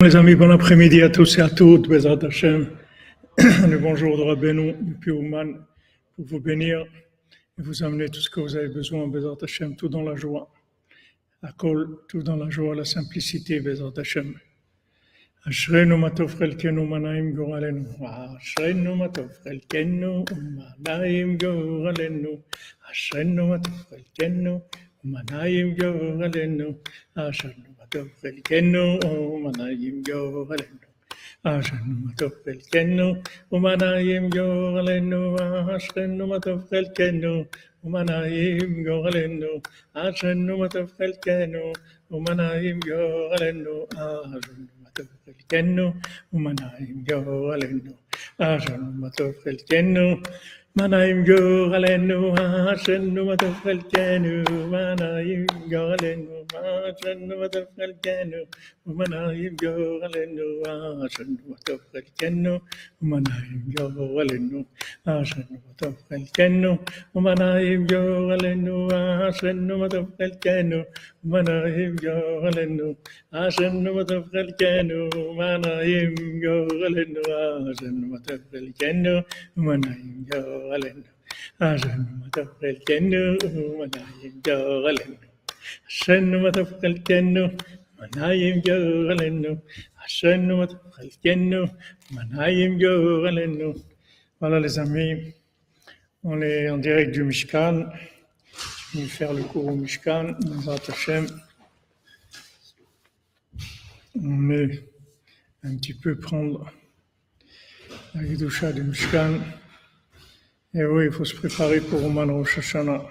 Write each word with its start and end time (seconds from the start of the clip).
Les 0.00 0.14
amis, 0.14 0.36
bon 0.36 0.52
après-midi 0.52 1.02
à 1.02 1.08
tous 1.08 1.38
et 1.38 1.40
à 1.40 1.48
toutes, 1.50 1.88
Bezat 1.88 2.24
Hashem. 2.24 2.70
Le 3.36 3.78
bonjour 3.78 4.16
de 4.16 4.22
Rabbeinu 4.22 4.76
depuis 4.80 5.10
Ouman 5.10 5.54
pour 6.14 6.24
vous 6.24 6.38
bénir 6.38 6.86
et 7.58 7.62
vous 7.62 7.82
amener 7.82 8.08
tout 8.08 8.20
ce 8.20 8.30
que 8.30 8.38
vous 8.38 8.54
avez 8.54 8.68
besoin, 8.68 9.08
Bezat 9.08 9.38
Hashem, 9.42 9.74
tout 9.74 9.88
dans 9.88 10.02
la 10.02 10.14
joie. 10.14 10.52
À 11.42 11.50
Kol, 11.50 11.98
tout 12.08 12.22
dans 12.22 12.36
la 12.36 12.48
joie, 12.48 12.76
la 12.76 12.84
simplicité, 12.84 13.58
Bezat 13.58 13.98
Hashem. 13.98 14.34
אשרינו 15.48 15.98
מה 15.98 16.10
טוב 16.10 16.34
חלקנו 16.34 16.82
ומנעים 16.82 17.32
גורלנו, 17.32 17.84
אשרינו 18.38 18.96
מה 18.96 19.08
טוב 19.08 19.28
חלקנו 19.44 20.24
ומנעים 20.32 21.38
גורלנו, 21.38 22.42
אשרינו 22.92 23.46
מה 23.46 23.58
טוב 23.58 23.74
חלקנו 23.90 24.60
ומנעים 25.04 25.74
גורלנו, 25.76 26.74
אשרינו 27.14 27.68
توفل 27.92 28.36
كنو 28.48 28.86
ومنا 29.32 29.66
يمجو 29.82 30.22
غلنو. 30.48 30.88
عشان 31.46 31.86
ما 32.04 32.10
توفل 32.18 32.58
كنو 32.72 33.08
ومنا 33.52 33.90
يمجو 34.10 34.48
غلنو. 34.76 35.22
عشان 35.70 36.18
ما 36.30 36.38
توفل 36.46 36.86
كنو 36.98 37.36
ومنا 37.84 38.18
يمجو 38.26 38.94
غلنو. 39.04 39.52
عشان 39.96 40.38
ما 40.60 40.66
توفل 40.74 41.12
كنو 41.24 41.72
ومنا 42.10 42.48
يمجو 42.66 43.02
غلنو. 43.30 43.76
عشان 43.96 44.60
ما 44.80 44.88
توفل 44.96 45.38
كنو 45.50 45.86
ومنا 46.32 46.68
يمجو 46.88 47.20
غلنو. 47.50 47.94
عشان 48.40 48.82
ما 49.00 49.08
توفل 49.18 49.56
كنو 49.70 50.08
منايم 50.78 51.24
جو 51.24 51.66
غلنو. 51.72 52.22
عشان 52.68 53.14
ما 53.26 53.34
توفل 53.42 53.78
كنو 53.92 54.44
منايم 54.72 55.46
جو 55.70 55.82
غلنو. 55.90 56.37
عشان 56.54 57.32
وتبقى 57.32 57.84
الجنة 57.84 58.40
ومنايم 58.86 59.56
جوا 59.62 60.06
النو 60.24 60.62
عشان 61.04 61.36
وتبقى 61.48 61.98
الجنة 62.04 62.54
ومنايم 63.02 63.62
جوا 63.76 64.22
النو 64.22 64.64
عشان 65.06 65.46
وتبقى 65.68 66.16
الجنة 66.16 66.78
ومنايم 67.14 67.86
جوا 67.86 68.34
النو 68.34 68.88
عشان 69.24 69.70
وتبقى 69.80 70.24
الجنة 70.30 70.80
ومنايم 71.24 71.94
جوا 72.04 72.48
النو 72.64 72.90
عشان 73.32 73.88
وتبقى 73.96 74.40
الجنة 74.40 74.98
ومنايم 75.16 76.14
جوا 76.42 76.86
النو 76.88 77.22
عشان 77.68 77.96
وتبقى 78.12 78.58
الجنة 78.64 79.14
ومنايم 79.56 80.26
جوا 80.32 80.76
النو 80.76 81.04
عشان 81.60 82.00
وتبقى 82.24 82.66
الجنة 82.70 83.22
ومنايم 83.44 84.34
جوا 84.46 84.90
النو 84.90 85.27
ونايم 88.03 88.61
جوغلنا 88.65 89.57
عشان 89.97 90.51
ما 90.51 90.65
تبقى 90.65 91.01
الجنة 91.03 91.69
ونايم 92.15 92.77
جوغلنا 92.77 93.73
Voilà 94.41 94.59
les 94.59 94.77
amis, 94.77 95.33
on 96.25 96.41
est 96.41 96.69
en 96.69 96.77
direct 96.77 97.11
du 97.13 97.23
Mishkan. 97.23 97.85
Je 98.91 98.99
vais 98.99 99.05
faire 99.05 99.31
le 99.31 99.41
cours 99.43 99.67
au 99.67 99.75
Mishkan, 99.75 100.35
Hashem. 100.89 101.27
On 104.21 104.49
est 104.49 104.83
un 105.63 105.77
petit 105.77 105.93
peu 105.93 106.19
prendre 106.19 106.69
la 108.13 108.25
Gidusha 108.25 108.73
du 108.73 108.83
Mishkan. 108.83 109.39
Et 110.73 110.83
oui, 110.83 111.05
il 111.05 111.11
faut 111.13 111.23
se 111.23 111.35
préparer 111.35 111.79
pour 111.79 112.03
Oman 112.03 112.29
Rosh 112.29 112.57
Hashanah. 112.57 113.01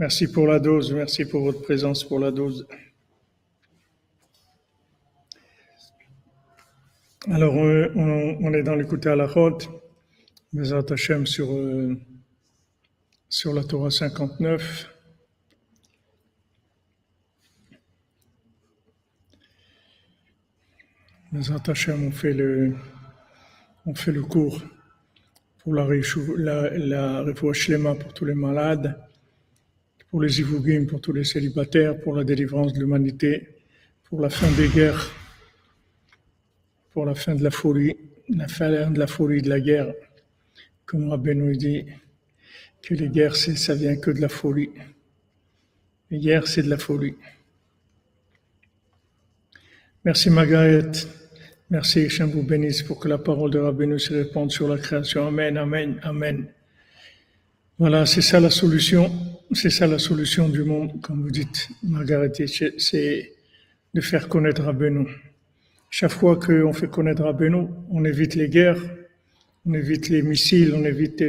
Merci 0.00 0.32
pour 0.32 0.46
la 0.46 0.58
dose, 0.58 0.94
merci 0.94 1.26
pour 1.26 1.42
votre 1.42 1.60
présence 1.60 2.04
pour 2.04 2.18
la 2.18 2.30
dose. 2.30 2.66
Alors, 7.30 7.52
on, 7.54 8.54
est 8.54 8.62
dans 8.62 8.76
l'écouter 8.76 9.10
à 9.10 9.16
la 9.16 9.26
route, 9.26 9.68
Bezat 10.54 10.90
Hashem 10.90 11.26
sur, 11.26 11.52
euh, 11.52 12.00
sur 13.28 13.52
la 13.52 13.62
Torah 13.62 13.90
59. 13.90 14.88
Bezat 21.30 21.60
Hashem, 21.66 22.06
on 22.06 22.10
fait 22.10 22.32
le, 22.32 22.74
fait 23.94 24.12
le 24.12 24.22
cours 24.22 24.62
pour 25.58 25.74
la, 25.74 25.86
la, 26.38 27.22
la 27.22 27.34
pour 27.34 28.14
tous 28.14 28.24
les 28.24 28.34
malades, 28.34 28.98
pour 30.10 30.22
les 30.22 30.40
Ivougim, 30.40 30.86
pour 30.86 31.00
tous 31.00 31.12
les 31.12 31.24
célibataires, 31.24 32.00
pour 32.00 32.16
la 32.16 32.24
délivrance 32.24 32.72
de 32.72 32.80
l'humanité, 32.80 33.48
pour 34.04 34.20
la 34.20 34.28
fin 34.28 34.50
des 34.52 34.68
guerres, 34.68 35.10
pour 36.90 37.06
la 37.06 37.14
fin 37.14 37.36
de 37.36 37.44
la 37.44 37.52
folie, 37.52 37.96
la 38.28 38.48
fin 38.48 38.90
de 38.90 38.98
la 38.98 39.06
folie 39.06 39.40
de 39.40 39.48
la 39.48 39.60
guerre. 39.60 39.94
Comme 40.84 41.08
Rabbi 41.08 41.34
nous 41.36 41.54
dit, 41.54 41.86
que 42.82 42.94
les 42.94 43.08
guerres, 43.08 43.36
ça 43.36 43.74
vient 43.74 43.96
que 43.96 44.10
de 44.10 44.20
la 44.20 44.28
folie. 44.28 44.70
Les 46.10 46.18
guerres, 46.18 46.48
c'est 46.48 46.62
de 46.62 46.70
la 46.70 46.78
folie. 46.78 47.14
Merci 50.04 50.30
Margaret. 50.30 50.90
Merci, 51.68 52.08
je 52.08 52.24
vous 52.24 52.42
bénisse 52.42 52.82
pour 52.82 52.98
que 52.98 53.06
la 53.06 53.18
parole 53.18 53.50
de 53.50 53.58
Rabbi 53.58 53.86
nous 53.86 53.98
se 53.98 54.12
répande 54.12 54.50
sur 54.50 54.66
la 54.66 54.78
création. 54.78 55.28
Amen, 55.28 55.56
Amen, 55.56 56.00
Amen. 56.02 56.48
Voilà, 57.80 58.04
c'est 58.04 58.20
ça 58.20 58.40
la 58.40 58.50
solution. 58.50 59.10
C'est 59.52 59.70
ça 59.70 59.86
la 59.86 59.98
solution 59.98 60.50
du 60.50 60.64
monde, 60.64 61.00
comme 61.00 61.22
vous 61.22 61.30
dites, 61.30 61.70
Margaret, 61.82 62.30
c'est 62.46 63.32
de 63.94 64.00
faire 64.02 64.28
connaître 64.28 64.62
Rabbeinu. 64.62 65.06
Chaque 65.88 66.10
fois 66.10 66.36
qu'on 66.36 66.74
fait 66.74 66.90
connaître 66.90 67.24
Rabbeinu, 67.24 67.68
on 67.90 68.04
évite 68.04 68.34
les 68.34 68.50
guerres, 68.50 68.82
on 69.64 69.72
évite 69.72 70.10
les 70.10 70.20
missiles, 70.20 70.74
on 70.74 70.84
évite 70.84 71.24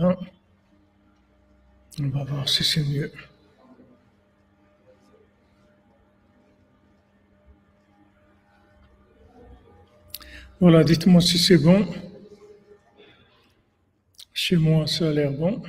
Voilà. 0.00 0.16
On 2.00 2.08
va 2.10 2.24
voir 2.24 2.48
si 2.48 2.62
c'est 2.62 2.84
mieux. 2.84 3.10
Voilà, 10.60 10.84
dites-moi 10.84 11.20
si 11.20 11.38
c'est 11.38 11.58
bon. 11.58 11.86
Chez 14.32 14.56
moi, 14.56 14.86
ça 14.86 15.08
a 15.08 15.12
l'air 15.12 15.32
bon. 15.32 15.62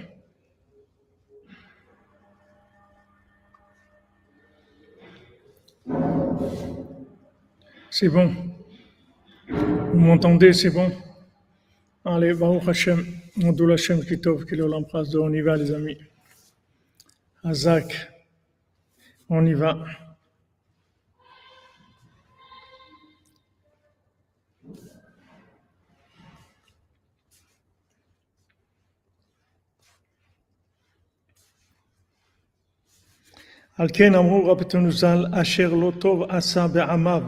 C'est 7.89 8.09
bon. 8.09 8.35
Vous 9.47 9.99
m'entendez, 9.99 10.53
c'est 10.53 10.69
bon. 10.69 10.91
Allez, 12.05 12.33
Baruch 12.33 12.67
Hashem, 12.67 13.19
Modoul 13.36 13.72
Hashem 13.72 14.04
Kitov, 14.04 14.44
qui 14.44 14.56
l'embrasse, 14.56 15.14
on 15.14 15.32
y 15.32 15.40
va 15.40 15.56
les 15.56 15.72
amis. 15.72 15.98
Azak, 17.42 18.10
on 19.28 19.46
y 19.46 19.54
va. 19.54 19.75
על 33.78 33.88
כן 33.92 34.14
אמרו 34.14 34.50
רבותינו 34.50 34.92
ז"ל, 34.92 35.26
אשר 35.42 35.75
לא 35.75 35.92
טוב 36.00 36.22
עשה 36.22 36.66
בעמיו, 36.69 37.22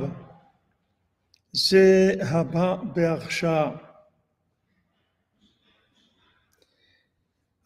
זה 1.53 2.15
הבא 2.21 2.77
בהרשעה. 2.95 3.71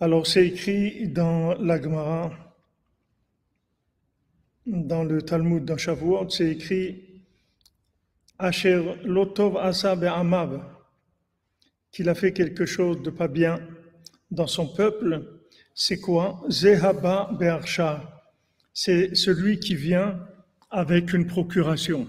Alors 0.01 0.27
c'est 0.27 0.45
écrit 0.45 1.07
dans 1.07 1.53
la 1.53 1.81
Gemara, 1.81 2.31
dans 4.65 5.05
le 5.05 5.21
Talmud, 5.21 5.63
dans 5.63 5.77
Shavuot, 5.77 6.29
c'est 6.29 6.49
écrit 6.49 7.23
Asher 8.37 8.95
lotov 9.05 9.55
asa 9.55 9.95
be'amav, 9.95 10.61
qu'il 11.91 12.09
a 12.09 12.15
fait 12.15 12.33
quelque 12.33 12.65
chose 12.65 13.01
de 13.03 13.09
pas 13.09 13.29
bien 13.29 13.65
dans 14.31 14.47
son 14.47 14.67
peuple, 14.67 15.23
c'est 15.73 16.01
quoi? 16.01 16.43
Zehaba 16.49 17.29
be'arsha, 17.39 18.21
c'est 18.73 19.15
celui 19.15 19.59
qui 19.59 19.75
vient 19.75 20.19
avec 20.71 21.13
une 21.13 21.25
procuration. 21.25 22.05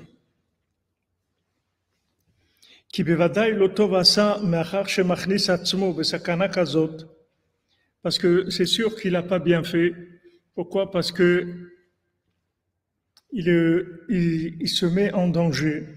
Parce 8.07 8.21
que 8.21 8.51
c'est 8.51 8.67
sûr 8.67 8.95
qu'il 8.95 9.15
n'a 9.15 9.25
pas 9.25 9.41
bien 9.41 9.65
fait. 9.65 9.93
Pourquoi? 10.55 10.93
Parce 10.93 11.11
que 11.11 11.73
il, 13.33 13.49
il, 14.09 14.69
se 14.69 14.87
met 14.87 15.13
en 15.13 15.27
danger. 15.27 15.89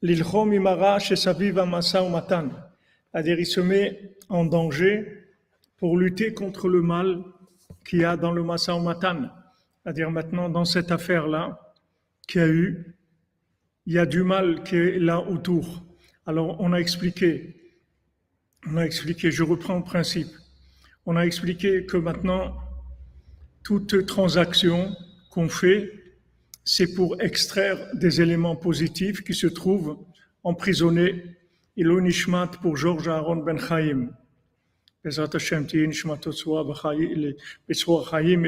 C'est-à-dire, 0.00 0.58
il 3.40 3.44
se 3.44 3.60
met 3.60 4.16
en 4.30 4.46
danger 4.46 5.26
pour 5.76 5.98
lutter 5.98 6.32
contre 6.32 6.66
le 6.66 6.80
mal 6.80 7.22
qu'il 7.86 7.98
y 8.00 8.04
a 8.04 8.16
dans 8.16 8.32
le 8.32 8.42
Masa 8.42 8.78
Matan. 8.78 9.28
C'est-à-dire 9.82 10.10
maintenant, 10.10 10.48
dans 10.48 10.64
cette 10.64 10.90
affaire-là, 10.90 11.74
qu'il 12.26 12.40
y 12.40 12.44
a 12.44 12.48
eu, 12.48 12.96
il 13.84 13.92
y 13.92 13.98
a 13.98 14.06
du 14.06 14.22
mal 14.22 14.62
qui 14.62 14.76
est 14.76 14.98
là 14.98 15.20
autour. 15.20 15.84
Alors, 16.24 16.58
on 16.58 16.72
a 16.72 16.78
expliqué, 16.78 17.74
on 18.66 18.78
a 18.78 18.86
expliqué, 18.86 19.30
je 19.30 19.42
reprends 19.42 19.76
le 19.76 19.84
principe, 19.84 20.28
on 21.08 21.16
a 21.16 21.24
expliqué 21.24 21.86
que 21.86 21.96
maintenant, 21.96 22.54
toute 23.62 24.04
transaction 24.04 24.94
qu'on 25.30 25.48
fait, 25.48 25.90
c'est 26.64 26.94
pour 26.94 27.18
extraire 27.22 27.78
des 27.94 28.20
éléments 28.20 28.56
positifs 28.56 29.24
qui 29.24 29.32
se 29.32 29.46
trouvent 29.46 29.96
emprisonnés. 30.44 31.24
Et 31.78 31.82
l'onishmat 31.82 32.48
pour 32.60 32.76
Georges 32.76 33.08
Aaron 33.08 33.36
Ben 33.36 33.58
Chaim. 33.58 34.10
Et 35.02 35.08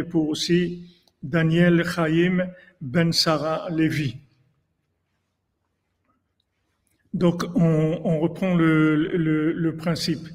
pour 0.02 0.28
aussi 0.28 0.84
Daniel 1.22 1.82
Chaim 1.86 2.46
Ben 2.82 3.10
Sarah 3.10 3.70
Levi. 3.70 4.18
Donc, 7.14 7.42
on, 7.54 8.20
reprend 8.20 8.54
le, 8.54 9.74
principe. 9.78 10.28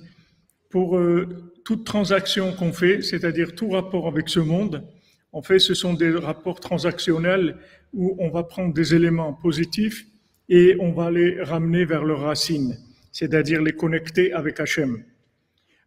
Pour 0.72 0.98
euh, 0.98 1.51
toute 1.66 1.84
transaction 1.84 2.54
qu'on 2.54 2.72
fait, 2.72 3.02
c'est-à-dire 3.02 3.56
tout 3.56 3.72
rapport 3.72 4.08
avec 4.08 4.30
ce 4.30 4.40
monde, 4.40 4.88
en 5.34 5.42
fait, 5.42 5.60
ce 5.60 5.74
sont 5.74 5.96
des 5.96 6.12
rapports 6.12 6.62
transactionnels 6.62 7.58
où 7.94 8.16
on 8.20 8.30
va 8.30 8.44
prendre 8.44 8.74
des 8.74 8.96
éléments 8.96 9.34
positifs 9.34 10.06
et 10.48 10.78
on 10.80 10.94
va 10.94 11.12
les 11.12 11.42
ramener 11.42 11.84
vers 11.84 12.06
leurs 12.06 12.22
racines, 12.22 12.78
c'est-à-dire 13.12 13.62
les 13.62 13.74
connecter 13.74 14.32
avec 14.32 14.60
Hachem. 14.60 15.04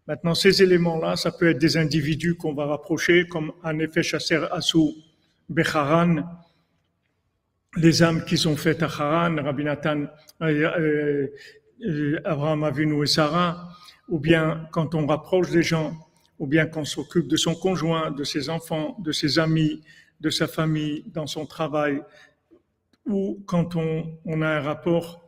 Maintenant, 0.07 0.35
ces 0.35 0.63
éléments-là, 0.63 1.17
ça 1.17 1.31
peut 1.31 1.49
être 1.49 1.59
des 1.59 1.77
individus 1.77 2.35
qu'on 2.35 2.55
va 2.55 2.67
rapprocher, 2.67 3.27
comme 3.29 3.53
en 3.63 3.79
effet 3.79 4.03
Chasser 4.03 4.41
Asou 4.51 4.95
Becharan, 5.49 6.25
les 7.77 8.03
âmes 8.03 8.25
qu'ils 8.25 8.49
ont 8.49 8.57
faites 8.57 8.83
à 8.83 8.87
Haran, 8.87 9.37
Rabbi 9.37 9.65
Nathan, 9.65 10.07
euh, 10.43 11.29
euh, 11.87 12.21
Abraham 12.25 12.65
Avinu 12.65 13.05
et 13.05 13.07
Sarah, 13.07 13.71
ou 14.09 14.19
bien 14.19 14.69
quand 14.73 14.95
on 14.95 15.07
rapproche 15.07 15.51
des 15.51 15.63
gens, 15.63 15.93
ou 16.39 16.47
bien 16.47 16.67
qu'on 16.67 16.85
s'occupe 16.85 17.29
de 17.29 17.37
son 17.37 17.55
conjoint, 17.55 18.11
de 18.11 18.25
ses 18.25 18.49
enfants, 18.49 18.97
de 19.01 19.13
ses 19.13 19.39
amis, 19.39 19.83
de 20.21 20.31
sa 20.31 20.47
famille, 20.47 21.05
dans 21.13 21.27
son 21.27 21.47
travail, 21.47 22.03
ou 23.07 23.43
quand 23.47 23.77
on, 23.77 24.43
a 24.43 24.47
un 24.47 24.61
rapport 24.61 25.25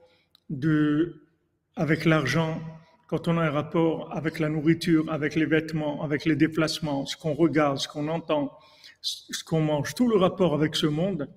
avec 1.77 2.05
l'argent, 2.05 2.61
quand 3.07 3.29
on 3.29 3.39
a 3.39 3.43
un 3.43 3.51
rapport 3.51 4.15
avec 4.15 4.39
la 4.39 4.49
nourriture, 4.49 5.11
avec 5.11 5.35
les 5.35 5.47
vêtements, 5.47 6.03
avec 6.03 6.25
les 6.25 6.37
déplacements, 6.37 7.07
ce 7.07 7.17
qu'on 7.17 7.35
regarde, 7.35 7.79
ce 7.79 7.89
qu'on 7.89 8.09
entend, 8.09 8.53
ce 9.01 9.43
qu'on 9.45 9.61
mange, 9.61 9.95
tout 9.95 10.09
le 10.09 10.17
rapport 10.17 10.55
avec 10.55 10.77
ce 10.77 10.87
monde, 10.87 11.29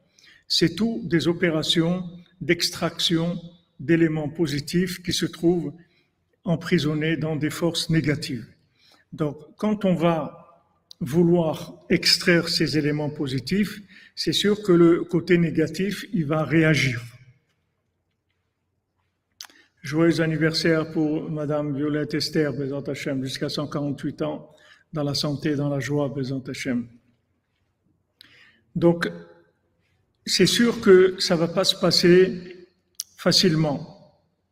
c'est 0.48 0.76
tout 0.76 1.02
des 1.06 1.28
opérations 1.28 2.04
d'extraction 2.42 3.40
d'éléments 3.80 4.30
positifs 4.30 5.02
qui 5.02 5.14
se 5.14 5.26
trouvent 5.26 5.74
emprisonnés 6.44 7.18
dans 7.18 7.36
des 7.36 7.50
forces 7.50 7.90
négatives. 7.90 8.46
Donc, 9.12 9.38
quand 9.58 9.86
on 9.86 9.96
va 9.96 10.44
vouloir 11.00 11.76
extraire 11.90 12.50
ces 12.50 12.78
éléments 12.78 13.10
positifs, 13.10 13.82
c'est 14.16 14.34
sûr 14.34 14.62
que 14.64 14.72
le 14.72 15.04
côté 15.04 15.38
négatif, 15.38 16.06
il 16.14 16.26
va 16.26 16.44
réagir. 16.44 17.02
Joyeux 19.82 20.22
anniversaire 20.22 20.92
pour 20.92 21.30
Madame 21.30 21.76
Violette 21.76 22.14
Esther, 22.14 22.54
Bézant 22.54 22.82
Hachem, 22.82 23.24
jusqu'à 23.24 23.50
148 23.50 24.22
ans, 24.22 24.50
dans 24.94 25.04
la 25.04 25.14
santé, 25.14 25.56
dans 25.56 25.68
la 25.68 25.80
joie, 25.80 26.08
Bézant 26.08 26.44
Hachem. 26.48 26.88
Donc, 28.76 29.12
c'est 30.26 30.46
sûr 30.46 30.80
que 30.80 31.20
ça 31.20 31.36
va 31.36 31.48
pas 31.48 31.66
se 31.66 31.76
passer 31.76 32.68
facilement. 33.18 33.93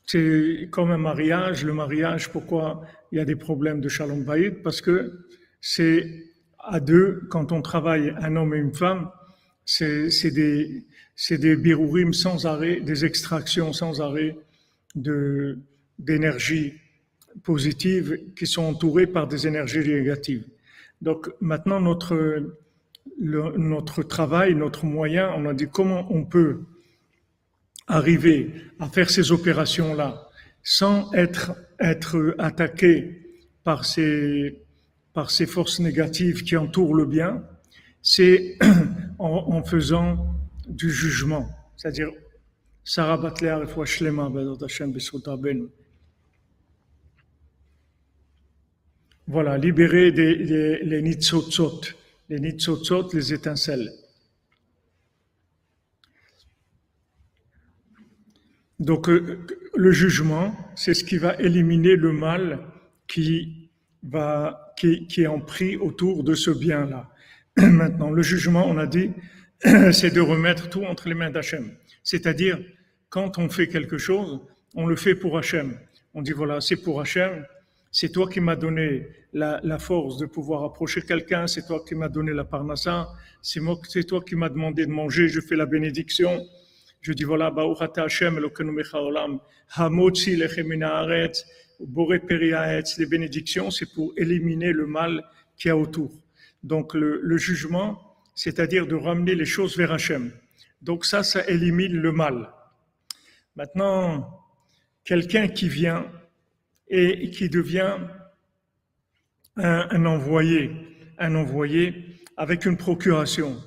C'est 0.05 0.67
comme 0.71 0.91
un 0.91 0.97
mariage. 0.97 1.63
Le 1.63 1.73
mariage, 1.73 2.31
pourquoi 2.31 2.83
il 3.11 3.17
y 3.17 3.21
a 3.21 3.25
des 3.25 3.35
problèmes 3.35 3.81
de 3.81 3.89
shalom 3.89 4.23
bayit? 4.23 4.51
Parce 4.51 4.81
que 4.81 5.25
c'est 5.61 6.25
à 6.59 6.79
deux, 6.79 7.23
quand 7.29 7.51
on 7.51 7.61
travaille 7.61 8.13
un 8.19 8.35
homme 8.35 8.53
et 8.53 8.57
une 8.57 8.73
femme, 8.73 9.09
c'est 9.65 10.31
des, 10.31 10.85
des 11.29 11.55
birourim 11.55 12.13
sans 12.13 12.45
arrêt, 12.45 12.81
des 12.81 13.05
extractions 13.05 13.73
sans 13.73 14.01
arrêt 14.01 14.37
d'énergie 14.95 16.73
positive 17.43 18.19
qui 18.35 18.45
sont 18.45 18.63
entourées 18.63 19.07
par 19.07 19.27
des 19.27 19.47
énergies 19.47 19.79
négatives. 19.79 20.45
Donc 21.01 21.29
maintenant, 21.39 21.79
notre, 21.79 22.43
notre 23.19 24.03
travail, 24.03 24.55
notre 24.55 24.85
moyen, 24.85 25.31
on 25.37 25.45
a 25.45 25.53
dit 25.53 25.67
comment 25.71 26.07
on 26.11 26.25
peut 26.25 26.61
arriver 27.91 28.53
à 28.79 28.87
faire 28.87 29.09
ces 29.09 29.31
opérations-là 29.31 30.29
sans 30.63 31.11
être, 31.13 31.53
être 31.79 32.35
attaqué 32.37 33.21
par 33.63 33.85
ces, 33.85 34.57
par 35.13 35.29
ces 35.29 35.45
forces 35.45 35.79
négatives 35.79 36.43
qui 36.43 36.55
entourent 36.55 36.95
le 36.95 37.05
bien, 37.05 37.43
c'est 38.01 38.57
en, 39.19 39.27
en, 39.27 39.63
faisant 39.63 40.35
du 40.67 40.89
jugement. 40.89 41.49
C'est-à-dire, 41.75 42.09
Sarah 42.83 43.33
et 43.39 43.45
ben, 43.45 44.29
ben, 44.29 45.67
Voilà, 49.27 49.57
libérer 49.57 50.11
des, 50.11 50.35
des, 50.35 50.79
les 50.83 51.01
nitzotzot, 51.01 51.81
les 52.29 52.39
nitzotzot, 52.39 53.13
les 53.13 53.33
étincelles. 53.33 53.91
Donc, 58.81 59.09
euh, 59.09 59.37
le 59.75 59.91
jugement, 59.91 60.55
c'est 60.75 60.95
ce 60.95 61.03
qui 61.03 61.17
va 61.17 61.35
éliminer 61.39 61.95
le 61.95 62.11
mal 62.11 62.59
qui 63.07 63.69
va, 64.01 64.73
qui, 64.75 65.05
qui 65.05 65.21
est 65.21 65.27
en 65.27 65.39
prix 65.39 65.77
autour 65.77 66.23
de 66.23 66.33
ce 66.33 66.49
bien-là. 66.49 67.07
Maintenant, 67.57 68.09
le 68.09 68.23
jugement, 68.23 68.67
on 68.67 68.79
a 68.79 68.87
dit, 68.87 69.11
c'est 69.91 70.11
de 70.11 70.19
remettre 70.19 70.67
tout 70.67 70.83
entre 70.83 71.09
les 71.09 71.13
mains 71.13 71.29
d'Hachem. 71.29 71.71
C'est-à-dire, 72.03 72.59
quand 73.09 73.37
on 73.37 73.49
fait 73.49 73.67
quelque 73.67 73.99
chose, 73.99 74.41
on 74.73 74.87
le 74.87 74.95
fait 74.95 75.13
pour 75.13 75.37
Hachem. 75.37 75.77
On 76.15 76.23
dit, 76.23 76.31
voilà, 76.31 76.59
c'est 76.59 76.77
pour 76.77 77.01
Hachem, 77.01 77.45
c'est 77.91 78.11
toi 78.11 78.27
qui 78.27 78.39
m'as 78.39 78.55
donné 78.55 79.05
la, 79.31 79.59
la, 79.63 79.77
force 79.77 80.17
de 80.17 80.25
pouvoir 80.25 80.63
approcher 80.63 81.03
quelqu'un, 81.03 81.45
c'est 81.45 81.67
toi 81.67 81.83
qui 81.87 81.93
m'as 81.93 82.09
donné 82.09 82.33
la 82.33 82.45
parnassa, 82.45 83.09
c'est 83.43 83.61
c'est 83.87 84.05
toi 84.05 84.21
qui 84.27 84.35
m'as 84.35 84.49
demandé 84.49 84.87
de 84.87 84.91
manger, 84.91 85.27
je 85.27 85.39
fais 85.39 85.55
la 85.55 85.67
bénédiction. 85.67 86.43
Je 87.01 87.13
dis 87.13 87.23
voilà, 87.23 87.51
Hashem, 87.97 88.39
Hamotzi 89.75 90.35
les 90.35 90.47
bénédictions, 93.05 93.71
c'est 93.71 93.93
pour 93.93 94.13
éliminer 94.17 94.71
le 94.71 94.85
mal 94.85 95.23
qui 95.57 95.69
a 95.69 95.77
autour. 95.77 96.11
Donc 96.63 96.93
le, 96.93 97.37
jugement, 97.37 98.17
c'est-à-dire 98.35 98.85
de 98.85 98.95
ramener 98.95 99.33
les 99.33 99.45
choses 99.45 99.77
vers 99.77 99.91
Hachem. 99.91 100.31
Donc 100.81 101.05
ça, 101.05 101.23
ça 101.23 101.47
élimine 101.47 101.93
le 101.93 102.11
mal. 102.11 102.51
Maintenant, 103.55 104.39
quelqu'un 105.03 105.47
qui 105.47 105.69
vient 105.69 106.05
et 106.87 107.31
qui 107.31 107.49
devient 107.49 107.97
un, 109.55 110.05
envoyé, 110.05 110.71
un 111.17 111.35
envoyé 111.35 112.05
avec 112.37 112.65
une 112.65 112.77
procuration. 112.77 113.57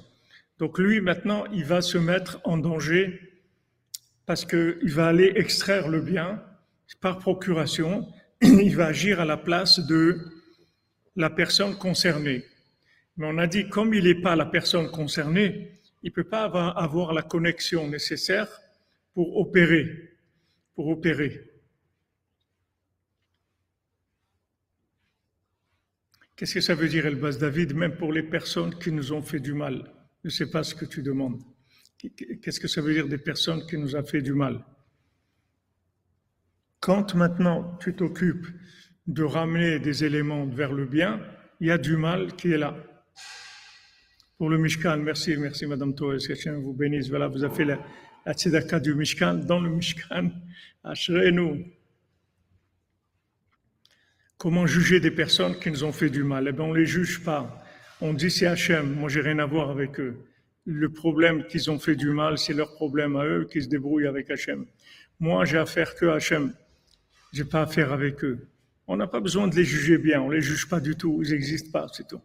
Donc 0.59 0.79
lui, 0.79 1.01
maintenant, 1.01 1.45
il 1.53 1.65
va 1.65 1.83
se 1.83 1.99
mettre 1.99 2.41
en 2.45 2.59
danger 2.59 3.24
parce 4.27 4.45
qu'il 4.45 4.93
va 4.93 5.09
aller 5.09 5.33
extraire 5.37 5.89
le 5.89 6.01
bien 6.01 6.43
par 7.01 7.19
procuration, 7.19 8.07
il 8.43 8.77
va 8.77 8.87
agir 8.87 9.21
à 9.21 9.25
la 9.25 9.37
place 9.37 9.81
de 9.81 10.19
la 11.17 11.31
personne 11.31 11.77
concernée. 11.77 12.45
Mais 13.17 13.27
on 13.29 13.39
a 13.39 13.47
dit, 13.47 13.69
comme 13.69 13.95
il 13.95 14.05
n'est 14.05 14.21
pas 14.21 14.37
la 14.37 14.47
personne 14.47 14.91
concernée, 14.91 15.73
il 16.03 16.11
ne 16.11 16.15
peut 16.15 16.25
pas 16.25 16.45
avoir, 16.45 17.13
la 17.13 17.23
connexion 17.23 17.89
nécessaire 17.89 18.49
pour 19.13 19.37
opérer, 19.39 20.17
pour 20.75 20.89
opérer. 20.89 21.51
Qu'est-ce 26.37 26.55
que 26.55 26.61
ça 26.61 26.75
veut 26.75 26.89
dire, 26.89 27.07
Elbas 27.07 27.37
David, 27.39 27.75
même 27.75 27.97
pour 27.97 28.13
les 28.13 28.25
personnes 28.25 28.77
qui 28.79 28.91
nous 28.91 29.13
ont 29.13 29.23
fait 29.23 29.39
du 29.39 29.55
mal? 29.55 29.93
Je 30.25 30.29
ne 30.29 30.33
sais 30.33 30.51
pas 30.51 30.65
ce 30.65 30.75
que 30.75 30.85
tu 30.85 31.03
demandes. 31.03 31.41
Qu'est-ce 32.43 32.61
que 32.61 32.69
ça 32.69 32.81
veut 32.81 32.93
dire 32.93 33.09
des 33.09 33.19
personnes 33.19 33.67
qui 33.67 33.77
nous 33.77 33.97
ont 33.97 34.05
fait 34.05 34.23
du 34.23 34.35
mal? 34.35 34.65
Quand 36.81 37.15
maintenant 37.15 37.79
tu 37.81 37.95
t'occupes 37.95 38.47
de 39.07 39.23
ramener 39.23 39.79
des 39.79 40.05
éléments 40.05 40.47
vers 40.47 40.73
le 40.73 40.87
bien, 40.87 41.21
il 41.61 41.69
y 41.69 41.71
a 41.71 41.79
du 41.79 41.97
mal 41.97 42.35
qui 42.37 42.53
est 42.53 42.59
là. 42.59 42.77
Pour 44.37 44.51
le 44.51 44.59
Mishkan, 44.59 44.99
merci, 44.99 45.37
merci 45.37 45.67
Madame 45.67 45.95
Torres, 45.95 46.19
que 46.19 46.51
vous 46.61 46.75
bénisse. 46.75 47.09
Voilà, 47.09 47.29
vous 47.29 47.45
avez 47.45 47.55
fait 47.55 47.65
la, 47.65 47.79
la 48.27 48.35
tzedaka 48.35 48.81
du 48.81 48.95
Mishkan, 48.95 49.35
dans 49.35 49.61
le 49.61 49.71
Mishkan, 49.71 50.31
nous 51.33 51.65
Comment 54.37 54.67
juger 54.67 55.01
des 55.01 55.11
personnes 55.11 55.59
qui 55.59 55.71
nous 55.71 55.85
ont 55.85 55.93
fait 55.93 56.11
du 56.11 56.23
mal? 56.23 56.47
Eh 56.49 56.53
bien, 56.53 56.65
on 56.65 56.73
ne 56.75 56.79
les 56.79 56.85
juge 56.85 57.25
pas. 57.25 57.65
On 58.03 58.13
dit 58.13 58.31
c'est 58.31 58.47
Hachem, 58.47 58.93
moi 58.93 59.09
j'ai 59.09 59.23
rien 59.23 59.39
à 59.39 59.47
voir 59.47 59.71
avec 59.71 59.99
eux. 59.99 60.27
Le 60.67 60.89
problème 60.91 61.47
qu'ils 61.47 61.71
ont 61.71 61.79
fait 61.79 61.97
du 61.97 62.11
mal, 62.11 62.39
c'est 62.39 62.55
leur 62.55 62.75
problème 62.75 63.17
à 63.17 63.25
eux, 63.25 63.47
qui 63.51 63.63
se 63.63 63.69
débrouillent 63.69 64.07
avec 64.07 64.31
Hachem. 64.31 64.67
Moi, 65.21 65.45
j'ai 65.45 65.59
affaire 65.59 65.95
que 65.95 66.07
à 66.07 66.15
Hachem. 66.15 66.55
J'ai 67.33 67.45
pas 67.45 67.63
affaire 67.63 67.93
avec 67.93 68.25
eux. 68.25 68.49
On 68.87 68.97
n'a 68.97 69.07
pas 69.07 69.21
besoin 69.21 69.49
de 69.49 69.57
les 69.57 69.65
juger 69.65 69.99
bien. 69.99 70.21
On 70.23 70.31
les 70.31 70.41
juge 70.41 70.69
pas 70.69 70.81
du 70.81 70.97
tout. 70.97 71.23
Ils 71.23 71.33
n'existent 71.33 71.71
pas, 71.71 71.89
c'est 71.93 72.07
tout. 72.07 72.21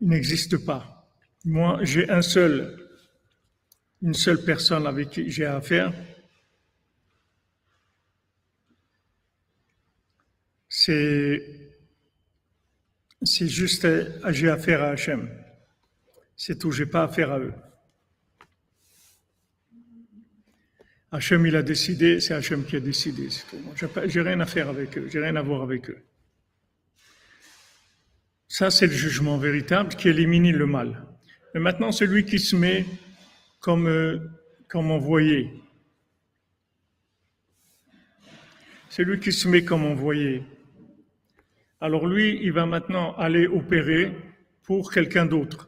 Ils 0.00 0.08
n'existent 0.08 0.58
pas. 0.64 1.10
Moi, 1.44 1.78
j'ai 1.82 2.08
un 2.10 2.22
seul, 2.22 2.88
une 4.02 4.14
seule 4.14 4.44
personne 4.44 4.86
avec 4.86 5.10
qui 5.10 5.30
j'ai 5.30 5.46
affaire, 5.46 5.92
c'est 10.68 11.42
c'est 13.22 13.48
juste 13.48 13.86
j'ai 14.30 14.48
affaire 14.48 14.82
à 14.82 14.90
Hachem. 14.90 15.28
C'est 16.40 16.56
tout, 16.56 16.70
j'ai 16.70 16.86
pas 16.86 17.02
affaire 17.02 17.32
à 17.32 17.40
eux. 17.40 17.52
Hachem, 21.10 21.44
il 21.46 21.56
a 21.56 21.62
décidé, 21.62 22.20
c'est 22.20 22.32
Hachem 22.32 22.64
qui 22.64 22.76
a 22.76 22.80
décidé, 22.80 23.28
c'est 23.28 23.44
tout. 23.48 23.58
J'ai 24.06 24.20
rien 24.20 24.38
à 24.38 24.46
faire 24.46 24.68
avec 24.68 24.96
eux, 24.96 25.08
j'ai 25.10 25.18
rien 25.18 25.34
à 25.34 25.42
voir 25.42 25.62
avec 25.62 25.90
eux. 25.90 25.98
Ça, 28.46 28.70
c'est 28.70 28.86
le 28.86 28.92
jugement 28.92 29.36
véritable 29.36 29.96
qui 29.96 30.08
élimine 30.08 30.52
le 30.52 30.66
mal. 30.66 31.04
Mais 31.54 31.60
maintenant, 31.60 31.90
celui 31.90 32.24
qui 32.24 32.38
se 32.38 32.54
met 32.54 32.86
comme, 33.58 33.88
euh, 33.88 34.18
comme 34.68 34.92
envoyé, 34.92 35.50
celui 38.90 39.18
qui 39.18 39.32
se 39.32 39.48
met 39.48 39.64
comme 39.64 39.84
envoyé, 39.84 40.44
alors 41.80 42.06
lui, 42.06 42.38
il 42.42 42.52
va 42.52 42.64
maintenant 42.64 43.16
aller 43.16 43.48
opérer 43.48 44.14
pour 44.62 44.92
quelqu'un 44.92 45.26
d'autre. 45.26 45.67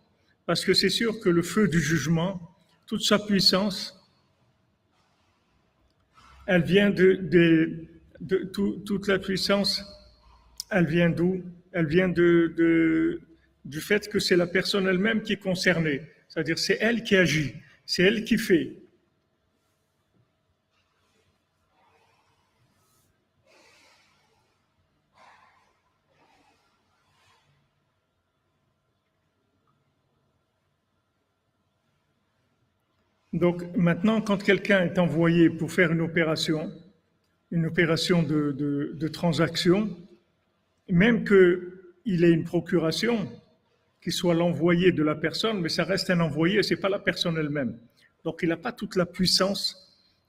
parce 0.45 0.65
que 0.65 0.73
c'est 0.73 0.89
sûr 0.89 1.19
que 1.19 1.29
le 1.29 1.41
feu 1.41 1.67
du 1.67 1.79
jugement, 1.79 2.41
toute 2.87 3.03
sa 3.03 3.19
puissance, 3.19 3.97
elle 6.47 6.63
vient 6.63 6.89
de, 6.89 7.87
toute 8.53 9.07
la 9.07 9.19
puissance, 9.19 9.83
elle 10.69 10.87
vient 10.87 11.09
d'où? 11.09 11.41
Elle 11.71 11.85
vient 11.85 12.09
du 12.09 13.21
fait 13.79 14.09
que 14.09 14.19
c'est 14.19 14.35
la 14.35 14.47
personne 14.47 14.87
elle-même 14.87 15.21
qui 15.21 15.33
est 15.33 15.37
concernée. 15.37 16.01
C'est-à-dire 16.27 16.59
c'est 16.59 16.77
elle 16.81 17.03
qui 17.03 17.15
agit, 17.15 17.55
c'est 17.85 18.03
elle 18.03 18.25
qui 18.25 18.37
fait. 18.37 18.80
Donc 33.41 33.63
maintenant, 33.75 34.21
quand 34.21 34.37
quelqu'un 34.37 34.83
est 34.83 34.99
envoyé 34.99 35.49
pour 35.49 35.71
faire 35.71 35.91
une 35.91 36.01
opération, 36.01 36.71
une 37.49 37.65
opération 37.65 38.21
de, 38.21 39.07
transaction, 39.07 39.97
même 40.87 41.25
qu'il 41.25 42.23
ait 42.23 42.29
une 42.29 42.43
procuration, 42.43 43.27
qu'il 43.99 44.13
soit 44.13 44.35
l'envoyé 44.35 44.91
de 44.91 45.01
la 45.01 45.15
personne, 45.15 45.59
mais 45.59 45.69
ça 45.69 45.83
reste 45.85 46.11
un 46.11 46.19
envoyé, 46.19 46.61
c'est 46.61 46.75
pas 46.75 46.87
la 46.87 46.99
personne 46.99 47.35
elle-même. 47.35 47.79
Donc 48.23 48.41
il 48.43 48.49
n'a 48.49 48.57
pas 48.57 48.73
toute 48.73 48.95
la 48.95 49.07
puissance 49.07 49.75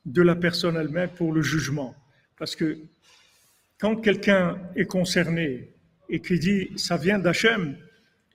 de 0.07 0.23
la 0.23 0.35
personne 0.35 0.77
elle-même 0.77 1.11
pour 1.11 1.35
le 1.35 1.43
jugement. 1.43 1.95
Parce 2.39 2.57
que 2.57 2.79
quand 3.79 3.97
quelqu'un 3.97 4.59
est 4.75 4.87
concerné 4.87 5.75
et 6.09 6.21
qui 6.23 6.39
dit 6.39 6.71
ça 6.77 6.97
vient 6.97 7.19
d'Hachem, 7.19 7.77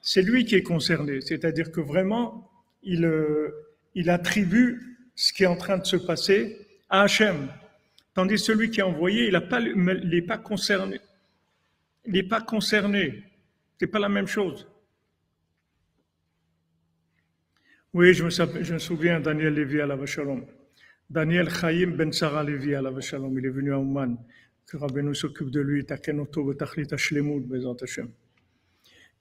c'est 0.02 0.22
lui 0.22 0.46
qui 0.46 0.54
est 0.54 0.62
concerné. 0.62 1.22
C'est-à-dire 1.22 1.72
que 1.72 1.82
vraiment, 1.82 2.52
il, 2.84 3.06
euh, 3.06 3.67
il 3.98 4.12
attribue 4.12 4.96
ce 5.16 5.34
qui 5.34 5.42
est 5.42 5.48
en 5.48 5.56
train 5.56 5.80
de 5.80 5.86
se 5.86 5.96
passer 5.96 6.68
à 6.88 7.02
Hachem. 7.02 7.50
Tandis 8.14 8.38
celui 8.38 8.70
qui 8.70 8.80
est 8.80 8.84
envoyé, 8.84 9.28
il 9.28 9.34
n'est 9.34 10.22
pas, 10.22 10.38
concerné. 10.38 11.00
Il 12.06 12.14
n'est 12.14 12.22
pas 12.22 12.40
concerné. 12.40 13.24
C'est 13.80 13.88
pas 13.88 13.98
la 13.98 14.08
même 14.08 14.28
chose. 14.28 14.68
Oui, 17.92 18.14
je 18.14 18.24
me, 18.24 18.30
je 18.30 18.74
me 18.74 18.80
souviens 18.80 19.20
Daniel 19.20 19.56
Lévi 19.56 19.82
à 19.82 19.88
la 19.88 19.96
Vachalom. 19.96 20.46
Daniel 21.10 21.50
Chaim 21.50 21.96
Ben 21.98 22.14
Sarah 22.14 22.44
Lévi 22.44 22.76
à 22.76 22.84
la 22.84 22.92
Vachalom, 22.92 23.36
il 23.40 23.48
est 23.48 23.50
venu 23.50 23.74
à 23.74 23.80
Ouman, 23.80 24.16
que 24.68 24.78
Rabbeinu 24.78 25.16
s'occupe 25.16 25.50
de 25.50 25.62
lui. 25.62 25.84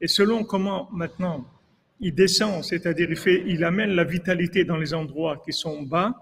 et 0.00 0.08
selon 0.08 0.44
comment 0.44 0.88
maintenant 0.92 1.46
il 2.00 2.14
descend, 2.14 2.62
c'est-à-dire 2.62 3.08
il, 3.26 3.64
amène 3.64 3.90
la 3.90 4.04
vitalité 4.04 4.64
dans 4.64 4.76
les 4.76 4.92
endroits 4.92 5.42
qui 5.44 5.52
sont 5.52 5.82
bas, 5.82 6.14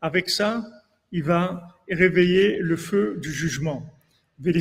avec 0.00 0.30
ça, 0.30 0.64
il 1.12 1.24
va 1.24 1.76
réveiller 1.90 2.58
le 2.58 2.76
feu 2.76 3.18
du 3.20 3.30
jugement. 3.30 3.92
Il 4.40 4.54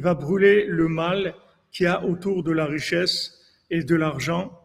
va 0.00 0.14
brûler 0.14 0.66
le 0.66 0.88
mal 0.88 1.34
qui 1.70 1.86
a 1.86 2.04
autour 2.04 2.42
de 2.42 2.52
la 2.52 2.66
richesse 2.66 3.38
et 3.70 3.82
de 3.82 3.94
l'argent, 3.94 4.58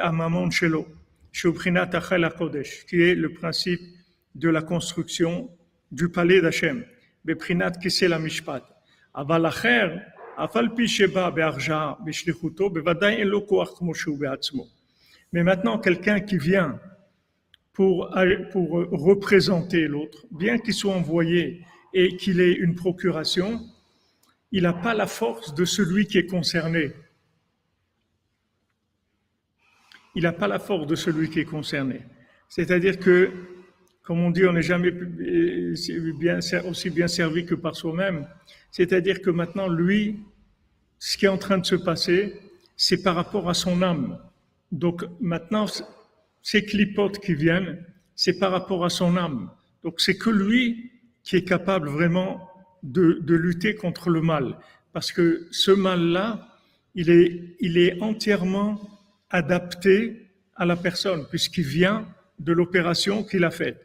à 0.00 0.12
Mamon 0.12 0.50
Shelo, 0.50 0.86
qui 1.32 1.46
est 1.48 3.14
le 3.14 3.32
principe 3.32 3.80
de 4.34 4.48
la 4.48 4.62
construction 4.62 5.50
du 5.90 6.08
palais 6.08 6.40
d'Hachem. 6.40 6.84
Beprinat 7.24 7.72
la 8.02 8.18
Mishpat. 8.18 8.62
Avalacher, 9.14 9.96
mais 15.32 15.42
maintenant, 15.42 15.78
quelqu'un 15.78 16.20
qui 16.20 16.38
vient 16.38 16.80
pour, 17.72 18.14
pour 18.52 18.70
représenter 18.70 19.86
l'autre, 19.86 20.26
bien 20.30 20.58
qu'il 20.58 20.74
soit 20.74 20.94
envoyé 20.94 21.62
et 21.92 22.16
qu'il 22.16 22.40
ait 22.40 22.52
une 22.52 22.74
procuration, 22.74 23.60
il 24.52 24.62
n'a 24.62 24.72
pas 24.72 24.94
la 24.94 25.06
force 25.06 25.54
de 25.54 25.64
celui 25.64 26.06
qui 26.06 26.18
est 26.18 26.26
concerné. 26.26 26.92
Il 30.14 30.22
n'a 30.22 30.32
pas 30.32 30.48
la 30.48 30.58
force 30.58 30.86
de 30.86 30.94
celui 30.94 31.28
qui 31.28 31.40
est 31.40 31.44
concerné. 31.44 32.00
C'est-à-dire 32.48 32.98
que, 32.98 33.32
comme 34.06 34.20
on 34.20 34.30
dit, 34.30 34.46
on 34.46 34.52
n'est 34.52 34.62
jamais 34.62 34.92
aussi 36.64 36.90
bien 36.90 37.08
servi 37.08 37.44
que 37.44 37.56
par 37.56 37.74
soi-même. 37.74 38.28
C'est-à-dire 38.70 39.20
que 39.20 39.30
maintenant, 39.30 39.68
lui, 39.68 40.20
ce 41.00 41.18
qui 41.18 41.24
est 41.24 41.28
en 41.28 41.38
train 41.38 41.58
de 41.58 41.66
se 41.66 41.74
passer, 41.74 42.40
c'est 42.76 43.02
par 43.02 43.16
rapport 43.16 43.48
à 43.48 43.54
son 43.54 43.82
âme. 43.82 44.16
Donc 44.70 45.04
maintenant, 45.20 45.66
ces 46.40 46.64
clipotes 46.64 47.18
qui 47.18 47.34
viennent, 47.34 47.84
c'est 48.14 48.38
par 48.38 48.52
rapport 48.52 48.84
à 48.84 48.90
son 48.90 49.16
âme. 49.16 49.50
Donc 49.82 50.00
c'est 50.00 50.16
que 50.16 50.30
lui 50.30 50.92
qui 51.24 51.34
est 51.34 51.44
capable 51.44 51.88
vraiment 51.88 52.48
de, 52.84 53.20
lutter 53.26 53.74
contre 53.74 54.08
le 54.10 54.22
mal. 54.22 54.56
Parce 54.92 55.10
que 55.10 55.48
ce 55.50 55.72
mal-là, 55.72 56.46
il 56.94 57.10
est 57.10 58.00
entièrement 58.00 58.80
adapté 59.30 60.28
à 60.54 60.64
la 60.64 60.76
personne, 60.76 61.26
puisqu'il 61.28 61.64
vient 61.64 62.06
de 62.38 62.52
l'opération 62.52 63.24
qu'il 63.24 63.42
a 63.42 63.50
faite. 63.50 63.82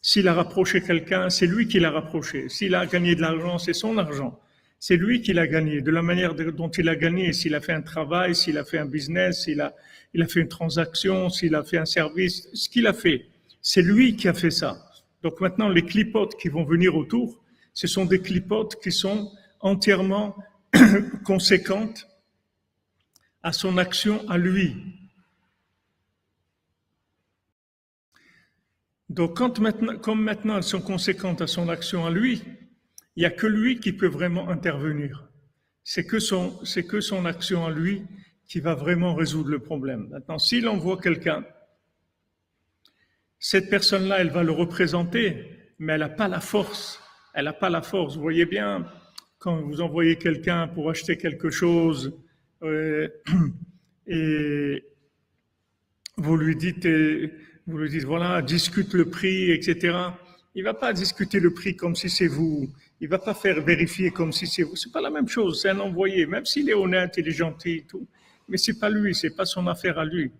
S'il 0.00 0.28
a 0.28 0.34
rapproché 0.34 0.80
quelqu'un, 0.80 1.28
c'est 1.30 1.46
lui 1.46 1.66
qui 1.66 1.80
l'a 1.80 1.90
rapproché. 1.90 2.48
S'il 2.48 2.74
a 2.74 2.86
gagné 2.86 3.14
de 3.14 3.20
l'argent, 3.20 3.58
c'est 3.58 3.72
son 3.72 3.98
argent. 3.98 4.38
C'est 4.78 4.96
lui 4.96 5.22
qui 5.22 5.32
l'a 5.32 5.46
gagné. 5.46 5.80
De 5.80 5.90
la 5.90 6.02
manière 6.02 6.34
dont 6.34 6.70
il 6.70 6.88
a 6.88 6.94
gagné, 6.94 7.32
s'il 7.32 7.54
a 7.54 7.60
fait 7.60 7.72
un 7.72 7.82
travail, 7.82 8.34
s'il 8.34 8.58
a 8.58 8.64
fait 8.64 8.78
un 8.78 8.86
business, 8.86 9.44
s'il 9.44 9.60
a, 9.60 9.74
il 10.14 10.22
a 10.22 10.26
fait 10.26 10.40
une 10.40 10.48
transaction, 10.48 11.28
s'il 11.28 11.54
a 11.54 11.64
fait 11.64 11.78
un 11.78 11.84
service, 11.84 12.48
ce 12.54 12.68
qu'il 12.68 12.86
a 12.86 12.92
fait, 12.92 13.26
c'est 13.60 13.82
lui 13.82 14.16
qui 14.16 14.28
a 14.28 14.34
fait 14.34 14.52
ça. 14.52 14.88
Donc 15.22 15.40
maintenant, 15.40 15.68
les 15.68 15.82
clipotes 15.82 16.36
qui 16.36 16.48
vont 16.48 16.64
venir 16.64 16.96
autour, 16.96 17.42
ce 17.74 17.86
sont 17.86 18.04
des 18.04 18.20
clipotes 18.20 18.80
qui 18.80 18.92
sont 18.92 19.32
entièrement 19.60 20.36
conséquentes 21.24 22.06
à 23.42 23.52
son 23.52 23.78
action 23.78 24.28
à 24.28 24.38
lui. 24.38 24.76
Donc, 29.18 29.36
comme 30.00 30.22
maintenant 30.22 30.58
elles 30.58 30.62
sont 30.62 30.80
conséquentes 30.80 31.42
à 31.42 31.48
son 31.48 31.68
action 31.68 32.06
à 32.06 32.10
lui, 32.12 32.40
il 33.16 33.22
n'y 33.22 33.26
a 33.26 33.30
que 33.30 33.48
lui 33.48 33.80
qui 33.80 33.92
peut 33.92 34.06
vraiment 34.06 34.48
intervenir. 34.48 35.28
C'est 35.82 36.06
que 36.06 36.20
son, 36.20 37.24
action 37.26 37.66
à 37.66 37.72
lui 37.72 38.04
qui 38.46 38.60
va 38.60 38.76
vraiment 38.76 39.16
résoudre 39.16 39.50
le 39.50 39.58
problème. 39.58 40.06
Maintenant, 40.12 40.38
s'il 40.38 40.68
envoie 40.68 41.00
quelqu'un, 41.00 41.44
cette 43.40 43.68
personne-là, 43.68 44.20
elle 44.20 44.30
va 44.30 44.44
le 44.44 44.52
représenter, 44.52 45.50
mais 45.80 45.94
elle 45.94 46.00
n'a 46.00 46.10
pas 46.10 46.28
la 46.28 46.38
force. 46.38 47.02
Elle 47.34 47.46
n'a 47.46 47.52
pas 47.52 47.70
la 47.70 47.82
force. 47.82 48.14
Vous 48.14 48.22
voyez 48.22 48.46
bien, 48.46 48.86
quand 49.40 49.62
vous 49.62 49.80
envoyez 49.80 50.14
quelqu'un 50.14 50.68
pour 50.68 50.90
acheter 50.90 51.16
quelque 51.16 51.50
chose, 51.50 52.16
euh, 52.62 53.08
et 54.06 54.84
vous 56.16 56.36
lui 56.36 56.54
dites, 56.54 56.86
vous 57.68 57.76
lui 57.76 57.90
dites, 57.90 58.04
voilà, 58.04 58.40
discute 58.40 58.94
le 58.94 59.10
prix, 59.10 59.50
etc. 59.50 59.94
Il 60.54 60.64
va 60.64 60.72
pas 60.72 60.94
discuter 60.94 61.38
le 61.38 61.52
prix 61.52 61.76
comme 61.76 61.94
si 61.94 62.08
c'est 62.08 62.26
vous. 62.26 62.72
Il 62.98 63.08
va 63.08 63.18
pas 63.18 63.34
faire 63.34 63.60
vérifier 63.60 64.10
comme 64.10 64.32
si 64.32 64.46
c'est 64.46 64.62
vous. 64.62 64.74
C'est 64.74 64.90
pas 64.90 65.02
la 65.02 65.10
même 65.10 65.28
chose. 65.28 65.60
C'est 65.60 65.68
un 65.68 65.78
envoyé, 65.80 66.24
même 66.24 66.46
s'il 66.46 66.70
est 66.70 66.74
honnête, 66.74 67.14
il 67.18 67.28
est 67.28 67.32
gentil 67.32 67.76
et 67.76 67.82
tout. 67.82 68.08
Mais 68.48 68.56
c'est 68.56 68.78
pas 68.78 68.88
lui, 68.88 69.14
c'est 69.14 69.36
pas 69.36 69.44
son 69.44 69.66
affaire 69.66 69.98
à 69.98 70.06
lui. 70.06 70.32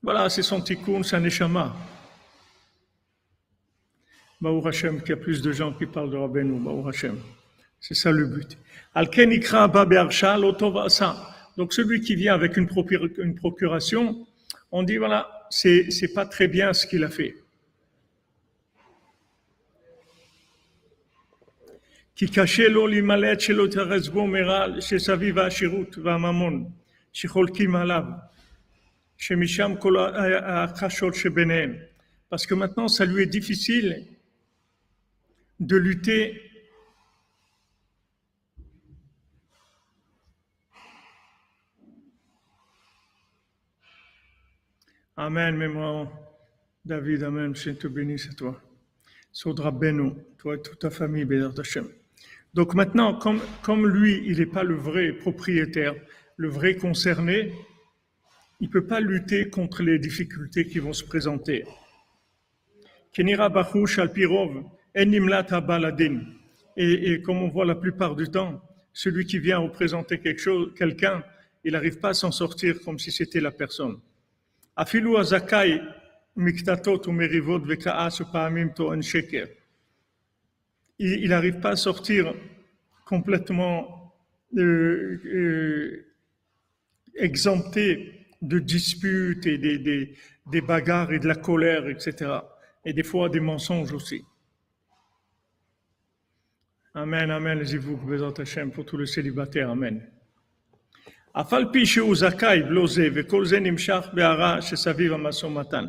Voilà, 0.00 0.30
c'est 0.30 0.42
son 0.42 0.60
tikkun, 0.60 1.02
c'est 1.02 1.16
un 1.16 1.24
échama. 1.24 1.74
Hashem, 4.64 5.00
qu'il 5.00 5.10
y 5.10 5.12
a 5.12 5.16
plus 5.16 5.42
de 5.42 5.50
gens 5.52 5.72
qui 5.72 5.86
parlent 5.86 6.10
de 6.10 6.16
Rabbeinu, 6.16 6.60
Baou 6.60 6.88
Hashem. 6.88 7.18
C'est 7.80 7.94
ça 7.94 8.12
le 8.12 8.26
but. 8.26 8.56
Al-Ken 8.94 9.32
ikra 9.32 9.66
ba 9.66 9.86
ça. 10.88 11.31
Donc 11.57 11.73
celui 11.73 12.01
qui 12.01 12.15
vient 12.15 12.33
avec 12.33 12.57
une, 12.57 12.67
procuration, 13.35 14.27
on 14.71 14.83
dit 14.83 14.97
voilà, 14.97 15.27
c'est 15.49 15.91
c'est 15.91 16.13
pas 16.13 16.25
très 16.25 16.47
bien 16.47 16.73
ce 16.73 16.85
qu'il 16.87 17.03
a 17.03 17.09
fait. 17.09 17.33
כי 22.15 22.27
קשה 22.27 22.67
לו 22.67 22.87
להימלט 22.87 23.39
שלא 23.39 23.67
תרץ 23.71 24.07
בו 24.07 24.27
מרע 24.27 24.81
שסביב 24.81 25.39
העשירות 25.39 25.97
והממון 25.97 26.65
שחולקים 27.13 27.75
עליו, 27.75 28.03
שמשם 29.17 29.71
כל 29.79 29.95
הקשות 30.43 31.15
שביניהם. 31.15 31.73
Parce 32.29 32.45
que 32.45 32.55
maintenant, 32.55 32.87
ça 32.87 33.05
lui 33.05 33.23
est 33.23 33.27
difficile 33.27 34.05
de 35.59 35.77
lutter 35.77 36.41
Amen, 45.18 45.58
mémoire. 45.58 46.10
David, 46.86 47.22
Amen. 47.22 47.54
Je 47.54 47.72
te 47.72 47.86
bénisse 47.86 48.30
à 48.30 48.32
toi. 48.32 48.58
Sodra 49.30 49.70
Beno, 49.70 50.16
toi 50.38 50.54
et 50.54 50.62
toute 50.62 50.78
ta 50.78 50.88
famille, 50.88 51.26
Bézard 51.26 51.52
Hashem. 51.58 51.86
Donc 52.54 52.74
maintenant, 52.74 53.18
comme, 53.18 53.86
lui, 53.86 54.22
il 54.24 54.38
n'est 54.38 54.46
pas 54.46 54.62
le 54.62 54.74
vrai 54.74 55.12
propriétaire, 55.12 55.94
le 56.36 56.48
vrai 56.48 56.76
concerné, 56.76 57.52
il 58.60 58.68
ne 58.68 58.72
peut 58.72 58.86
pas 58.86 59.00
lutter 59.00 59.50
contre 59.50 59.82
les 59.82 59.98
difficultés 59.98 60.66
qui 60.66 60.78
vont 60.78 60.94
se 60.94 61.04
présenter. 61.04 61.66
Kenira 63.12 63.50
Bachush 63.50 63.98
Alpirov, 63.98 64.64
Enimlat 64.96 65.60
Baladin. 65.60 66.20
Et, 66.78 67.12
et 67.12 67.20
comme 67.20 67.42
on 67.42 67.48
voit 67.48 67.66
la 67.66 67.74
plupart 67.74 68.16
du 68.16 68.28
temps, 68.28 68.62
celui 68.94 69.26
qui 69.26 69.38
vient 69.38 69.58
représenter 69.58 70.20
quelque 70.20 70.40
chose, 70.40 70.72
quelqu'un, 70.74 71.22
il 71.64 71.72
n'arrive 71.72 71.98
pas 71.98 72.10
à 72.10 72.14
s'en 72.14 72.32
sortir 72.32 72.80
comme 72.82 72.98
si 72.98 73.12
c'était 73.12 73.40
la 73.40 73.50
personne. 73.50 74.00
אפילו 74.75 75.19
הזכאי 75.19 75.77
מקטטות 76.37 77.07
ומריבות 77.07 77.61
וכעס 77.67 78.21
ופעמים 78.21 78.69
טוען 78.69 79.01
שקר. 79.01 79.45
Il 80.99 81.29
n'arrive 81.29 81.59
pas 81.59 81.71
à 81.71 81.75
sortir 81.75 82.33
complètement 83.05 84.13
euh, 84.57 85.21
euh, 85.25 86.05
exempté 87.15 88.25
de 88.41 88.57
disputes 88.59 89.45
et 89.45 89.57
des, 89.59 89.77
des, 89.77 90.15
des 90.47 90.61
bagarres 90.61 91.11
et 91.11 91.19
de 91.19 91.27
la 91.27 91.35
colère, 91.35 91.87
etc. 91.87 92.39
Et 92.83 92.93
des 92.93 93.03
fois 93.03 93.29
des 93.29 93.39
mensonges 93.39 93.93
aussi. 93.93 94.23
Amen, 96.93 97.29
Amen, 97.29 97.59
les 97.59 97.65
Zivouk, 97.65 98.03
Bezat 98.03 98.41
Hashem, 98.41 98.71
pour 98.71 98.85
tous 98.85 98.97
les 98.97 99.05
célibataires, 99.05 99.69
Amen. 99.69 100.01
אף 101.33 101.53
pi 101.53 101.85
שהוא 101.85 102.15
זכאי 102.15 102.63
ולא 102.63 102.87
זה, 102.87 103.07
וכל 103.15 103.45
זה 103.45 103.59
נמשך 103.59 104.07
בהערה 104.13 104.61
שסביב 104.61 105.13
המשא 105.13 105.45
ומתן. 105.45 105.85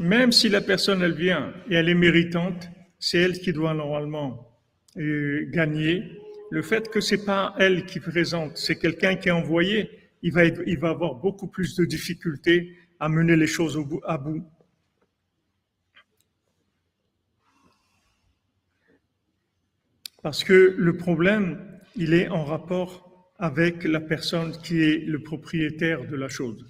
Même 0.00 0.30
si 0.32 0.48
la 0.48 0.60
personne, 0.60 1.02
elle 1.02 1.14
vient 1.26 1.52
et 1.68 1.74
elle 1.74 1.88
est 1.88 1.94
méritante, 2.08 2.68
c'est 3.00 3.18
elle 3.18 3.38
qui 3.40 3.52
doit 3.52 3.74
normalement 3.74 4.48
euh, 4.96 5.44
gagner. 5.50 5.94
Le 6.50 6.62
fait 6.62 6.88
que 6.88 7.00
c'est 7.00 7.24
pas 7.24 7.54
elle 7.58 7.84
qui 7.84 7.98
présente, 8.00 8.56
c'est 8.56 8.76
quelqu'un 8.76 9.16
qui 9.16 9.28
est 9.28 9.32
envoyé, 9.32 9.90
il 10.22 10.32
va, 10.32 10.44
être- 10.44 10.62
il 10.66 10.78
va 10.78 10.90
avoir 10.90 11.14
beaucoup 11.16 11.48
plus 11.48 11.74
de 11.74 11.84
difficultés 11.84 12.76
à 13.00 13.08
mener 13.08 13.36
les 13.36 13.48
choses 13.48 13.76
au 13.76 13.84
bout- 13.84 14.00
à 14.06 14.18
bout. 14.18 14.44
Parce 20.22 20.42
que 20.44 20.74
le 20.78 20.96
problème, 20.96 21.80
il 21.96 22.14
est 22.14 22.28
en 22.28 22.44
rapport 22.44 23.11
avec 23.39 23.83
la 23.83 23.99
personne 23.99 24.51
qui 24.61 24.81
est 24.81 25.05
le 25.05 25.19
propriétaire 25.19 26.05
de 26.07 26.15
la 26.15 26.29
chose. 26.29 26.65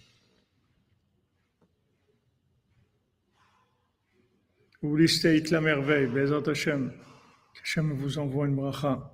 Vous 4.81 4.97
listez 4.97 5.41
la 5.51 5.61
merveille, 5.61 6.07
Bezat 6.07 6.49
Hashem. 6.49 6.91
Hashem 7.61 7.93
vous 7.93 8.17
envoie 8.17 8.47
une 8.47 8.55
bracha. 8.55 9.11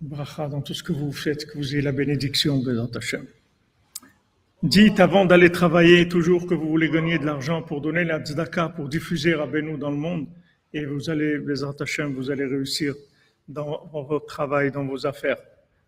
Une 0.00 0.08
bracha 0.08 0.48
dans 0.48 0.62
tout 0.62 0.72
ce 0.72 0.82
que 0.82 0.92
vous 0.92 1.12
faites, 1.12 1.44
que 1.44 1.58
vous 1.58 1.74
ayez 1.74 1.82
la 1.82 1.92
bénédiction, 1.92 2.58
Bezat 2.62 2.96
Hashem. 2.96 3.26
Dites 4.62 5.00
avant 5.00 5.26
d'aller 5.26 5.50
travailler 5.50 6.08
toujours 6.08 6.46
que 6.46 6.54
vous 6.54 6.68
voulez 6.68 6.88
gagner 6.88 7.18
de 7.18 7.26
l'argent 7.26 7.62
pour 7.62 7.82
donner 7.82 8.04
la 8.04 8.20
tzedaka, 8.20 8.70
pour 8.70 8.88
diffuser 8.88 9.34
Rabbeinu 9.34 9.76
dans 9.76 9.90
le 9.90 9.96
monde. 9.96 10.28
Et 10.72 10.86
vous 10.86 11.10
allez, 11.10 11.38
Bezat 11.38 11.74
Hashem, 11.80 12.14
vous 12.14 12.30
allez 12.30 12.46
réussir 12.46 12.94
dans, 13.48 13.90
dans 13.92 14.04
votre 14.04 14.24
travail, 14.26 14.70
dans 14.70 14.86
vos 14.86 15.06
affaires. 15.06 15.38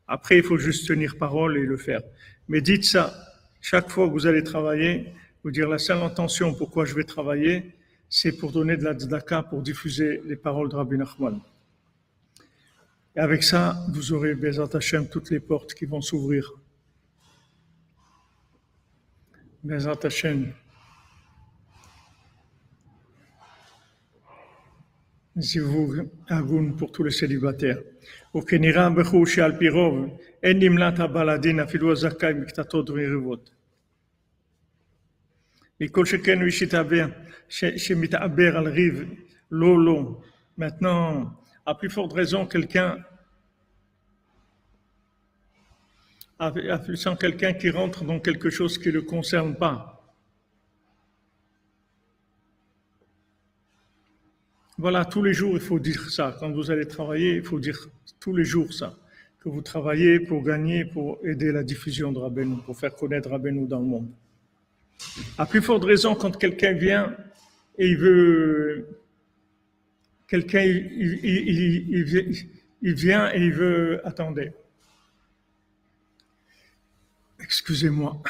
Après, 0.06 0.38
il 0.38 0.42
faut 0.42 0.58
juste 0.58 0.86
tenir 0.86 1.16
parole 1.16 1.56
et 1.56 1.64
le 1.64 1.76
faire. 1.76 2.02
Mais 2.48 2.60
dites 2.60 2.84
ça. 2.84 3.14
Chaque 3.60 3.90
fois 3.90 4.06
que 4.06 4.12
vous 4.12 4.26
allez 4.26 4.44
travailler, 4.44 5.14
vous 5.42 5.50
dire 5.50 5.68
la 5.68 5.78
seule 5.78 6.02
intention 6.02 6.54
pourquoi 6.54 6.84
je 6.84 6.94
vais 6.94 7.04
travailler, 7.04 7.74
c'est 8.10 8.32
pour 8.32 8.52
donner 8.52 8.76
de 8.76 8.84
la 8.84 8.92
tzedaka, 8.92 9.42
pour 9.42 9.62
diffuser 9.62 10.20
les 10.26 10.36
paroles 10.36 10.68
de 10.68 10.76
Rabbi 10.76 10.98
Nachman. 10.98 11.40
Et 13.16 13.20
avec 13.20 13.42
ça, 13.42 13.76
vous 13.88 14.12
aurez, 14.12 14.34
Bezat 14.34 14.68
Hashem, 14.74 15.08
toutes 15.08 15.30
les 15.30 15.40
portes 15.40 15.72
qui 15.72 15.86
vont 15.86 16.00
s'ouvrir. 16.00 16.52
Bezat 19.62 19.98
Hashem. 20.02 20.52
Zivour 25.38 25.94
Agoun 26.28 26.76
pour 26.76 26.92
tous 26.92 27.02
les 27.02 27.10
célibataires. 27.10 27.78
וכנראה 28.37 28.89
בחור 28.89 29.25
שעל 29.25 29.57
פי 29.59 29.69
רוב 29.69 30.17
אין 30.43 30.59
נמלט 30.59 30.99
הבעל 30.99 31.29
הדין 31.29 31.59
אפילו 31.59 31.91
הזכאי 31.91 32.33
מקטטות 32.33 32.89
ויריבות. 32.89 33.49
מכל 35.81 36.05
שכן 36.05 36.39
מי 36.39 36.51
שהתעבר, 36.51 37.05
ש- 37.49 37.65
שמתעבר 37.87 38.57
על 38.57 38.67
ריב, 38.67 39.13
לא 39.51 39.85
לא. 39.85 40.21
Maintenant, 40.59 41.25
à 41.65 41.73
plus 41.73 41.89
forte 41.89 42.13
raison, 42.13 42.45
quelqu'un 42.45 42.97
à 46.39 46.47
à 46.47 46.77
plus 46.79 46.97
sans 46.97 47.15
quelqu'un 47.15 47.53
qui 47.53 47.69
rentre 47.69 48.03
dans 48.03 48.19
quelque 48.19 48.49
chose 48.49 48.77
qui 48.77 48.89
ne 48.89 48.93
le 48.93 49.01
concerne 49.01 49.55
pas. 49.55 49.92
Voilà, 54.76 55.04
tous 55.04 55.22
les 55.22 55.32
jours, 55.32 55.54
il 55.54 55.60
faut 55.60 55.78
dire 55.78 56.10
ça. 56.10 56.36
Quand 56.40 56.50
vous 56.50 56.70
allez 56.70 56.86
travailler, 56.86 57.36
il 57.36 57.44
faut 57.44 57.60
dire 57.60 57.88
tous 58.18 58.34
les 58.34 58.44
jours 58.44 58.72
ça. 58.72 58.96
Que 59.38 59.48
vous 59.48 59.62
travaillez 59.62 60.20
pour 60.20 60.42
gagner, 60.42 60.84
pour 60.84 61.18
aider 61.22 61.52
la 61.52 61.62
diffusion 61.62 62.10
de 62.10 62.18
Rabbeinu, 62.18 62.56
pour 62.64 62.76
faire 62.76 62.94
connaître 62.94 63.30
Rabbeinu 63.30 63.66
dans 63.66 63.78
le 63.78 63.84
monde. 63.84 64.08
À 65.38 65.46
plus 65.46 65.62
forte 65.62 65.84
raison, 65.84 66.14
quand 66.14 66.36
quelqu'un 66.36 66.72
vient 66.72 67.14
et 67.78 67.88
il 67.88 67.96
veut. 67.96 69.00
Quelqu'un, 70.26 70.62
il, 70.62 72.04
vient 72.82 73.32
et 73.32 73.40
il 73.40 73.52
veut. 73.52 74.00
Attendez. 74.04 74.52
Excusez-moi. 77.40 78.20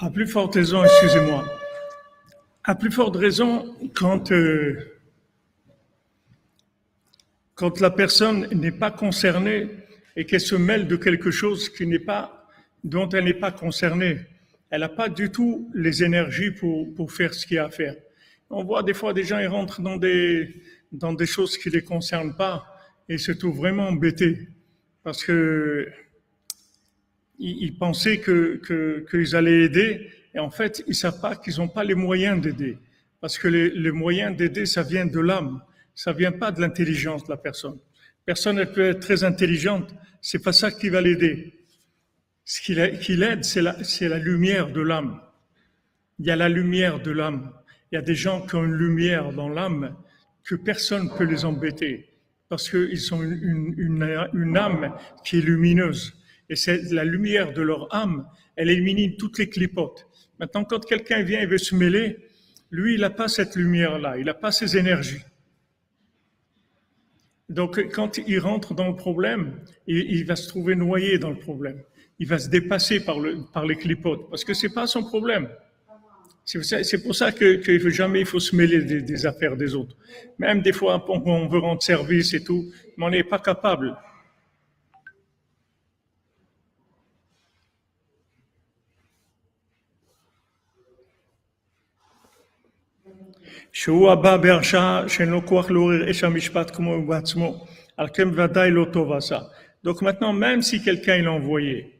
À 0.00 0.10
plus 0.10 0.28
forte 0.28 0.54
raison, 0.54 0.84
excusez-moi. 0.84 1.44
À 2.62 2.76
plus 2.76 2.92
forte 2.92 3.16
raison, 3.16 3.74
quand, 3.96 4.30
euh, 4.30 4.76
quand 7.56 7.80
la 7.80 7.90
personne 7.90 8.46
n'est 8.52 8.70
pas 8.70 8.92
concernée 8.92 9.66
et 10.14 10.24
qu'elle 10.24 10.40
se 10.40 10.54
mêle 10.54 10.86
de 10.86 10.94
quelque 10.94 11.32
chose 11.32 11.68
qui 11.68 11.84
n'est 11.84 11.98
pas, 11.98 12.48
dont 12.84 13.08
elle 13.08 13.24
n'est 13.24 13.34
pas 13.34 13.50
concernée, 13.50 14.20
elle 14.70 14.82
n'a 14.82 14.88
pas 14.88 15.08
du 15.08 15.32
tout 15.32 15.68
les 15.74 16.04
énergies 16.04 16.52
pour, 16.52 16.94
pour 16.94 17.10
faire 17.10 17.34
ce 17.34 17.44
qu'il 17.44 17.56
y 17.56 17.58
a 17.58 17.64
à 17.64 17.70
faire. 17.70 17.96
On 18.50 18.62
voit 18.62 18.84
des 18.84 18.94
fois 18.94 19.12
des 19.12 19.24
gens, 19.24 19.40
ils 19.40 19.48
rentrent 19.48 19.82
dans 19.82 19.96
des, 19.96 20.62
dans 20.92 21.12
des 21.12 21.26
choses 21.26 21.58
qui 21.58 21.70
ne 21.70 21.74
les 21.74 21.82
concernent 21.82 22.36
pas 22.36 22.64
et 23.08 23.18
se 23.18 23.32
trouvent 23.32 23.56
vraiment 23.56 23.88
embêtés 23.88 24.48
parce 25.02 25.24
que 25.24 25.88
ils, 27.38 27.76
pensaient 27.76 28.20
qu'ils 28.20 29.36
allaient 29.36 29.64
aider, 29.64 30.10
et 30.34 30.38
en 30.38 30.50
fait, 30.50 30.82
ils 30.86 30.94
savent 30.94 31.20
pas 31.20 31.36
qu'ils 31.36 31.58
n'ont 31.58 31.68
pas 31.68 31.84
les 31.84 31.94
moyens 31.94 32.40
d'aider. 32.40 32.78
Parce 33.20 33.38
que 33.38 33.48
les, 33.48 33.90
moyens 33.90 34.36
d'aider, 34.36 34.66
ça 34.66 34.82
vient 34.82 35.06
de 35.06 35.20
l'âme, 35.20 35.62
ça 35.94 36.12
vient 36.12 36.32
pas 36.32 36.52
de 36.52 36.60
l'intelligence 36.60 37.24
de 37.24 37.30
la 37.30 37.36
personne. 37.36 37.78
Personne 38.24 38.58
elle 38.58 38.72
peut 38.72 38.90
être 38.90 39.00
très 39.00 39.24
intelligente, 39.24 39.94
c'est 40.20 40.42
pas 40.42 40.52
ça 40.52 40.70
qui 40.70 40.88
va 40.88 41.00
l'aider. 41.00 41.54
Ce 42.44 42.60
qui 42.60 42.74
l'a- 42.74 42.90
qui 42.90 43.16
l'aide, 43.16 43.44
c'est 43.44 43.62
la, 43.62 44.18
lumière 44.18 44.70
de 44.70 44.80
l'âme. 44.80 45.20
Il 46.18 46.26
y 46.26 46.30
a 46.30 46.36
la 46.36 46.48
lumière 46.48 47.00
de 47.00 47.10
l'âme. 47.10 47.52
Il 47.90 47.96
y 47.96 47.98
a 47.98 48.02
des 48.02 48.14
gens 48.14 48.46
qui 48.46 48.54
ont 48.54 48.64
une 48.64 48.74
lumière 48.74 49.32
dans 49.32 49.48
l'âme 49.48 49.96
que 50.44 50.54
personne 50.54 51.04
ne 51.04 51.16
peut 51.16 51.24
les 51.24 51.44
embêter 51.44 52.08
parce 52.48 52.70
qu'ils 52.70 53.14
ont 53.14 53.22
une 53.22 54.56
âme 54.56 54.94
qui 55.24 55.38
est 55.38 55.42
lumineuse. 55.42 56.17
Et 56.50 56.56
c'est 56.56 56.90
la 56.90 57.04
lumière 57.04 57.52
de 57.52 57.62
leur 57.62 57.94
âme, 57.94 58.26
elle 58.56 58.70
élimine 58.70 59.16
toutes 59.16 59.38
les 59.38 59.48
clipotes. 59.48 60.06
Maintenant, 60.40 60.64
quand 60.64 60.84
quelqu'un 60.84 61.22
vient 61.22 61.40
et 61.40 61.46
veut 61.46 61.58
se 61.58 61.74
mêler, 61.74 62.16
lui, 62.70 62.94
il 62.94 63.00
n'a 63.00 63.10
pas 63.10 63.28
cette 63.28 63.56
lumière-là, 63.56 64.18
il 64.18 64.24
n'a 64.26 64.34
pas 64.34 64.52
ces 64.52 64.76
énergies. 64.76 65.22
Donc, 67.48 67.80
quand 67.92 68.18
il 68.18 68.38
rentre 68.40 68.74
dans 68.74 68.88
le 68.88 68.96
problème, 68.96 69.60
il, 69.86 70.24
va 70.26 70.36
se 70.36 70.48
trouver 70.48 70.76
noyé 70.76 71.18
dans 71.18 71.30
le 71.30 71.38
problème. 71.38 71.82
Il 72.18 72.26
va 72.26 72.38
se 72.38 72.48
dépasser 72.48 73.00
par, 73.00 73.20
le, 73.20 73.38
par 73.52 73.64
les 73.64 73.76
clipotes, 73.76 74.28
parce 74.28 74.44
que 74.44 74.52
c'est 74.52 74.68
pas 74.72 74.86
son 74.86 75.02
problème. 75.02 75.48
C'est 76.44 77.02
pour 77.02 77.14
ça 77.14 77.32
que, 77.32 77.56
que 77.56 77.90
jamais 77.90 78.20
il 78.20 78.26
faut 78.26 78.40
se 78.40 78.56
mêler 78.56 78.82
des, 78.82 79.02
des 79.02 79.26
affaires 79.26 79.56
des 79.56 79.74
autres. 79.74 79.96
Même 80.38 80.62
des 80.62 80.72
fois, 80.72 81.04
on 81.08 81.48
veut 81.48 81.58
rendre 81.58 81.82
service 81.82 82.34
et 82.34 82.42
tout, 82.42 82.70
mais 82.96 83.06
on 83.06 83.10
n'est 83.10 83.24
pas 83.24 83.38
capable. 83.38 83.96
שהוא 93.73 94.11
הבא 94.11 94.37
בהרשעה 94.37 95.09
שאין 95.09 95.29
לו 95.29 95.45
כוח 95.45 95.71
לעורר 95.71 96.11
אש 96.11 96.23
המשפט 96.23 96.75
כמו 96.75 96.93
הוא 96.93 97.07
בעצמו, 97.07 97.65
על 97.97 98.07
כן 98.13 98.27
ודאי 98.39 98.71
לא 98.71 98.85
טוב 98.91 99.11
עשה. 99.11 99.39
Donc 99.85 100.01
maintenant, 100.01 100.31
même 100.31 100.61
si 100.61 100.81
quelqu'un 100.81 101.17
il 101.17 101.25
est 101.25 101.27
envoyé, 101.27 101.99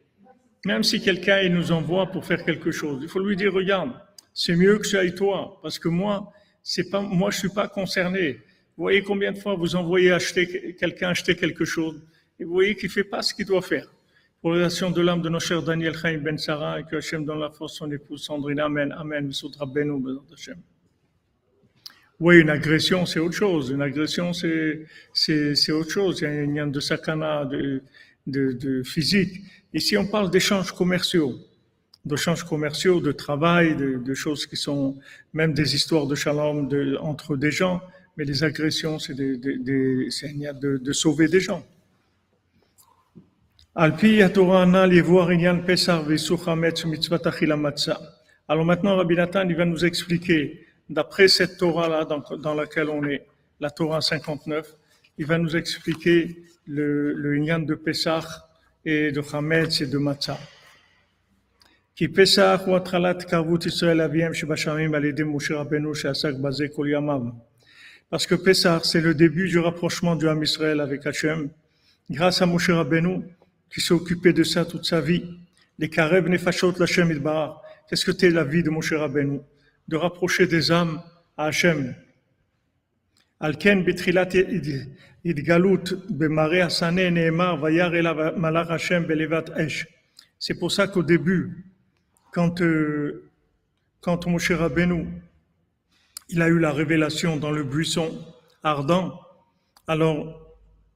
même 0.66 0.84
si 0.84 1.02
quelqu'un 1.02 1.42
il 1.42 1.54
nous 1.54 1.72
envoie 1.72 2.06
pour 2.12 2.24
faire 2.26 2.44
quelque 2.46 2.72
chose, 2.72 3.00
il 3.04 3.10
faut 3.10 3.20
lui 3.20 3.36
dire 3.36 3.52
regarde, 3.54 3.92
c'est 4.34 4.56
mieux 4.56 4.78
que 4.80 4.88
ça 4.88 5.00
aille 5.00 5.14
toi, 5.14 5.60
parce 5.62 5.78
que 5.78 5.90
moi, 5.90 6.32
c'est 6.64 6.90
pas, 6.90 7.02
moi 7.02 7.30
je 7.30 7.40
suis 7.40 7.50
pas 7.50 7.68
concerné. 7.68 8.40
Vous 8.76 8.84
voyez 8.86 9.04
combien 9.04 9.32
de 9.34 9.38
fois 9.38 9.56
vous 9.56 9.76
envoyez 9.76 10.12
acheter 10.12 10.76
quelqu'un 10.80 11.10
acheter 11.10 11.36
quelque 11.36 11.66
chose 11.66 12.02
et 12.40 12.44
vous 12.46 12.54
voyez 12.54 12.76
qu'il 12.76 12.90
fait 12.90 13.04
pas 13.04 13.22
ce 13.22 13.34
qu'il 13.34 13.46
doit 13.46 13.62
faire. 13.62 13.88
Pour 14.42 14.52
relation 14.52 14.90
de 14.90 15.02
l'âme 15.02 15.22
de 15.22 15.30
nos 15.30 15.40
chers 15.40 15.62
Daniel 15.62 15.96
Chaim 15.96 16.18
Ben 16.18 16.38
Sarah 16.38 16.80
et 16.80 16.84
que 16.84 16.96
Hachem 16.96 17.24
donne 17.24 17.40
la 17.40 17.52
force 17.52 17.76
son 17.76 17.92
épouse 17.92 18.24
Sandrine. 18.26 18.60
Amen. 18.60 18.92
Amen. 18.92 19.32
Oui, 22.21 22.41
une 22.41 22.51
agression, 22.51 23.07
c'est 23.07 23.21
autre 23.21 23.37
chose. 23.37 23.71
Une 23.71 23.83
agression, 23.83 24.33
c'est, 24.33 24.87
c'est, 25.13 25.55
c'est 25.55 25.73
autre 25.73 25.91
chose. 25.91 26.21
Il 26.21 26.55
y 26.55 26.61
a 26.61 26.67
de 26.67 26.81
sakana, 26.81 27.45
de, 27.45 27.83
de, 28.27 28.53
de 28.53 28.83
physique. 28.83 29.41
Ici, 29.73 29.97
on 29.97 30.07
parle 30.07 30.31
d'échanges 30.31 30.73
commerciaux 30.73 31.39
d'échanges 32.09 32.45
commerciaux, 32.45 33.01
de 33.01 33.13
travail, 33.13 33.77
de, 33.77 33.99
de, 33.99 34.15
choses 34.15 34.47
qui 34.47 34.57
sont 34.57 34.97
même 35.33 35.53
des 35.53 35.75
histoires 35.75 36.07
de 36.07 36.15
shalom 36.15 36.69
de, 36.69 36.97
entre 37.01 37.37
des 37.37 37.51
gens, 37.51 37.83
mais 38.17 38.25
les 38.25 38.45
agressions, 38.45 38.99
c'est 38.99 39.15
de, 39.15 39.37
de, 39.37 39.53
de, 39.63 40.79
de 40.79 40.93
sauver 40.93 41.29
des 41.29 41.41
gens. 41.41 41.65
Alors 43.77 43.97
maintenant, 48.65 48.97
Rabbi 48.97 49.15
Nathan, 49.15 49.49
il 49.49 49.57
va 49.57 49.65
nous 49.65 49.85
expliquer, 49.85 50.67
d'après 50.89 51.29
cette 51.29 51.59
Torah-là 51.59 52.05
dans, 52.05 52.55
laquelle 52.55 52.89
on 52.89 53.05
est, 53.05 53.27
la 53.61 53.71
Torah 53.71 54.01
59, 54.01 54.77
il 55.19 55.27
va 55.27 55.39
nous 55.39 55.57
expliquer 55.57 56.43
le, 56.67 57.13
le 57.13 57.65
de 57.65 57.75
Pesach 57.75 58.25
et 58.85 59.11
de 59.13 59.23
Hametz 59.33 59.81
et 59.81 59.87
de 59.87 59.99
Matzah. 59.99 60.39
Kol 66.71 66.89
Yamav. 66.89 67.33
Parce 68.09 68.27
que 68.27 68.37
Pesach, 68.37 68.85
c'est 68.85 69.01
le 69.01 69.15
début 69.15 69.49
du 69.49 69.59
rapprochement 69.59 70.15
du 70.15 70.29
Ham 70.29 70.43
Israël 70.43 70.81
avec 70.81 71.05
Hachem. 71.07 71.51
Grâce 72.09 72.41
à 72.41 72.47
Moshe 72.47 72.71
Rabbeinu, 72.71 73.25
qui 73.71 73.81
s'est 73.81 73.93
occupé 73.93 74.33
de 74.33 74.45
ça 74.45 74.65
toute 74.65 74.87
sa 74.87 75.01
vie. 75.01 75.25
Les 75.79 75.91
Karev 75.91 76.29
Nefashot 76.29 76.75
Lachem 76.79 77.11
Idbar. 77.11 77.61
Qu'est-ce 77.89 78.05
que 78.05 78.13
c'est 78.17 78.31
la 78.31 78.45
vie 78.45 78.63
de 78.63 78.71
Moshe 78.71 78.93
Rabbeinu? 78.93 79.41
De 79.89 79.97
rapprocher 79.97 80.47
des 80.47 80.71
âmes 80.71 81.03
à 81.37 81.47
Hachem. 81.47 81.95
Alken 83.41 83.85
Betrilat 83.85 84.29
Idgalut 85.25 85.85
Bemare 86.11 86.63
Asane 86.63 87.11
Neemar 87.11 87.59
Vayar 87.59 87.95
Ela 87.95 88.33
Malach 88.37 88.71
Hashem 88.71 89.05
Belevat 89.05 89.47
Esh. 89.57 89.87
C'est 90.39 90.59
pour 90.59 90.71
ça 90.71 90.87
qu'au 90.87 91.03
début, 91.03 91.65
quand, 92.33 92.61
euh, 92.61 93.31
quand 94.01 94.27
Moshe 94.27 94.53
Rabbeinu, 94.53 95.07
il 96.29 96.43
a 96.43 96.49
eu 96.49 96.59
la 96.59 96.73
révélation 96.73 97.37
dans 97.37 97.51
le 97.51 97.65
buisson 97.65 98.25
ardent, 98.63 99.19
alors 99.87 100.41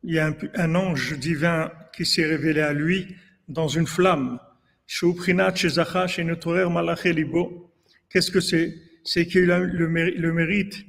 il 0.03 0.15
y 0.15 0.19
a 0.19 0.33
un, 0.55 0.75
ange 0.75 1.19
divin 1.19 1.71
qui 1.95 2.05
s'est 2.05 2.27
révélé 2.27 2.61
à 2.61 2.73
lui 2.73 3.17
dans 3.49 3.69
une 3.69 3.87
flamme. 3.87 4.39
Qu'est-ce 8.13 8.31
que 8.31 8.41
c'est? 8.41 8.75
C'est 9.05 9.27
qu'il 9.27 9.51
a 9.51 9.59
le, 9.59 9.89
mérite, 9.89 10.85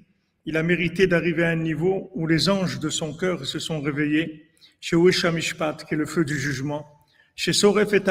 il 0.46 0.58
a 0.58 0.62
mérité 0.62 1.08
d'arriver 1.08 1.46
à 1.46 1.52
un 1.52 1.56
niveau 1.56 2.12
où 2.16 2.28
les 2.28 2.50
anges 2.50 2.80
de 2.80 2.90
son 2.90 3.16
cœur 3.16 3.46
se 3.46 3.60
sont 3.60 3.80
réveillés, 3.80 4.46
chez 4.82 4.98
Mishpat, 4.98 5.86
qui 5.88 5.94
est 5.94 5.98
le 5.98 6.06
feu 6.06 6.26
du 6.26 6.38
jugement, 6.38 6.86
chez 7.36 7.54
Soref 7.54 7.94
et 7.94 8.02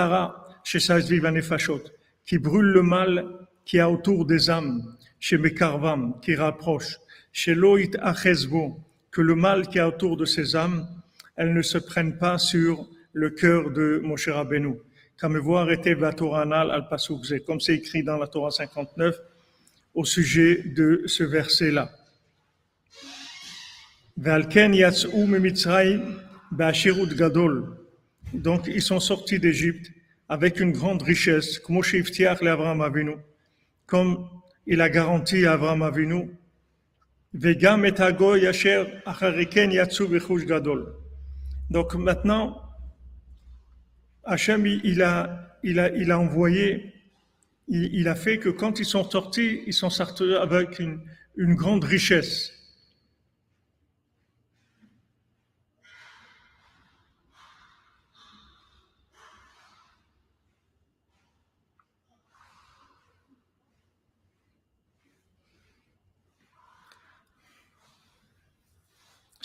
chez 0.64 0.80
Sazviv 0.80 1.26
Anefashot, 1.26 1.82
qui 2.24 2.38
brûle 2.38 2.72
le 2.72 2.82
mal 2.82 3.26
qui 3.66 3.78
a 3.80 3.90
autour 3.90 4.24
des 4.24 4.48
âmes, 4.48 4.96
chez 5.20 5.36
Mekarvam, 5.36 6.18
qui 6.22 6.34
rapproche, 6.34 6.96
chez 7.32 7.54
Loït 7.54 7.98
Achezbo, 8.00 8.80
que 9.10 9.20
le 9.20 9.34
mal 9.34 9.68
qui 9.68 9.78
a 9.78 9.88
autour 9.88 10.16
de 10.16 10.24
ces 10.24 10.56
âmes, 10.56 10.88
elles 11.36 11.52
ne 11.52 11.62
se 11.62 11.76
prennent 11.76 12.16
pas 12.16 12.38
sur 12.38 12.88
le 13.12 13.28
cœur 13.28 13.70
de 13.72 14.00
Moshe 14.02 14.28
Rabbeinu. 14.28 14.76
Comme 15.22 15.38
c'est 17.60 17.76
écrit 17.76 18.02
dans 18.02 18.18
la 18.18 18.26
Torah 18.26 18.50
59 18.50 19.16
au 19.94 20.04
sujet 20.04 20.64
de 20.64 21.04
ce 21.06 21.22
verset-là. 21.22 21.92
Donc 28.34 28.66
ils 28.66 28.82
sont 28.82 28.98
sortis 28.98 29.38
d'Égypte 29.38 29.92
avec 30.28 30.58
une 30.58 30.72
grande 30.72 31.02
richesse, 31.02 31.60
comme 33.86 34.28
il 34.66 34.80
a 34.80 34.90
garanti 34.90 35.46
à 35.46 35.52
Abraham 35.52 35.82
Avinu, 35.82 36.30
donc 41.70 41.94
maintenant, 41.94 42.61
Hachem, 44.24 44.66
il 44.66 45.02
a, 45.02 45.58
il 45.62 45.78
a, 45.80 45.90
il 45.90 46.10
a 46.10 46.18
envoyé, 46.18 46.92
il, 47.68 48.08
a 48.08 48.14
fait 48.14 48.38
que 48.38 48.48
quand 48.48 48.78
ils 48.78 48.84
sont 48.84 49.08
sortis, 49.08 49.62
ils 49.66 49.72
sont 49.72 49.90
sortis 49.90 50.34
avec 50.34 50.78
une 50.78 51.54
grande 51.54 51.84
richesse. 51.84 52.52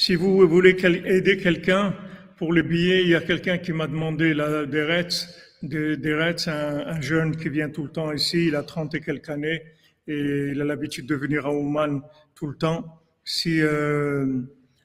Si 0.08 0.16
vous 0.16 0.48
voulez 0.48 0.78
aider 1.06 1.38
quelqu'un 1.38 1.94
pour 2.38 2.54
les 2.54 2.64
billets, 2.64 3.02
il 3.02 3.10
y 3.10 3.16
a 3.16 3.22
quelqu'un 3.22 3.58
qui 3.58 3.74
m'a 3.74 3.88
demandé 3.88 4.34
la, 4.34 4.66
des 4.66 4.84
Reds, 4.84 5.28
des, 5.64 5.98
un, 6.48 7.02
jeune 7.02 7.36
qui 7.36 7.50
vient 7.50 7.70
tout 7.70 7.84
le 7.84 7.90
temps 7.90 8.12
ici, 8.12 8.48
il 8.48 8.56
a 8.56 8.64
30 8.64 8.94
et 8.96 9.02
quelques 9.02 9.30
années 9.30 9.64
et 10.08 10.52
il 10.52 10.62
a 10.62 10.64
l'habitude 10.64 11.08
de 11.08 11.16
venir 11.16 11.48
à 11.48 11.52
Ouman 11.52 12.02
tout 12.36 12.48
le 12.48 12.56
temps. 12.56 13.02
Si 13.26 13.60
euh, 13.62 14.42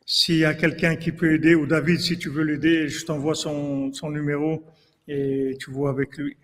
s'il 0.06 0.38
y 0.38 0.44
a 0.44 0.54
quelqu'un 0.54 0.96
qui 0.96 1.12
peut 1.12 1.34
aider, 1.34 1.54
ou 1.54 1.66
David, 1.66 2.00
si 2.00 2.18
tu 2.18 2.28
veux 2.28 2.42
l'aider, 2.42 2.88
je 2.88 3.04
t'envoie 3.04 3.34
son, 3.34 3.92
son 3.92 4.10
numéro 4.10 4.64
et 5.06 5.56
tu 5.60 5.70
vois 5.70 5.90
avec 5.90 6.16
lui. 6.16 6.36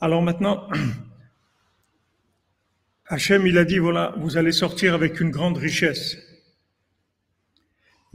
Alors 0.00 0.22
maintenant, 0.22 0.68
Hachem, 3.06 3.46
il 3.46 3.56
a 3.56 3.64
dit, 3.64 3.78
voilà, 3.78 4.14
vous 4.18 4.36
allez 4.36 4.52
sortir 4.52 4.94
avec 4.94 5.20
une 5.20 5.30
grande 5.30 5.56
richesse. 5.56 6.18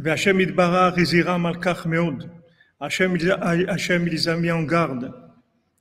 Hachem 0.10 0.40
Idbara 0.40 0.92
Riziram 0.96 1.42
Malkach 1.42 1.86
Meod. 1.86 2.30
Hachem, 2.80 3.16
Hachem, 3.70 4.08
il 4.08 4.14
les 4.14 4.28
a 4.28 4.36
mis 4.36 4.50
en 4.50 4.64
garde 4.64 5.14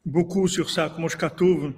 beaucoup 0.05 0.47
sur 0.47 0.69
ça, 0.69 0.93
comme 0.95 1.09
je 1.09 1.17
Katouf. 1.17 1.73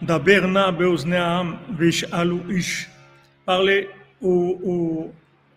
Daberna 0.00 0.70
Beozneam 0.70 1.58
Vish 1.76 2.04
Alou 2.12 2.40
Ish. 2.50 2.88
Parlez 3.44 3.88
aux, 4.20 4.60
aux, 4.62 5.12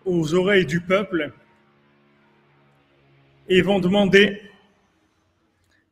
aux 0.06 0.34
oreilles 0.34 0.66
du 0.66 0.82
peuple 0.82 1.32
et 3.48 3.62
vont 3.62 3.80
demander 3.80 4.42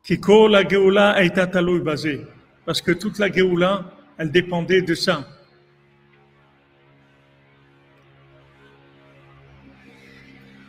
Kiko 0.03 0.47
la 0.47 0.67
Geoula 0.67 1.21
est 1.23 1.37
basé. 1.83 2.25
Parce 2.65 2.81
que 2.81 2.91
toute 2.91 3.19
la 3.19 3.31
Geoula, 3.31 3.91
elle 4.17 4.31
dépendait 4.31 4.81
de 4.81 4.95
ça. 4.95 5.27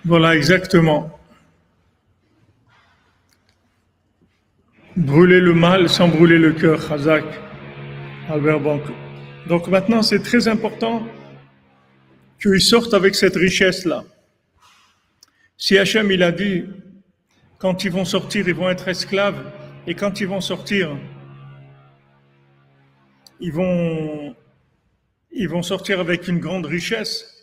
Voilà, 0.08 0.34
exactement. 0.34 1.10
Brûler 4.96 5.38
le 5.38 5.52
mal 5.52 5.90
sans 5.90 6.08
brûler 6.08 6.38
le 6.38 6.52
cœur, 6.54 6.90
Hazak, 6.90 7.26
Albert 8.30 8.60
Banco. 8.60 8.94
Donc 9.48 9.68
maintenant, 9.68 10.00
c'est 10.00 10.20
très 10.20 10.48
important 10.48 11.06
qu'ils 12.40 12.62
sortent 12.62 12.94
avec 12.94 13.14
cette 13.16 13.36
richesse-là. 13.36 14.02
Si 15.58 15.76
Hachem, 15.76 16.10
il 16.10 16.22
a 16.22 16.32
dit, 16.32 16.64
quand 17.58 17.84
ils 17.84 17.92
vont 17.92 18.06
sortir, 18.06 18.48
ils 18.48 18.54
vont 18.54 18.70
être 18.70 18.88
esclaves, 18.88 19.44
et 19.86 19.94
quand 19.94 20.22
ils 20.22 20.28
vont 20.28 20.40
sortir, 20.40 20.96
ils 23.40 23.52
vont, 23.52 24.34
ils 25.32 25.50
vont 25.50 25.62
sortir 25.62 26.00
avec 26.00 26.28
une 26.28 26.38
grande 26.38 26.64
richesse. 26.64 27.37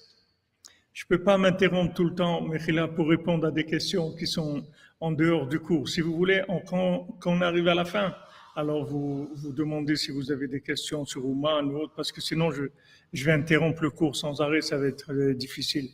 Je 0.96 1.04
ne 1.04 1.18
peux 1.18 1.24
pas 1.24 1.38
m'interrompre 1.38 1.94
tout 1.94 2.06
le 2.06 2.16
temps, 2.16 2.42
Mechila, 2.42 2.88
pour 2.88 3.10
répondre 3.10 3.46
à 3.48 3.52
des 3.52 3.66
questions 3.66 4.16
qui 4.16 4.26
sont 4.26 4.66
en 5.02 5.12
dehors 5.12 5.46
du 5.46 5.60
cours. 5.60 5.90
Si 5.90 6.00
vous 6.00 6.16
voulez, 6.16 6.42
quand, 6.70 7.06
on 7.26 7.42
arrive 7.42 7.68
à 7.68 7.76
la 7.76 7.84
fin, 7.84 8.16
alors 8.56 8.86
vous 8.86 9.30
vous 9.36 9.52
demandez 9.52 9.98
si 9.98 10.12
vous 10.12 10.32
avez 10.32 10.48
des 10.48 10.62
questions 10.62 11.04
sur 11.04 11.26
Ouman 11.26 11.70
ou 11.70 11.80
autre, 11.80 11.94
parce 11.98 12.14
que 12.14 12.22
sinon 12.22 12.50
je, 12.50 12.64
je 13.12 13.26
vais 13.26 13.34
interrompre 13.34 13.84
le 13.84 13.90
cours 13.90 14.16
sans 14.16 14.40
arrêt, 14.40 14.62
ça 14.62 14.78
va 14.78 14.88
être 14.88 15.12
euh, 15.12 15.34
difficile. 15.34 15.90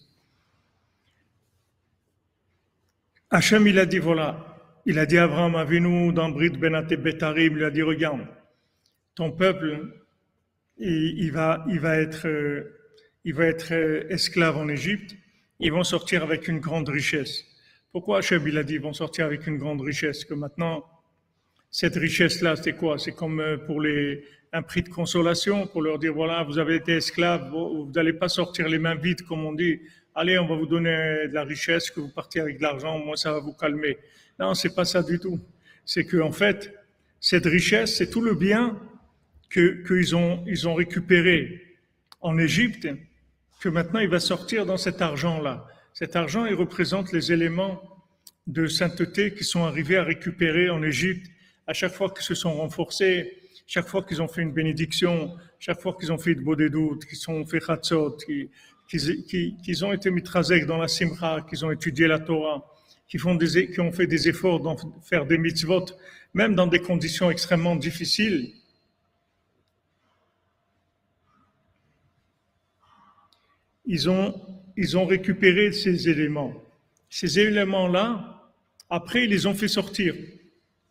Hachem, 3.31 3.65
il 3.65 3.79
a 3.79 3.87
dit, 3.87 3.97
voilà, 3.97 4.55
il 4.85 4.99
a 4.99 5.07
dit 5.07 5.17
à 5.17 5.23
Abraham 5.23 5.55
Avinu 5.55 6.13
dans 6.13 6.29
Brit 6.29 6.51
Benate 6.51 6.93
Betarim, 6.93 7.57
il 7.57 7.63
a 7.63 7.71
dit, 7.71 7.81
regarde, 7.81 8.27
ton 9.15 9.31
peuple, 9.31 9.95
il, 10.77 11.31
va, 11.31 11.65
il 11.69 11.79
va 11.79 11.97
être... 11.97 12.27
Euh, 13.21 13.29
il 13.29 13.33
va 13.33 13.45
être 13.45 13.73
euh, 13.73 14.03
esclave 14.09 14.57
en 14.57 14.69
Égypte, 14.69 15.15
ils 15.59 15.71
vont 15.71 15.83
sortir 15.83 16.23
avec 16.23 16.47
une 16.47 16.59
grande 16.59 16.89
richesse. 16.89 17.45
Pourquoi 17.91 18.19
Hachem, 18.19 18.47
il 18.47 18.57
a 18.57 18.63
dit, 18.63 18.75
ils 18.75 18.81
vont 18.81 18.93
sortir 18.93 19.25
avec 19.25 19.47
une 19.47 19.57
grande 19.57 19.81
richesse? 19.81 20.25
Que 20.25 20.33
maintenant, 20.33 20.85
cette 21.69 21.95
richesse-là, 21.95 22.55
c'est 22.55 22.73
quoi? 22.73 22.97
C'est 22.97 23.13
comme 23.13 23.39
euh, 23.39 23.57
pour 23.57 23.81
les, 23.81 24.23
un 24.53 24.63
prix 24.63 24.81
de 24.81 24.89
consolation, 24.89 25.67
pour 25.67 25.81
leur 25.81 25.99
dire, 25.99 26.13
voilà, 26.13 26.43
vous 26.43 26.57
avez 26.57 26.75
été 26.75 26.93
esclave, 26.93 27.49
vous 27.51 27.91
n'allez 27.93 28.13
pas 28.13 28.29
sortir 28.29 28.67
les 28.67 28.79
mains 28.79 28.95
vides, 28.95 29.21
comme 29.23 29.45
on 29.45 29.53
dit. 29.53 29.79
Allez, 30.13 30.37
on 30.39 30.47
va 30.47 30.55
vous 30.55 30.65
donner 30.65 31.27
de 31.27 31.33
la 31.33 31.43
richesse, 31.43 31.89
que 31.91 32.01
vous 32.01 32.09
partiez 32.09 32.41
avec 32.41 32.57
de 32.57 32.63
l'argent, 32.63 32.99
moi, 32.99 33.15
ça 33.15 33.31
va 33.31 33.39
vous 33.39 33.53
calmer. 33.53 33.97
Non, 34.39 34.53
c'est 34.53 34.75
pas 34.75 34.85
ça 34.85 35.03
du 35.03 35.19
tout. 35.19 35.39
C'est 35.85 36.05
que, 36.05 36.17
en 36.17 36.31
fait, 36.31 36.73
cette 37.19 37.45
richesse, 37.45 37.97
c'est 37.97 38.09
tout 38.09 38.21
le 38.21 38.35
bien 38.35 38.79
que 39.49 39.83
qu'ils 39.85 40.15
ont 40.15 40.43
ils 40.47 40.67
ont 40.67 40.73
récupéré 40.73 41.61
en 42.21 42.37
Égypte, 42.37 42.87
que 43.61 43.69
maintenant 43.69 43.99
il 43.99 44.09
va 44.09 44.19
sortir 44.19 44.65
dans 44.65 44.75
cet 44.75 45.01
argent-là. 45.01 45.67
Cet 45.93 46.15
argent, 46.15 46.45
il 46.45 46.55
représente 46.55 47.11
les 47.13 47.31
éléments 47.31 47.81
de 48.47 48.65
sainteté 48.65 49.33
qui 49.33 49.43
sont 49.43 49.63
arrivés 49.63 49.97
à 49.97 50.03
récupérer 50.03 50.69
en 50.69 50.81
Égypte 50.81 51.27
à 51.67 51.73
chaque 51.73 51.93
fois 51.93 52.09
qu'ils 52.09 52.25
se 52.25 52.33
sont 52.33 52.53
renforcés, 52.53 53.37
chaque 53.67 53.87
fois 53.87 54.03
qu'ils 54.03 54.21
ont 54.21 54.27
fait 54.27 54.41
une 54.41 54.51
bénédiction, 54.51 55.35
chaque 55.59 55.79
fois 55.79 55.95
qu'ils 55.97 56.11
ont 56.11 56.17
fait 56.17 56.33
de 56.33 56.41
beaux 56.41 56.55
doutes, 56.55 57.05
qu'ils 57.05 57.29
ont 57.29 57.45
fait 57.45 57.59
chatzot, 57.59 58.17
qu'ils 58.87 59.85
ont 59.85 59.93
été 59.93 60.09
mitrazek 60.09 60.65
dans 60.65 60.77
la 60.77 60.87
simra, 60.87 61.41
qu'ils 61.47 61.63
ont 61.63 61.71
étudié 61.71 62.07
la 62.07 62.17
Torah, 62.17 62.65
qui, 63.07 63.19
font 63.19 63.35
des, 63.35 63.69
qui 63.69 63.79
ont 63.79 63.91
fait 63.91 64.07
des 64.07 64.27
efforts 64.27 64.59
d'en 64.59 64.75
faire 65.03 65.27
des 65.27 65.37
mitzvot, 65.37 65.85
même 66.33 66.55
dans 66.55 66.67
des 66.67 66.79
conditions 66.79 67.29
extrêmement 67.29 67.75
difficiles, 67.75 68.53
ils 73.85 74.09
ont, 74.09 74.39
ils 74.77 74.97
ont 74.97 75.05
récupéré 75.05 75.71
ces 75.71 76.09
éléments. 76.09 76.53
Ces 77.09 77.39
éléments-là, 77.39 78.51
après, 78.89 79.25
ils 79.25 79.29
les 79.29 79.45
ont 79.45 79.53
fait 79.53 79.67
sortir. 79.67 80.15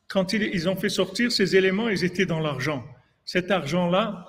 Quand 0.09 0.33
ils, 0.33 0.68
ont 0.68 0.76
fait 0.76 0.88
sortir 0.88 1.31
ces 1.31 1.55
éléments, 1.57 1.88
ils 1.88 2.05
étaient 2.05 2.26
dans 2.26 2.40
l'argent. 2.40 2.85
Cet 3.24 3.50
argent-là, 3.50 4.26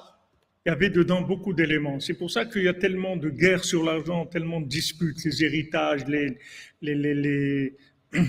il 0.65 0.69
y 0.69 0.71
avait 0.71 0.91
dedans 0.91 1.21
beaucoup 1.21 1.53
d'éléments. 1.53 1.99
C'est 1.99 2.13
pour 2.13 2.29
ça 2.29 2.45
qu'il 2.45 2.63
y 2.63 2.67
a 2.67 2.73
tellement 2.73 3.17
de 3.17 3.29
guerres 3.29 3.63
sur 3.63 3.83
l'argent, 3.83 4.27
tellement 4.27 4.61
de 4.61 4.67
disputes, 4.67 5.23
les 5.25 5.43
héritages, 5.43 6.05
les, 6.07 6.37
les, 6.81 6.93
les, 6.93 7.15
les, 7.15 7.77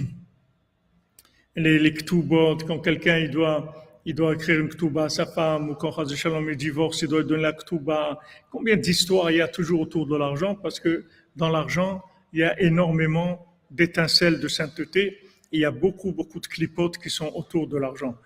les, 1.56 1.78
les 1.78 1.94
quand 1.94 2.78
quelqu'un 2.78 3.18
il 3.18 3.30
doit 3.30 3.81
il 4.04 4.14
doit 4.14 4.34
écrire 4.34 4.60
une 4.60 4.68
ktouba 4.68 5.04
à 5.04 5.08
sa 5.08 5.26
femme, 5.26 5.70
ou 5.70 5.74
quand 5.74 5.92
Shalom 6.14 6.48
est 6.50 6.56
divorce, 6.56 7.02
il 7.02 7.08
doit 7.08 7.22
donner 7.22 7.42
la 7.42 7.52
ktouba. 7.52 8.18
Combien 8.50 8.76
d'histoires 8.76 9.30
il 9.30 9.38
y 9.38 9.40
a 9.40 9.48
toujours 9.48 9.80
autour 9.80 10.06
de 10.06 10.16
l'argent? 10.16 10.54
Parce 10.54 10.80
que 10.80 11.04
dans 11.36 11.48
l'argent, 11.48 12.02
il 12.32 12.40
y 12.40 12.42
a 12.42 12.60
énormément 12.60 13.46
d'étincelles 13.70 14.40
de 14.40 14.48
sainteté. 14.48 15.18
il 15.52 15.60
y 15.60 15.64
a 15.64 15.70
beaucoup, 15.70 16.12
beaucoup 16.12 16.40
de 16.40 16.46
clipotes 16.46 16.98
qui 16.98 17.10
sont 17.10 17.30
autour 17.34 17.68
de 17.68 17.76
l'argent. 17.76 18.16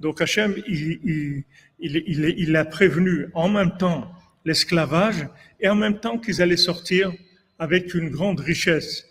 Donc 0.00 0.20
Hachem, 0.20 0.54
il, 0.68 1.00
il, 1.02 1.44
il, 1.78 2.34
il 2.36 2.56
a 2.56 2.64
prévenu 2.64 3.28
en 3.32 3.48
même 3.48 3.76
temps 3.78 4.12
l'esclavage 4.44 5.26
et 5.60 5.68
en 5.68 5.74
même 5.74 5.98
temps 5.98 6.18
qu'ils 6.18 6.42
allaient 6.42 6.58
sortir 6.58 7.12
avec 7.58 7.94
une 7.94 8.10
grande 8.10 8.40
richesse. 8.40 9.06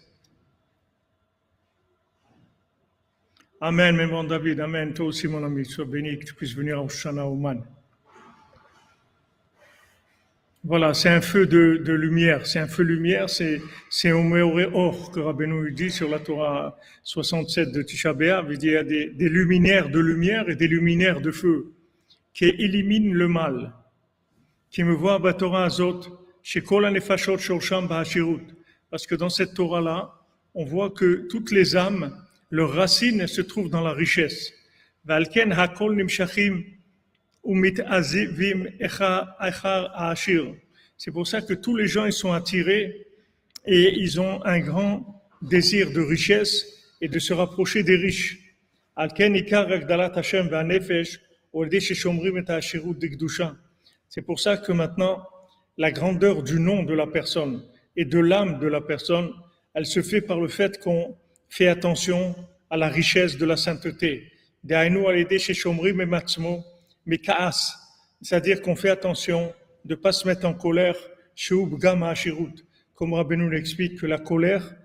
Amen, 3.61 3.95
mon 4.07 4.23
David. 4.25 4.59
Amen. 4.59 4.93
Toi 4.93 5.05
aussi, 5.07 5.27
mon 5.27 5.43
ami, 5.43 5.65
sois 5.65 5.85
béni 5.85 6.19
que 6.19 6.25
tu 6.25 6.33
puisses 6.33 6.55
venir 6.55 6.83
au 6.83 6.89
Shana 6.89 7.25
Oman. 7.25 7.63
Voilà, 10.65 10.93
c'est 10.93 11.09
un 11.09 11.19
feu 11.19 11.45
de, 11.45 11.81
de 11.83 11.91
lumière. 11.91 12.45
C'est 12.47 12.59
un 12.59 12.67
feu 12.67 12.83
lumière. 12.83 13.29
C'est, 13.29 13.61
c'est 13.89 14.11
Or 14.11 15.11
que 15.11 15.19
Rabbeinu 15.19 15.71
dit 15.71 15.91
sur 15.91 16.09
la 16.09 16.19
Torah 16.19 16.77
67 17.03 17.71
de 17.71 17.81
Tisha 17.81 18.13
B'Av. 18.13 18.47
Il 18.49 18.57
dit 18.57 18.67
il 18.67 18.73
y 18.73 18.77
a 18.77 18.83
des, 18.83 19.29
luminaires 19.29 19.89
de 19.89 19.99
lumière 19.99 20.49
et 20.49 20.55
des 20.55 20.67
luminaires 20.67 21.19
de 21.19 21.31
feu 21.31 21.73
qui 22.33 22.45
éliminent 22.45 23.13
le 23.13 23.27
mal. 23.27 23.73
Qui 24.71 24.83
me 24.83 24.93
voient, 24.93 25.33
Torah 25.33 25.65
Azot, 25.65 26.01
chez 26.41 26.61
Kol 26.61 26.89
Nefashot 26.91 27.37
Shorsham 27.37 27.89
Parce 28.89 29.05
que 29.05 29.15
dans 29.15 29.29
cette 29.29 29.53
Torah-là, 29.53 30.13
on 30.55 30.63
voit 30.63 30.91
que 30.91 31.27
toutes 31.29 31.51
les 31.51 31.75
âmes 31.75 32.22
leur 32.53 32.71
racine 32.71 33.25
se 33.25 33.41
trouve 33.41 33.71
dans 33.71 33.81
la 33.81 33.93
richesse. 33.93 34.53
C'est 40.97 41.11
pour 41.11 41.27
ça 41.27 41.41
que 41.41 41.53
tous 41.55 41.75
les 41.75 41.87
gens 41.87 42.05
ils 42.05 42.13
sont 42.13 42.31
attirés 42.31 43.07
et 43.65 43.95
ils 43.97 44.21
ont 44.21 44.45
un 44.45 44.59
grand 44.59 45.23
désir 45.41 45.91
de 45.93 46.01
richesse 46.01 46.67
et 47.01 47.07
de 47.07 47.17
se 47.17 47.33
rapprocher 47.33 47.81
des 47.81 47.95
riches. 47.95 48.37
C'est 54.09 54.21
pour 54.21 54.39
ça 54.39 54.57
que 54.57 54.71
maintenant, 54.71 55.27
la 55.77 55.91
grandeur 55.91 56.43
du 56.43 56.59
nom 56.59 56.83
de 56.83 56.93
la 56.93 57.07
personne 57.07 57.63
et 57.95 58.05
de 58.05 58.19
l'âme 58.19 58.59
de 58.59 58.67
la 58.67 58.81
personne, 58.81 59.31
elle 59.73 59.87
se 59.87 60.03
fait 60.03 60.21
par 60.21 60.39
le 60.39 60.49
fait 60.49 60.79
qu'on 60.79 61.17
fait 61.53 61.67
attention 61.67 62.35
à 62.71 62.77
la 62.77 62.89
richesse 62.89 63.37
de 63.37 63.45
la 63.45 63.57
sainteté. 63.57 64.31
C'est-à-dire 68.21 68.61
qu'on 68.63 68.75
fait 68.75 68.89
attention 68.89 69.53
de 69.85 69.93
ne 69.93 69.99
pas 69.99 70.11
se 70.13 70.27
mettre 70.27 70.47
en 70.47 70.55
colère, 70.55 70.95
comme 72.95 73.13
Rabbeinu 73.13 73.51
l'explique 73.51 73.99
que 73.99 74.07
la 74.07 74.17
colère, 74.17 74.75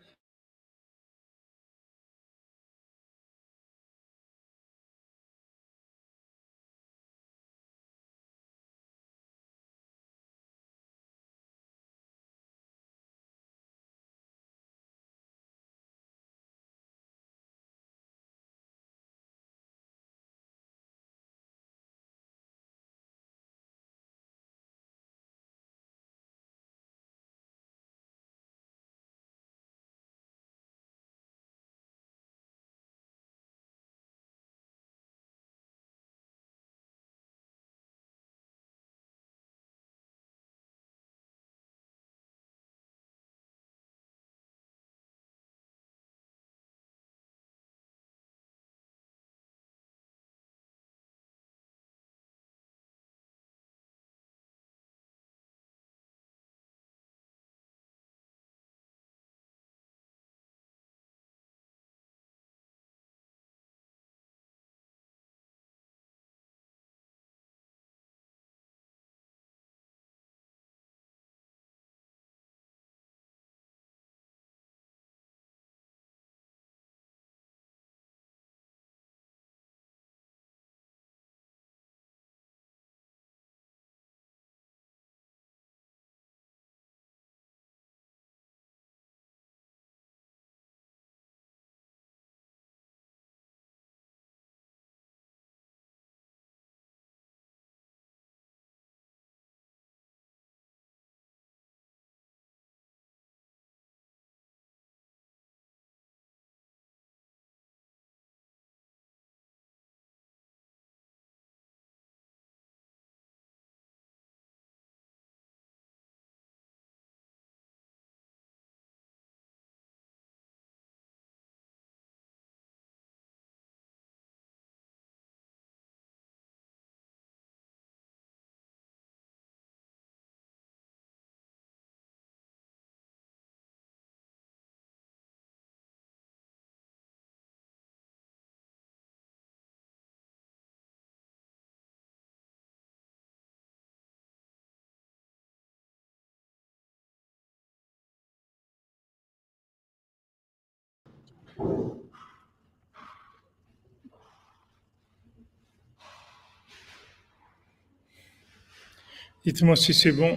Dites-moi 159.44 159.76
si 159.76 159.94
c'est 159.94 160.12
bon. 160.12 160.36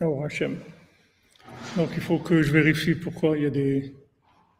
Oh 0.00 0.24
Hachem. 0.24 0.58
Donc 1.76 1.90
il 1.94 2.00
faut 2.00 2.18
que 2.18 2.42
je 2.42 2.50
vérifie 2.50 2.96
pourquoi 2.96 3.36
il 3.36 3.44
y 3.44 3.46
a 3.46 3.50
des, 3.50 3.94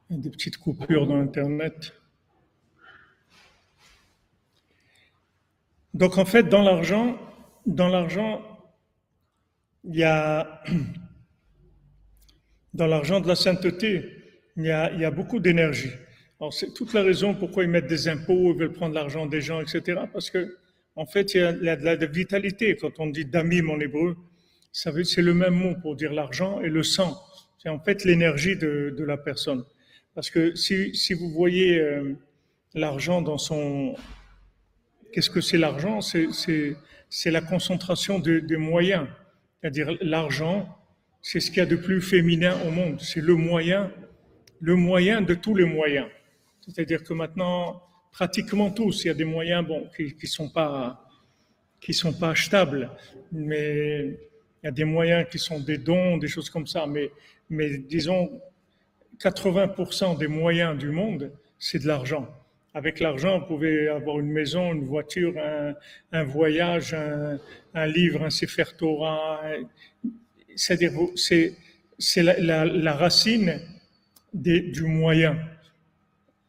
des 0.09 0.31
petites 0.31 0.59
coupures 0.59 1.09
dans 1.09 1.21
Internet. 1.21 1.93
Donc 5.95 6.19
en 6.19 6.25
fait, 6.25 6.45
dans 6.45 6.63
l'argent, 6.63 7.19
dans 7.67 7.89
l'argent, 7.89 8.43
il 9.85 9.97
y 9.97 10.05
a 10.05 10.63
dans 12.75 12.87
l'argent 12.87 13.21
de 13.21 13.29
la 13.29 13.35
sainteté, 13.35 14.23
il 14.57 14.65
y 14.65 14.71
a, 14.71 15.11
beaucoup 15.11 15.41
d'énergie. 15.41 15.91
Alors 16.41 16.53
c'est 16.53 16.73
toute 16.75 16.93
la 16.95 17.03
raison 17.03 17.35
pourquoi 17.35 17.65
ils 17.65 17.71
mettent 17.71 17.87
des 17.87 18.09
impôts, 18.09 18.53
ils 18.53 18.59
veulent 18.59 18.73
prendre 18.73 18.95
l'argent 18.95 19.27
des 19.27 19.41
gens, 19.41 19.61
etc. 19.61 20.03
Parce 20.13 20.31
que 20.31 20.57
en 20.97 21.07
fait, 21.07 21.35
il 21.35 21.41
y 21.41 21.69
a, 21.69 21.77
de 21.77 21.85
la 21.85 21.97
vitalité. 21.97 22.77
Quand 22.77 22.99
on 22.99 23.07
dit 23.07 23.25
damim 23.25 23.71
en 23.71 23.81
hébreu, 23.81 24.17
c'est 24.73 25.23
le 25.23 25.35
même 25.35 25.55
mot 25.55 25.75
pour 25.81 25.97
dire 25.97 26.13
l'argent 26.13 26.61
et 26.61 26.69
le 26.69 26.83
sang. 26.83 27.19
C'est 27.59 27.69
en 27.69 27.79
fait 27.79 28.05
l'énergie 28.05 28.57
de, 28.57 28.95
la 28.99 29.17
personne. 29.17 29.65
Parce 30.15 30.31
que 30.31 30.55
si, 30.55 31.15
vous 31.15 31.31
voyez 31.31 31.79
euh, 31.79 32.15
l'argent 32.75 33.23
dans 33.23 33.39
son... 33.39 33.95
Qu'est-ce 35.13 35.31
que 35.31 35.41
c'est 35.41 35.59
l'argent? 35.59 36.01
C'est 36.01 37.31
la 37.31 37.41
concentration 37.43 38.19
des 38.19 38.57
moyens. 38.57 39.07
C'est-à-dire 39.61 39.97
l'argent, 40.01 40.77
c'est 41.21 41.39
ce 41.39 41.51
qu'il 41.51 41.59
y 41.59 41.61
a 41.61 41.67
de 41.67 41.77
plus 41.77 42.01
féminin 42.01 42.57
au 42.67 42.71
monde. 42.71 43.01
C'est 43.01 43.21
le 43.21 43.37
moyen, 43.37 43.93
le 44.61 44.75
moyen 44.75 45.21
de 45.21 45.35
tous 45.35 45.55
les 45.55 45.65
moyens. 45.65 46.09
C'est-à-dire 46.63 47.05
que 47.05 47.13
maintenant, 47.13 47.83
pratiquement 48.11 48.71
tous, 48.71 49.05
il 49.05 49.09
y 49.09 49.11
a 49.11 49.15
des 49.15 49.25
moyens 49.25 49.67
qui 49.97 50.15
ne 50.21 50.27
sont, 50.27 50.49
pas, 50.49 51.07
sont 51.91 52.13
pas 52.13 52.31
achetables, 52.31 52.91
mais 53.31 54.19
il 54.63 54.67
y 54.67 54.69
a 54.69 54.73
des 54.73 54.85
moyens 54.85 55.27
qui 55.31 55.39
sont 55.39 55.61
des 55.61 55.79
dons, 55.79 56.17
des 56.17 56.29
choses 56.29 56.49
comme 56.49 56.67
ça. 56.67 56.87
Mais, 56.87 57.11
mais 57.51 57.79
disons, 57.79 58.41
80% 59.19 60.19
des 60.19 60.29
moyens 60.29 60.79
du 60.79 60.91
monde, 60.91 61.31
c'est 61.59 61.81
de 61.81 61.87
l'argent. 61.87 62.29
Avec 62.75 63.01
l'argent, 63.01 63.41
vous 63.41 63.47
pouvez 63.47 63.89
avoir 63.89 64.19
une 64.19 64.31
maison, 64.31 64.73
une 64.73 64.87
voiture, 64.87 65.35
un, 66.13 66.25
voyage, 66.25 66.95
un, 67.75 67.87
livre, 67.87 68.25
un 68.25 68.31
Sefer 68.31 68.65
Torah, 68.79 69.43
c'est-à-dire 70.57 70.93
c'est 71.17 72.23
la, 72.23 72.95
racine 72.95 73.61
du 74.33 74.85
moyen. 74.85 75.39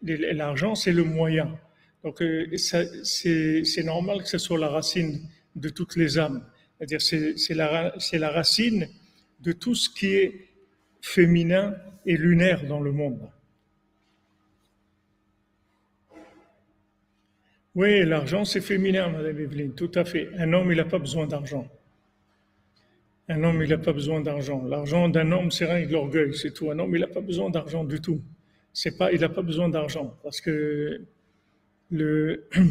L'argent, 0.01 0.75
c'est 0.75 0.93
le 0.93 1.03
moyen. 1.03 1.59
Donc 2.03 2.21
euh, 2.21 2.47
c'est 2.57 3.83
normal 3.83 4.23
que 4.23 4.29
ce 4.29 4.37
soit 4.37 4.59
la 4.59 4.69
racine 4.69 5.27
de 5.55 5.69
toutes 5.69 5.95
les 5.97 6.17
âmes. 6.17 6.45
C'est-à-dire 6.77 7.01
c'est 7.01 8.17
la 8.19 8.29
racine 8.29 8.87
de 9.41 9.51
tout 9.51 9.75
ce 9.75 9.89
qui 9.89 10.07
est 10.07 10.47
féminin 11.01 11.75
et 12.05 12.15
lunaire 12.15 12.65
dans 12.65 12.79
le 12.79 12.91
monde. 12.93 13.29
Oui, 17.75 18.05
l'argent, 18.05 18.45
c'est 18.45 18.61
féminin, 18.61 19.09
Madame 19.09 19.39
Evelyne, 19.39 19.73
tout 19.73 19.91
à 19.95 20.05
fait. 20.05 20.29
Un 20.37 20.53
homme, 20.53 20.71
il 20.71 20.77
n'a 20.77 20.85
pas 20.85 20.99
besoin 20.99 21.25
d'argent. 21.25 21.67
Un 23.27 23.43
homme, 23.43 23.63
il 23.63 23.69
n'a 23.69 23.79
pas 23.79 23.93
besoin 23.93 24.21
d'argent. 24.21 24.63
L'argent 24.63 25.09
d'un 25.09 25.31
homme, 25.31 25.49
c'est 25.49 25.65
rien 25.65 25.87
de 25.87 25.91
l'orgueil, 25.91 26.35
c'est 26.35 26.51
tout. 26.53 26.69
Un 26.69 26.77
homme, 26.77 26.95
il 26.95 27.01
n'a 27.01 27.07
pas 27.07 27.21
besoin 27.21 27.49
d'argent 27.49 27.83
du 27.83 27.99
tout. 27.99 28.21
C'est 28.73 28.95
pas, 28.95 29.11
il 29.11 29.21
n'a 29.21 29.29
pas 29.29 29.41
besoin 29.41 29.69
d'argent 29.69 30.15
parce 30.21 30.39
que 30.39 31.01
le, 31.89 32.47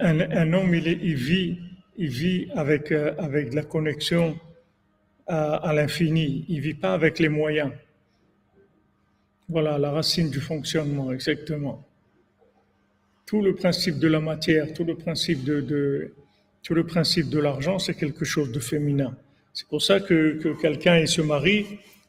un, 0.00 0.52
homme, 0.52 0.74
il, 0.74 1.14
vit, 1.16 1.58
il 1.96 2.08
vit 2.10 2.48
avec, 2.54 2.92
euh, 2.92 3.14
avec 3.18 3.54
la 3.54 3.62
connexion 3.64 4.38
à, 5.26 5.54
à 5.54 5.72
l'infini. 5.72 6.44
Il 6.48 6.60
vit 6.60 6.74
pas 6.74 6.94
avec 6.94 7.18
les 7.18 7.28
moyens. 7.28 7.72
Voilà 9.48 9.78
la 9.78 9.90
racine 9.90 10.30
du 10.30 10.40
fonctionnement, 10.40 11.10
exactement. 11.12 11.87
Tout 13.28 13.42
le 13.42 13.54
principe 13.54 13.98
de 13.98 14.08
la 14.08 14.20
matière, 14.20 14.72
tout 14.72 14.84
le 14.84 14.96
principe 14.96 15.44
de 15.44 16.14
tout 16.62 16.74
le 16.74 16.84
principe 16.84 17.28
de 17.30 17.38
l'argent, 17.38 17.78
c'est 17.78 17.94
quelque 17.94 18.24
chose 18.24 18.52
de 18.52 18.60
féminin. 18.60 19.16
C'est 19.54 19.66
pour 19.68 19.82
ça 19.82 20.00
que, 20.00 20.54
quelqu'un, 20.60 20.98
il 20.98 21.08
se 21.08 21.22
marie, 21.22 21.66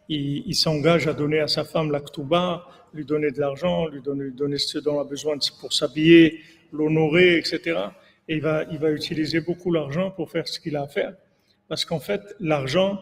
il, 0.09 0.53
s'engage 0.53 1.07
à 1.07 1.13
donner 1.13 1.39
à 1.39 1.47
sa 1.47 1.63
femme 1.63 1.91
l'actuba, 1.91 2.65
lui 2.93 3.05
donner 3.05 3.31
de 3.31 3.39
l'argent, 3.39 3.87
lui 3.87 4.01
donner, 4.01 4.31
donner 4.31 4.57
ce 4.57 4.79
dont 4.79 4.95
elle 4.95 5.07
a 5.07 5.09
besoin 5.09 5.37
pour 5.61 5.71
s'habiller, 5.71 6.39
l'honorer, 6.73 7.37
etc. 7.37 7.79
Et 8.27 8.35
il 8.35 8.41
va, 8.41 8.65
il 8.71 8.79
va 8.79 8.91
utiliser 8.91 9.39
beaucoup 9.39 9.71
l'argent 9.71 10.11
pour 10.11 10.29
faire 10.29 10.47
ce 10.47 10.59
qu'il 10.59 10.75
a 10.75 10.83
à 10.83 10.87
faire. 10.87 11.13
Parce 11.67 11.85
qu'en 11.85 11.99
fait, 11.99 12.21
l'argent, 12.39 12.99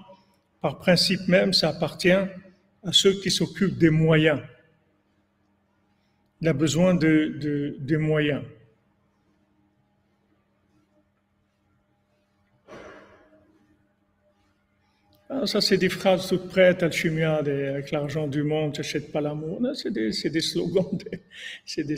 par 0.61 0.78
principe 0.78 1.28
même, 1.28 1.53
ça 1.53 1.70
appartient 1.70 2.11
à 2.11 2.91
ceux 2.91 3.13
qui 3.22 3.32
s'occupent 3.32 3.78
des 3.78 3.89
moyens. 3.89 4.41
Il 6.41 6.47
a 6.47 6.53
besoin 6.53 6.93
de, 6.93 7.75
des 7.79 7.97
moyens. 7.97 8.43
Ah, 15.29 15.45
ça, 15.45 15.59
c'est 15.59 15.77
des 15.77 15.89
phrases 15.89 16.27
toutes 16.27 16.47
prêtes, 16.47 16.83
alchimiade, 16.83 17.49
avec 17.49 17.91
l'argent 17.91 18.27
du 18.27 18.43
monde, 18.43 18.77
n'achètes 18.77 19.11
pas 19.11 19.19
l'amour. 19.19 19.61
C'est 19.73 19.91
des, 19.91 20.11
des, 20.29 20.41
slogans. 20.41 20.97
Des. 21.11 21.95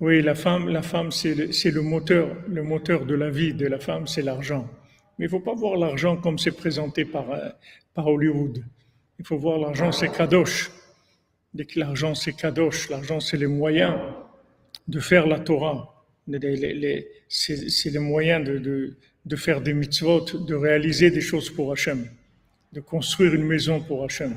Oui, 0.00 0.22
la 0.22 0.36
femme, 0.36 0.68
la 0.68 0.82
femme 0.82 1.10
c'est 1.10 1.34
le 1.34 1.82
moteur 1.82 3.04
de 3.04 3.14
la 3.14 3.30
vie 3.30 3.52
de 3.52 3.66
la 3.66 3.80
femme, 3.80 4.06
c'est 4.06 4.22
l'argent. 4.22 4.70
Mais 5.18 5.24
il 5.24 5.28
ne 5.28 5.30
faut 5.30 5.40
pas 5.40 5.54
voir 5.54 5.76
l'argent 5.76 6.16
comme 6.16 6.38
c'est 6.38 6.52
présenté 6.52 7.04
par, 7.04 7.30
euh, 7.30 7.48
par 7.94 8.06
Hollywood. 8.06 8.64
Il 9.18 9.26
faut 9.26 9.36
voir 9.36 9.58
l'argent, 9.58 9.90
c'est 9.92 10.10
kadosh. 10.10 10.70
Dès 11.54 11.64
que 11.64 11.78
l'argent, 11.78 12.14
c'est 12.14 12.34
kadosh, 12.34 12.88
l'argent, 12.88 13.20
c'est 13.20 13.36
les 13.36 13.46
moyens 13.46 13.94
de 14.86 15.00
faire 15.00 15.26
la 15.26 15.40
Torah 15.40 15.94
c'est 17.28 17.90
les 17.90 17.98
moyens 17.98 18.44
de, 18.46 18.96
de, 19.24 19.36
faire 19.36 19.60
des 19.60 19.72
mitzvot, 19.72 20.24
de 20.24 20.54
réaliser 20.54 21.10
des 21.10 21.20
choses 21.20 21.50
pour 21.50 21.72
Hachem, 21.72 22.06
de 22.72 22.80
construire 22.80 23.34
une 23.34 23.44
maison 23.44 23.80
pour 23.80 24.04
Hachem. 24.04 24.36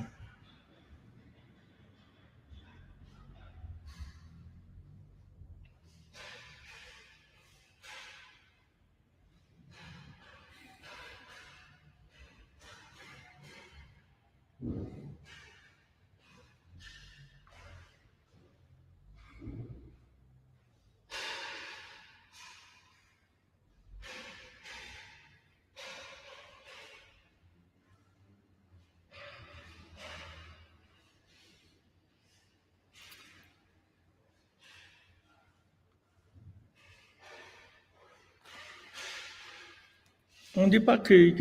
On 40.55 40.65
ne 40.65 40.71
dit 40.71 40.79
pas 40.81 40.97
qu'il 40.97 41.35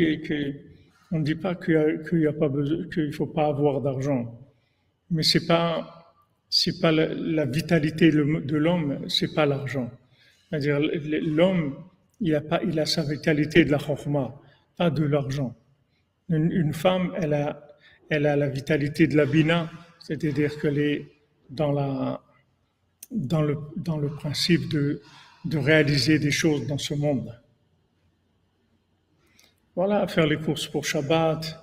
dit 1.12 1.34
pas 1.34 1.54
qu'il 1.56 2.88
qu'il 2.92 3.12
faut 3.12 3.26
pas 3.26 3.46
avoir 3.46 3.80
d'argent, 3.80 4.38
mais 5.10 5.22
c'est 5.22 5.46
pas 5.46 6.00
c'est 6.48 6.80
pas 6.80 6.90
la, 6.92 7.44
vitalité 7.46 8.10
de 8.10 8.56
l'homme, 8.56 9.08
c'est 9.08 9.32
pas 9.34 9.46
l'argent. 9.46 9.90
C'est-à-dire 10.48 10.80
l'homme, 10.80 11.76
il 12.20 12.34
a 12.34 12.40
pas, 12.40 12.60
il 12.64 12.78
a 12.80 12.86
sa 12.86 13.02
vitalité 13.02 13.64
de 13.64 13.70
la 13.70 13.78
chorma, 13.78 14.34
pas 14.76 14.90
de 14.90 15.04
l'argent. 15.04 15.54
Une, 16.28 16.72
femme, 16.72 17.12
elle 17.16 17.34
a, 17.34 17.68
elle 18.08 18.26
a 18.26 18.36
la 18.36 18.48
vitalité 18.48 19.06
de 19.06 19.16
la 19.16 19.26
bina, 19.26 19.70
c'est-à-dire 20.00 20.60
qu'elle 20.60 20.78
est 20.78 21.06
dans 21.50 21.72
la, 21.72 22.20
dans 23.10 23.42
le, 23.42 23.58
dans 23.76 23.98
le 23.98 24.08
principe 24.08 24.68
de, 24.70 25.00
de 25.44 25.58
réaliser 25.58 26.18
des 26.18 26.30
choses 26.30 26.66
dans 26.66 26.78
ce 26.78 26.94
monde. 26.94 27.32
Voilà, 29.76 30.06
faire 30.08 30.26
les 30.26 30.36
courses 30.36 30.66
pour 30.66 30.84
Shabbat. 30.84 31.56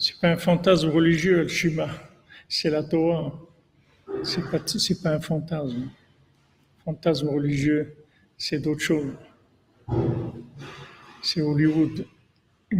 C'est 0.00 0.20
pas 0.20 0.28
un 0.28 0.36
fantasme 0.36 0.90
religieux, 0.90 1.42
le 1.42 1.48
Shima. 1.48 1.88
C'est 2.48 2.70
la 2.70 2.84
Torah. 2.84 3.32
C'est 4.22 4.48
pas, 4.50 4.58
pas 5.02 5.16
un 5.16 5.20
fantasme. 5.20 5.90
Fantasme 6.84 7.28
religieux 7.28 7.97
c'est 8.38 8.60
d'autres 8.60 8.80
choses. 8.80 9.12
C'est 11.22 11.42
Hollywood. 11.42 12.06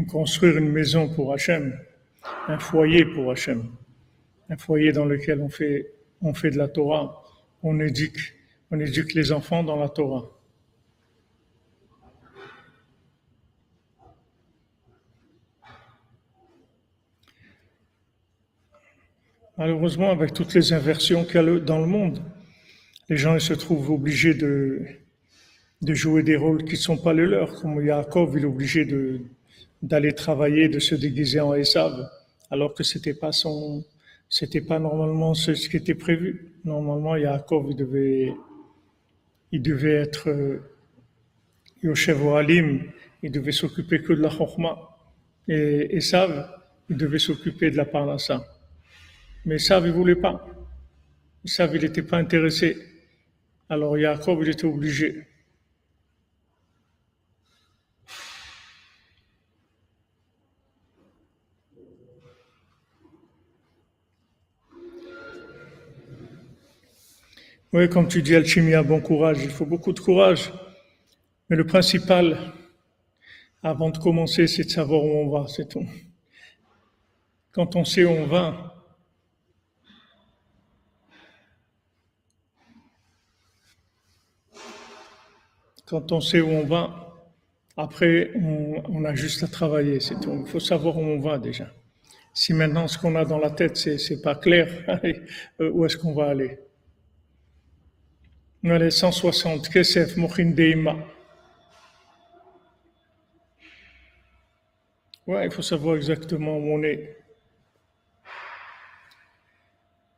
Construire 0.07 0.59
une 0.59 0.71
maison 0.71 1.13
pour 1.15 1.33
Hachem, 1.33 1.79
un 2.47 2.59
foyer 2.59 3.07
pour 3.07 3.31
Hachem, 3.33 3.71
un 4.51 4.57
foyer 4.57 4.93
dans 4.93 5.07
lequel 5.07 5.41
on 5.41 5.49
fait, 5.49 6.51
de 6.51 6.59
la 6.59 6.69
Torah, 6.69 7.23
on 7.63 7.81
éduque, 7.81 8.35
on 8.71 8.79
éduque 8.79 9.15
les 9.15 9.33
enfants 9.33 9.65
dans 9.65 9.77
la 9.77 9.89
Torah. 9.89 10.31
Malheureusement, 19.57 20.11
avec 20.11 20.35
toutes 20.35 20.55
les 20.55 20.73
inversions 20.75 21.25
qu'il 21.25 21.35
y 21.37 21.39
a 21.39 21.59
dans 21.61 21.81
le 21.81 21.87
monde, 21.87 22.23
les 23.09 23.17
gens 23.17 23.39
se 23.39 23.55
trouvent 23.55 23.91
obligés 23.91 24.35
de, 24.35 24.87
de 25.83 25.95
jouer 25.95 26.22
des 26.22 26.37
rôles 26.37 26.64
qui 26.64 26.72
ne 26.72 26.79
sont 26.79 26.97
pas 26.97 27.12
les 27.12 27.26
leurs. 27.26 27.61
Comme 27.61 27.85
Yaakov, 27.85 28.37
il 28.37 28.43
est 28.43 28.47
obligé 28.47 28.85
de, 28.85 29.20
d'aller 29.83 30.12
travailler, 30.12 30.68
de 30.68 30.79
se 30.79 30.95
déguiser 30.95 31.41
en 31.41 31.55
Esav, 31.55 32.09
alors 32.51 32.74
que 32.74 32.83
c'était 32.83 33.14
pas 33.14 33.33
son, 33.33 33.85
c'était 34.29 34.61
pas 34.61 34.79
normalement 34.79 35.35
ce, 35.35 35.53
qui 35.53 35.76
était 35.76 35.95
prévu. 35.95 36.53
Normalement, 36.64 37.16
Yaakov, 37.16 37.66
il 37.70 37.76
devait, 37.76 38.33
il 39.53 39.62
devait 39.62 39.95
être 39.95 40.29
euh, 40.29 40.61
Yoshev 41.83 42.26
Alim, 42.35 42.83
il 43.22 43.31
devait 43.31 43.53
s'occuper 43.53 44.03
que 44.03 44.12
de 44.12 44.22
la 44.22 44.31
Chorma. 44.31 44.97
Et 45.47 45.97
Esav, 45.97 46.51
il 46.91 46.97
devait 46.97 47.18
s'occuper 47.18 47.70
de 47.70 47.76
la 47.76 47.85
Parnassa. 47.85 48.45
Mais 49.47 49.57
Esav, 49.57 49.87
il 49.87 49.93
voulait 49.93 50.16
pas. 50.16 50.45
Esav, 51.45 51.74
il 51.74 51.83
n'était 51.83 52.03
pas 52.03 52.18
intéressé. 52.18 52.76
Alors 53.68 53.97
Yaakov, 53.97 54.43
il 54.43 54.51
était 54.51 54.66
obligé. 54.66 55.28
Oui, 67.71 67.87
comme 67.91 68.09
tu 68.09 68.23
dis, 68.23 68.35
Alchimia, 68.35 68.83
bon 68.83 69.03
courage. 69.03 69.41
Il 69.43 69.51
faut 69.51 69.66
beaucoup 69.66 69.93
de 69.93 70.01
courage. 70.01 70.51
Mais 71.51 71.57
le 71.57 71.66
principal, 71.66 72.53
avant 73.62 73.91
de 73.91 73.99
commencer, 73.99 74.47
c'est 74.47 74.64
de 74.64 74.71
savoir 74.71 75.05
où 75.05 75.11
on 75.11 75.29
va, 75.29 75.47
c'est 75.49 75.69
tout. 75.69 75.85
Quand 77.53 77.77
on 77.77 77.85
sait 77.85 78.07
où 78.07 78.11
on 78.11 78.27
va, 78.27 78.75
quand 85.85 86.11
on 86.12 86.23
sait 86.23 86.41
où 86.41 86.49
on 86.49 86.64
va, 86.64 87.19
après, 87.77 88.33
on, 88.35 89.05
a 89.05 89.14
juste 89.14 89.43
à 89.43 89.47
travailler, 89.47 90.01
c'est 90.01 90.19
tout. 90.21 90.43
Il 90.47 90.51
faut 90.51 90.59
savoir 90.59 90.97
où 90.97 91.03
on 91.03 91.21
va 91.21 91.39
déjà. 91.39 91.71
Si 92.33 92.55
maintenant 92.55 92.89
ce 92.89 92.97
qu'on 92.97 93.14
a 93.14 93.27
dans 93.27 93.39
la 93.39 93.51
tête, 93.51 93.77
c'est 93.77 94.23
pas 94.23 94.37
clair, 94.37 94.69
euh, 95.61 95.71
où 95.71 95.85
est-ce 95.85 95.99
qu'on 95.99 96.14
va 96.14 96.29
aller? 96.29 96.59
Les 98.63 98.91
160, 98.91 99.69
Kesef 99.69 100.17
Mochin 100.17 100.51
Deima. 100.51 100.97
Ouais, 105.27 105.47
il 105.47 105.53
faut 105.53 105.63
savoir 105.63 105.97
exactement 105.97 106.57
où 106.57 106.73
on 106.75 106.83
est. 106.83 107.17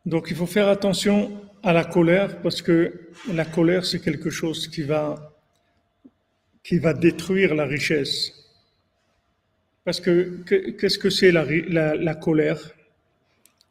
Donc 0.07 0.29
il 0.31 0.37
faut 0.37 0.47
faire 0.47 0.69
attention 0.69 1.43
à 1.63 1.73
la 1.73 1.85
colère 1.85 2.41
parce 2.41 2.63
que 2.63 3.09
la 3.31 3.45
colère 3.45 3.85
c'est 3.85 4.01
quelque 4.01 4.31
chose 4.31 4.69
qui 4.69 4.83
va 4.83 5.35
qui 6.63 6.79
va 6.79 6.95
détruire 6.95 7.55
la 7.55 7.65
richesse. 7.67 8.33
Parce 9.85 10.01
que 10.01 10.43
qu'est-ce 10.79 10.99
que 10.99 11.11
c'est 11.11 11.33
la, 11.33 11.45
la, 11.45 11.97
la 11.97 12.15
colère? 12.15 12.61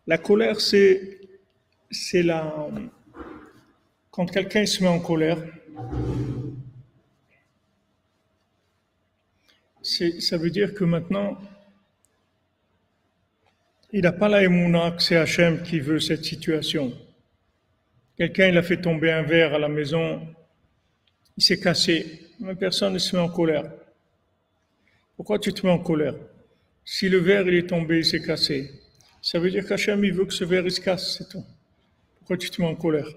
La 0.06 0.18
colère 0.18 0.60
c'est 0.62 1.20
c'est 1.90 2.22
la 2.22 2.68
quand 4.12 4.26
quelqu'un 4.26 4.66
se 4.66 4.84
met 4.84 4.90
en 4.90 5.00
colère, 5.00 5.38
ça 9.82 10.38
veut 10.38 10.50
dire 10.50 10.74
que 10.74 10.84
maintenant, 10.84 11.38
il 13.92 14.02
n'a 14.02 14.12
pas 14.12 14.30
la 14.30 14.44
émouna 14.44 14.92
que 14.92 15.02
c'est 15.02 15.16
Hachem 15.16 15.64
qui 15.64 15.80
veut 15.80 16.00
cette 16.00 16.24
situation. 16.24 16.94
Quelqu'un, 18.18 18.48
il 18.48 18.58
a 18.58 18.64
fait 18.64 18.82
tomber 18.82 19.12
un 19.12 19.24
verre 19.24 19.54
à 19.54 19.60
la 19.60 19.70
maison, 19.70 20.28
il 21.38 21.44
s'est 21.44 21.60
cassé. 21.60 22.28
Même 22.40 22.58
personne 22.58 22.94
ne 22.94 23.00
se 23.00 23.16
met 23.16 23.22
en 23.22 23.30
colère. 23.30 23.72
Pourquoi 25.16 25.40
tu 25.40 25.52
te 25.54 25.66
mets 25.66 25.72
en 25.72 25.80
colère? 25.80 26.16
Si 26.86 27.10
le 27.10 27.18
verre 27.18 27.48
il 27.48 27.56
est 27.56 27.68
tombé, 27.68 28.00
il 28.00 28.06
s'est 28.06 28.22
cassé, 28.22 28.72
ça 29.22 29.40
veut 29.40 29.52
dire 29.52 29.66
qu'Hachem 29.66 30.04
il 30.06 30.14
veut 30.14 30.26
que 30.26 30.34
ce 30.34 30.46
verre 30.46 30.70
se 30.72 30.80
casse, 30.80 31.18
c'est 31.18 31.30
tout. 31.30 31.44
Pourquoi 32.20 32.38
tu 32.38 32.50
te 32.50 32.62
mets 32.62 32.68
en 32.68 32.76
colère? 32.76 33.08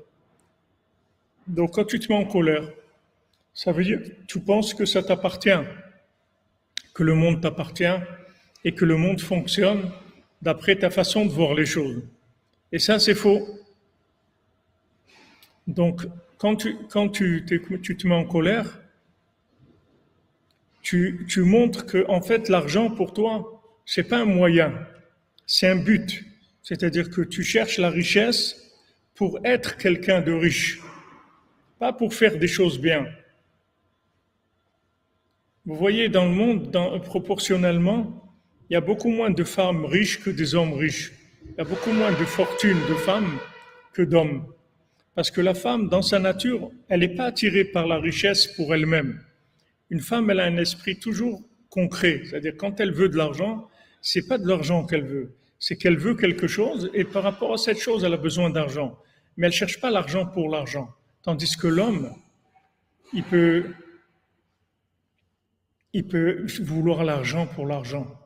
Donc 1.46 1.74
quand 1.74 1.84
tu 1.84 1.98
te 1.98 2.12
mets 2.12 2.18
en 2.18 2.24
colère, 2.24 2.68
ça 3.54 3.72
veut 3.72 3.84
dire 3.84 4.00
tu 4.26 4.40
penses 4.40 4.74
que 4.74 4.84
ça 4.84 5.02
t'appartient, 5.02 5.50
que 6.94 7.02
le 7.02 7.14
monde 7.14 7.40
t'appartient 7.40 7.98
et 8.64 8.72
que 8.74 8.84
le 8.84 8.96
monde 8.96 9.20
fonctionne 9.20 9.90
d'après 10.40 10.76
ta 10.76 10.90
façon 10.90 11.26
de 11.26 11.30
voir 11.30 11.54
les 11.54 11.66
choses. 11.66 12.02
Et 12.70 12.78
ça, 12.78 12.98
c'est 12.98 13.14
faux. 13.14 13.46
Donc, 15.66 16.02
quand 16.38 16.56
tu, 16.56 16.76
quand 16.90 17.08
te 17.08 18.06
mets 18.06 18.14
en 18.14 18.24
colère, 18.24 18.80
tu, 20.82 21.24
tu 21.28 21.42
montres 21.42 21.86
que, 21.86 22.04
en 22.08 22.20
fait, 22.20 22.48
l'argent 22.48 22.90
pour 22.90 23.12
toi, 23.12 23.62
c'est 23.84 24.04
pas 24.04 24.18
un 24.18 24.24
moyen, 24.24 24.72
c'est 25.46 25.68
un 25.68 25.76
but. 25.76 26.24
C'est-à-dire 26.62 27.10
que 27.10 27.20
tu 27.20 27.42
cherches 27.42 27.78
la 27.78 27.90
richesse 27.90 28.56
pour 29.14 29.38
être 29.44 29.76
quelqu'un 29.76 30.20
de 30.20 30.32
riche 30.32 30.80
pas 31.82 31.92
pour 31.92 32.14
faire 32.14 32.38
des 32.38 32.46
choses 32.46 32.78
bien. 32.78 33.08
Vous 35.66 35.74
voyez, 35.74 36.08
dans 36.08 36.26
le 36.26 36.30
monde, 36.30 36.70
proportionnellement, 37.02 38.00
il 38.70 38.74
y 38.74 38.76
a 38.76 38.80
beaucoup 38.80 39.08
moins 39.08 39.32
de 39.32 39.42
femmes 39.42 39.84
riches 39.84 40.22
que 40.22 40.30
des 40.30 40.54
hommes 40.54 40.74
riches. 40.74 41.10
Il 41.44 41.54
y 41.58 41.60
a 41.60 41.64
beaucoup 41.64 41.90
moins 41.90 42.12
de 42.12 42.24
fortune 42.38 42.78
de 42.88 42.94
femmes 42.94 43.36
que 43.94 44.02
d'hommes. 44.02 44.46
Parce 45.16 45.32
que 45.32 45.40
la 45.40 45.54
femme, 45.54 45.88
dans 45.88 46.02
sa 46.02 46.20
nature, 46.20 46.70
elle 46.88 47.00
n'est 47.00 47.16
pas 47.16 47.24
attirée 47.24 47.64
par 47.64 47.88
la 47.88 47.98
richesse 47.98 48.46
pour 48.46 48.72
elle-même. 48.72 49.20
Une 49.90 50.02
femme, 50.10 50.30
elle 50.30 50.38
a 50.38 50.44
un 50.44 50.58
esprit 50.58 51.00
toujours 51.00 51.42
concret. 51.68 52.22
C'est-à-dire, 52.24 52.54
quand 52.56 52.78
elle 52.78 52.92
veut 52.92 53.08
de 53.08 53.16
l'argent, 53.16 53.68
c'est 54.00 54.28
pas 54.28 54.38
de 54.38 54.46
l'argent 54.46 54.86
qu'elle 54.86 55.06
veut. 55.16 55.34
C'est 55.58 55.74
qu'elle 55.74 55.98
veut 55.98 56.14
quelque 56.14 56.46
chose 56.46 56.92
et 56.94 57.02
par 57.02 57.24
rapport 57.24 57.52
à 57.52 57.58
cette 57.58 57.80
chose, 57.80 58.04
elle 58.04 58.14
a 58.14 58.24
besoin 58.28 58.50
d'argent. 58.50 58.96
Mais 59.36 59.48
elle 59.48 59.52
cherche 59.52 59.80
pas 59.80 59.90
l'argent 59.90 60.26
pour 60.26 60.48
l'argent. 60.48 60.94
Tandis 61.22 61.56
que 61.56 61.68
l'homme, 61.68 62.12
il 63.12 63.22
peut, 63.22 63.72
il 65.92 66.06
peut 66.06 66.44
vouloir 66.60 67.04
l'argent 67.04 67.46
pour 67.46 67.66
l'argent. 67.66 68.18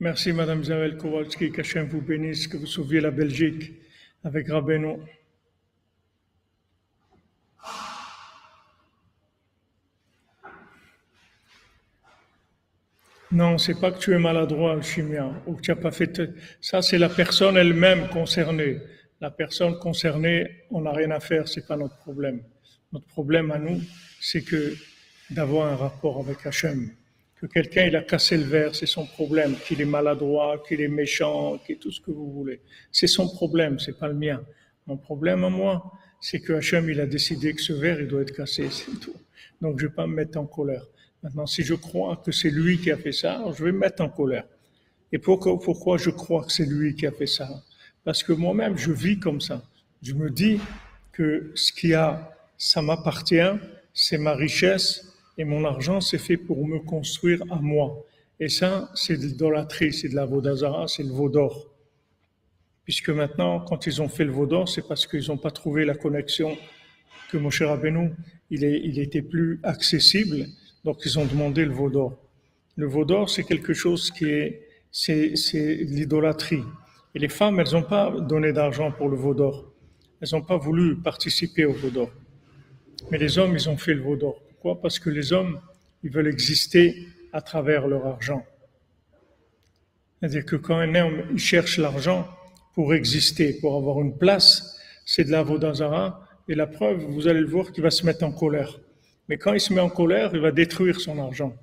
Merci 0.00 0.32
Madame 0.32 0.62
Zawel 0.62 0.96
Kowalski, 0.96 1.50
qu'Hachem 1.50 1.88
vous 1.88 2.02
bénisse, 2.02 2.46
que 2.46 2.56
vous 2.56 2.66
sauviez 2.66 3.00
la 3.00 3.10
Belgique 3.10 3.72
avec 4.22 4.48
Rabbeinu. 4.48 4.98
Non, 13.30 13.58
c'est 13.58 13.78
pas 13.78 13.92
que 13.92 13.98
tu 13.98 14.14
es 14.14 14.18
maladroit, 14.18 14.80
chimien, 14.80 15.42
ou 15.46 15.54
que 15.54 15.60
tu 15.60 15.70
n'as 15.70 15.76
pas 15.76 15.90
fait. 15.90 16.22
Ça, 16.62 16.80
c'est 16.80 16.96
la 16.96 17.10
personne 17.10 17.58
elle-même 17.58 18.08
concernée. 18.08 18.78
La 19.20 19.30
personne 19.30 19.78
concernée, 19.78 20.64
on 20.70 20.80
n'a 20.80 20.92
rien 20.92 21.10
à 21.10 21.20
faire, 21.20 21.46
c'est 21.46 21.66
pas 21.66 21.76
notre 21.76 21.96
problème. 21.98 22.40
Notre 22.90 23.06
problème 23.06 23.50
à 23.50 23.58
nous, 23.58 23.80
c'est 24.18 24.42
que 24.42 24.74
d'avoir 25.30 25.70
un 25.70 25.76
rapport 25.76 26.20
avec 26.20 26.46
Hachem. 26.46 26.90
Que 27.36 27.46
quelqu'un 27.46 27.84
il 27.84 27.96
a 27.96 28.02
cassé 28.02 28.38
le 28.38 28.44
verre, 28.44 28.74
c'est 28.74 28.86
son 28.86 29.06
problème. 29.06 29.56
Qu'il 29.56 29.82
est 29.82 29.84
maladroit, 29.84 30.62
qu'il 30.66 30.80
est 30.80 30.88
méchant, 30.88 31.58
qu'il 31.58 31.76
est 31.76 31.78
tout 31.78 31.92
ce 31.92 32.00
que 32.00 32.10
vous 32.10 32.32
voulez. 32.32 32.62
C'est 32.90 33.06
son 33.06 33.28
problème, 33.28 33.78
c'est 33.78 33.98
pas 33.98 34.08
le 34.08 34.14
mien. 34.14 34.42
Mon 34.86 34.96
problème 34.96 35.44
à 35.44 35.50
moi, 35.50 35.92
c'est 36.20 36.40
que 36.40 36.54
Hachem 36.54 36.88
il 36.88 37.00
a 37.00 37.06
décidé 37.06 37.52
que 37.52 37.60
ce 37.60 37.74
verre 37.74 38.00
il 38.00 38.08
doit 38.08 38.22
être 38.22 38.34
cassé, 38.34 38.68
c'est 38.70 38.98
tout. 38.98 39.14
Donc 39.60 39.78
je 39.78 39.86
vais 39.86 39.92
pas 39.92 40.06
me 40.06 40.14
mettre 40.14 40.38
en 40.38 40.46
colère. 40.46 40.84
Maintenant, 41.28 41.46
si 41.46 41.62
je 41.62 41.74
crois 41.74 42.16
que 42.24 42.32
c'est 42.32 42.48
lui 42.48 42.78
qui 42.78 42.90
a 42.90 42.96
fait 42.96 43.12
ça, 43.12 43.44
je 43.54 43.62
vais 43.62 43.70
me 43.70 43.80
mettre 43.80 44.02
en 44.02 44.08
colère. 44.08 44.46
Et 45.12 45.18
pourquoi, 45.18 45.98
je 45.98 46.08
crois 46.08 46.42
que 46.42 46.50
c'est 46.50 46.64
lui 46.64 46.94
qui 46.94 47.06
a 47.06 47.12
fait 47.12 47.26
ça? 47.26 47.46
Parce 48.02 48.22
que 48.22 48.32
moi-même, 48.32 48.78
je 48.78 48.92
vis 48.92 49.18
comme 49.18 49.42
ça. 49.42 49.62
Je 50.00 50.14
me 50.14 50.30
dis 50.30 50.58
que 51.12 51.52
ce 51.54 51.70
qui 51.70 51.92
a, 51.92 52.34
ça 52.56 52.80
m'appartient, 52.80 53.52
c'est 53.92 54.16
ma 54.16 54.34
richesse, 54.34 55.12
et 55.36 55.44
mon 55.44 55.66
argent, 55.66 56.00
c'est 56.00 56.16
fait 56.16 56.38
pour 56.38 56.66
me 56.66 56.78
construire 56.78 57.42
à 57.50 57.56
moi. 57.56 58.02
Et 58.40 58.48
ça, 58.48 58.90
c'est 58.94 59.18
de 59.18 59.26
l'idolâtrie, 59.26 59.92
c'est 59.92 60.08
de 60.08 60.14
la 60.14 60.24
vaudazara, 60.24 60.88
c'est 60.88 61.02
le 61.02 61.12
veau 61.12 61.28
d'or. 61.28 61.66
Puisque 62.84 63.10
maintenant, 63.10 63.60
quand 63.60 63.86
ils 63.86 64.00
ont 64.00 64.08
fait 64.08 64.24
le 64.24 64.32
veau 64.32 64.46
d'or, 64.46 64.66
c'est 64.66 64.88
parce 64.88 65.06
qu'ils 65.06 65.26
n'ont 65.28 65.36
pas 65.36 65.50
trouvé 65.50 65.84
la 65.84 65.94
connexion 65.94 66.56
que 67.30 67.36
Moshe 67.36 67.60
Rabbeinu, 67.60 68.12
il, 68.50 68.64
il 68.64 68.98
était 68.98 69.20
plus 69.20 69.60
accessible, 69.62 70.46
donc 70.84 70.98
ils 71.04 71.18
ont 71.18 71.26
demandé 71.26 71.64
le 71.64 71.72
veau 71.72 71.90
d'or. 71.90 72.16
Le 72.76 72.86
veau 72.86 73.04
d'or, 73.04 73.28
c'est 73.28 73.44
quelque 73.44 73.72
chose 73.72 74.10
qui 74.10 74.26
est, 74.26 74.68
c'est, 74.92 75.34
l'idolâtrie. 75.80 76.62
Et 77.14 77.18
les 77.18 77.28
femmes, 77.28 77.58
elles 77.60 77.72
n'ont 77.72 77.82
pas 77.82 78.10
donné 78.20 78.52
d'argent 78.52 78.92
pour 78.92 79.08
le 79.08 79.16
veau 79.16 79.34
d'or. 79.34 79.72
Elles 80.20 80.28
n'ont 80.32 80.42
pas 80.42 80.56
voulu 80.56 80.96
participer 80.96 81.64
au 81.64 81.72
veau 81.72 81.90
d'or. 81.90 82.10
Mais 83.10 83.18
les 83.18 83.38
hommes, 83.38 83.54
ils 83.54 83.68
ont 83.68 83.76
fait 83.76 83.94
le 83.94 84.02
veau 84.02 84.16
d'or. 84.16 84.40
Pourquoi? 84.48 84.80
Parce 84.80 84.98
que 84.98 85.10
les 85.10 85.32
hommes, 85.32 85.60
ils 86.02 86.10
veulent 86.10 86.28
exister 86.28 87.06
à 87.32 87.40
travers 87.40 87.86
leur 87.86 88.06
argent. 88.06 88.44
C'est-à-dire 90.20 90.44
que 90.44 90.56
quand 90.56 90.76
un 90.76 90.94
homme 90.94 91.38
cherche 91.38 91.78
l'argent 91.78 92.28
pour 92.74 92.94
exister, 92.94 93.58
pour 93.60 93.76
avoir 93.76 94.00
une 94.00 94.16
place, 94.16 94.78
c'est 95.04 95.24
de 95.24 95.30
la 95.30 95.42
vodazara. 95.42 96.24
Et 96.48 96.54
la 96.54 96.66
preuve, 96.66 97.04
vous 97.04 97.28
allez 97.28 97.40
le 97.40 97.48
voir 97.48 97.72
qu'il 97.72 97.82
va 97.82 97.90
se 97.90 98.06
mettre 98.06 98.24
en 98.24 98.32
colère. 98.32 98.78
Mais 99.28 99.36
quand 99.36 99.52
il 99.52 99.60
se 99.60 99.72
met 99.72 99.80
en 99.80 99.90
colère, 99.90 100.30
il 100.32 100.40
va 100.40 100.52
détruire 100.52 101.00
son 101.00 101.18
argent 101.18 101.54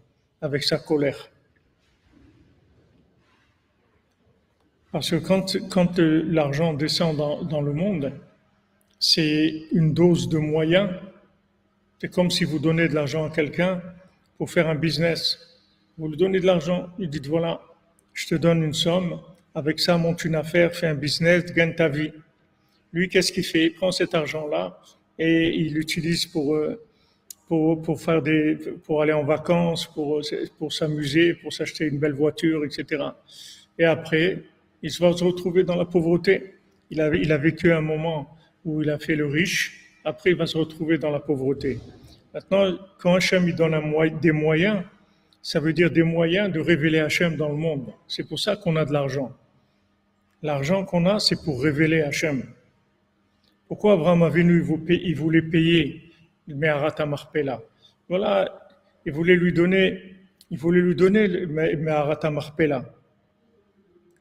avec 0.41 0.63
sa 0.63 0.77
colère. 0.77 1.29
Parce 4.91 5.09
que 5.09 5.15
quand, 5.17 5.99
euh, 5.99 6.23
l'argent 6.27 6.73
descend 6.73 7.17
dans, 7.17 7.61
le 7.61 7.73
monde, 7.73 8.13
c'est 8.99 9.63
une 9.73 9.93
dose 9.93 10.29
de 10.29 10.37
moyens. 10.37 10.89
C'est 11.99 12.09
comme 12.09 12.31
si 12.31 12.45
vous 12.45 12.59
donnez 12.59 12.87
de 12.87 12.95
l'argent 12.95 13.25
à 13.25 13.29
quelqu'un 13.29 13.81
pour 14.37 14.49
faire 14.49 14.69
un 14.69 14.75
business. 14.75 15.37
Vous 15.97 16.07
lui 16.07 16.17
donnez 16.17 16.39
de 16.39 16.45
l'argent, 16.45 16.89
il 16.99 17.09
dit 17.09 17.19
voilà, 17.27 17.61
je 18.13 18.27
te 18.27 18.35
donne 18.35 18.63
une 18.63 18.73
somme, 18.73 19.19
avec 19.53 19.79
ça 19.79 19.97
monte 19.97 20.23
une 20.23 20.35
affaire, 20.35 20.73
fais 20.73 20.87
un 20.87 20.95
business, 20.95 21.45
gagne 21.45 21.75
ta 21.75 21.89
vie. 21.89 22.13
Lui, 22.93 23.09
qu'est-ce 23.09 23.31
qu'il 23.31 23.43
fait? 23.43 23.65
Il 23.65 23.73
prend 23.73 23.91
cet 23.91 24.13
argent-là 24.13 24.79
et 25.19 25.49
il 25.49 25.73
l'utilise 25.73 26.25
pour, 26.25 26.55
euh, 26.55 26.84
pour, 27.47 27.81
pour, 27.81 28.01
faire 28.01 28.21
des, 28.21 28.55
pour 28.83 29.01
aller 29.01 29.13
en 29.13 29.23
vacances, 29.23 29.85
pour, 29.87 30.21
pour 30.57 30.73
s'amuser, 30.73 31.33
pour 31.35 31.53
s'acheter 31.53 31.85
une 31.85 31.99
belle 31.99 32.13
voiture, 32.13 32.65
etc. 32.65 33.03
Et 33.77 33.85
après, 33.85 34.43
il 34.81 34.91
va 34.99 35.13
se 35.13 35.23
retrouver 35.23 35.63
dans 35.63 35.75
la 35.75 35.85
pauvreté. 35.85 36.55
Il 36.89 37.01
a, 37.01 37.13
il 37.13 37.31
a 37.31 37.37
vécu 37.37 37.71
un 37.71 37.81
moment 37.81 38.35
où 38.63 38.81
il 38.81 38.89
a 38.89 38.99
fait 38.99 39.15
le 39.15 39.27
riche, 39.27 39.91
après 40.03 40.31
il 40.31 40.35
va 40.35 40.45
se 40.45 40.57
retrouver 40.57 40.97
dans 40.97 41.11
la 41.11 41.19
pauvreté. 41.19 41.79
Maintenant, 42.33 42.77
quand 42.99 43.15
Hachem 43.15 43.47
il 43.47 43.55
donne 43.55 43.73
un, 43.73 44.07
des 44.21 44.31
moyens, 44.31 44.83
ça 45.41 45.59
veut 45.59 45.73
dire 45.73 45.91
des 45.91 46.03
moyens 46.03 46.51
de 46.51 46.59
révéler 46.59 46.99
Hachem 46.99 47.35
dans 47.35 47.49
le 47.49 47.55
monde. 47.55 47.93
C'est 48.07 48.27
pour 48.27 48.39
ça 48.39 48.55
qu'on 48.55 48.75
a 48.75 48.85
de 48.85 48.91
l'argent. 48.91 49.31
L'argent 50.41 50.83
qu'on 50.85 51.05
a, 51.05 51.19
c'est 51.19 51.43
pour 51.43 51.61
révéler 51.61 52.01
Hachem. 52.01 52.43
Pourquoi 53.67 53.93
Abraham 53.93 54.23
a 54.23 54.29
venu, 54.29 54.63
il 54.89 55.15
voulait 55.15 55.41
payer 55.41 56.04
le 56.47 56.55
Meharat 56.55 57.05
Marpella 57.05 57.61
Voilà, 58.09 58.67
il 59.05 59.11
voulait 59.11 59.35
lui 59.35 59.53
donner, 59.53 60.15
il 60.51 60.57
voulait 60.57 60.81
lui 60.81 60.95
donner 60.95 61.27
le 61.27 61.47
Meharat 61.47 62.29
Marpella 62.29 62.85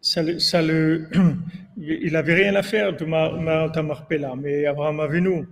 ça, 0.05 0.23
ça 0.39 0.61
il 1.77 2.13
n'avait 2.13 2.35
rien 2.35 2.55
à 2.55 2.63
faire 2.63 2.95
de 2.95 3.07
Marata 3.07 3.83
Marpella, 3.83 4.37
mais 4.37 4.67
Abraham 4.67 5.01
Avinu, 5.01 5.47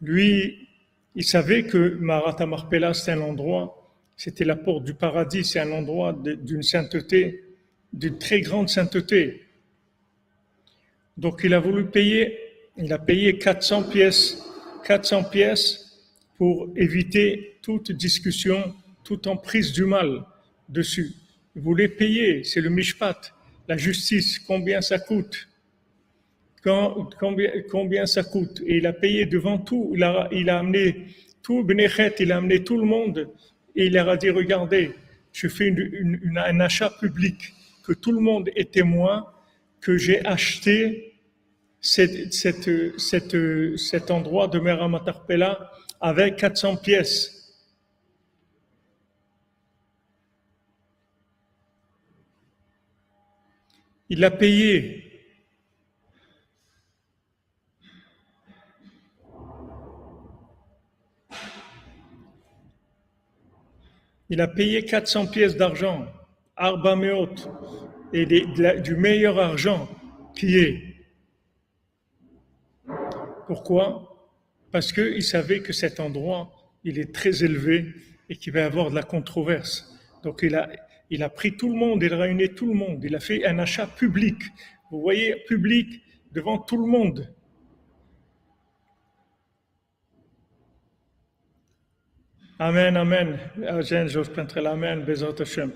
lui, 0.00 0.68
il 1.16 1.24
savait 1.24 1.64
que 1.64 1.96
Marata 1.96 2.46
Marpella, 2.46 2.94
c'est 2.94 3.10
un 3.12 3.20
endroit, 3.22 3.92
c'était 4.16 4.44
la 4.44 4.54
porte 4.54 4.84
du 4.84 4.94
paradis, 4.94 5.44
c'est 5.44 5.58
un 5.58 5.72
endroit 5.72 6.12
d'une 6.12 6.62
sainteté, 6.62 7.42
d'une 7.92 8.18
très 8.18 8.40
grande 8.40 8.68
sainteté. 8.68 9.42
Donc 11.16 11.40
il 11.42 11.52
a 11.52 11.58
voulu 11.58 11.86
payer, 11.86 12.38
il 12.76 12.92
a 12.92 12.98
payé 12.98 13.36
400 13.36 13.90
pièces, 13.90 14.44
400 14.86 15.24
pièces 15.24 15.98
pour 16.38 16.68
éviter 16.76 17.58
toute 17.60 17.90
discussion, 17.90 18.74
toute 19.02 19.26
emprise 19.26 19.72
du 19.72 19.84
mal 19.84 20.24
dessus. 20.68 21.12
Il 21.56 21.62
voulait 21.62 21.88
payer, 21.88 22.44
c'est 22.44 22.60
le 22.60 22.70
mishpat 22.70 23.32
la 23.68 23.76
justice, 23.76 24.38
combien 24.38 24.80
ça 24.80 24.98
coûte? 24.98 25.48
Combien, 26.62 27.50
combien 27.70 28.06
ça 28.06 28.22
coûte? 28.22 28.62
Et 28.66 28.76
il 28.78 28.86
a 28.86 28.92
payé 28.92 29.26
devant 29.26 29.58
tout, 29.58 29.92
il 29.94 30.02
a, 30.02 30.28
il 30.32 30.50
a 30.50 30.58
amené 30.58 31.06
tout 31.42 31.62
Benechet, 31.62 32.14
il 32.20 32.32
a 32.32 32.38
amené 32.38 32.64
tout 32.64 32.76
le 32.76 32.84
monde 32.84 33.28
et 33.74 33.86
il 33.86 33.92
leur 33.92 34.08
a 34.08 34.16
dit, 34.16 34.30
regardez, 34.30 34.92
je 35.32 35.48
fais 35.48 35.74
un 36.36 36.60
achat 36.60 36.90
public, 37.00 37.54
que 37.84 37.92
tout 37.92 38.12
le 38.12 38.20
monde 38.20 38.50
est 38.56 38.72
témoin 38.72 39.26
que 39.80 39.96
j'ai 39.96 40.24
acheté 40.24 41.15
cette, 41.80 42.98
cet 43.78 44.10
endroit 44.10 44.48
de 44.48 44.58
Meramatarpela 44.58 45.70
avec 46.00 46.36
400 46.36 46.76
pièces. 46.76 47.36
Il 54.08 54.24
a 54.24 54.30
payé. 54.30 55.02
Il 64.28 64.40
a 64.40 64.48
payé 64.48 64.84
400 64.84 65.28
pièces 65.28 65.56
d'argent, 65.56 66.06
Arba 66.56 66.96
et 68.12 68.26
du 68.26 68.96
meilleur 68.96 69.38
argent 69.38 69.88
qui 70.34 70.58
est. 70.58 70.95
Pourquoi? 73.46 74.12
Parce 74.72 74.92
qu'il 74.92 75.22
savait 75.22 75.60
que 75.60 75.72
cet 75.72 76.00
endroit, 76.00 76.52
il 76.84 76.98
est 76.98 77.14
très 77.14 77.44
élevé 77.44 77.94
et 78.28 78.36
qu'il 78.36 78.52
va 78.52 78.60
y 78.60 78.62
avoir 78.62 78.90
de 78.90 78.94
la 78.94 79.02
controverse. 79.02 79.94
Donc 80.22 80.40
il 80.42 80.54
a, 80.56 80.68
il 81.10 81.22
a 81.22 81.28
pris 81.28 81.56
tout 81.56 81.68
le 81.68 81.76
monde, 81.76 82.02
il 82.02 82.12
a 82.12 82.16
réuni 82.16 82.52
tout 82.54 82.66
le 82.66 82.74
monde, 82.74 83.02
il 83.04 83.14
a 83.14 83.20
fait 83.20 83.46
un 83.46 83.58
achat 83.58 83.86
public. 83.86 84.36
Vous 84.90 85.00
voyez, 85.00 85.36
public 85.46 86.02
devant 86.32 86.58
tout 86.58 86.76
le 86.76 86.86
monde. 86.86 87.32
Amen, 92.58 92.96
Amen. 92.96 93.38
Hashem. 93.68 95.72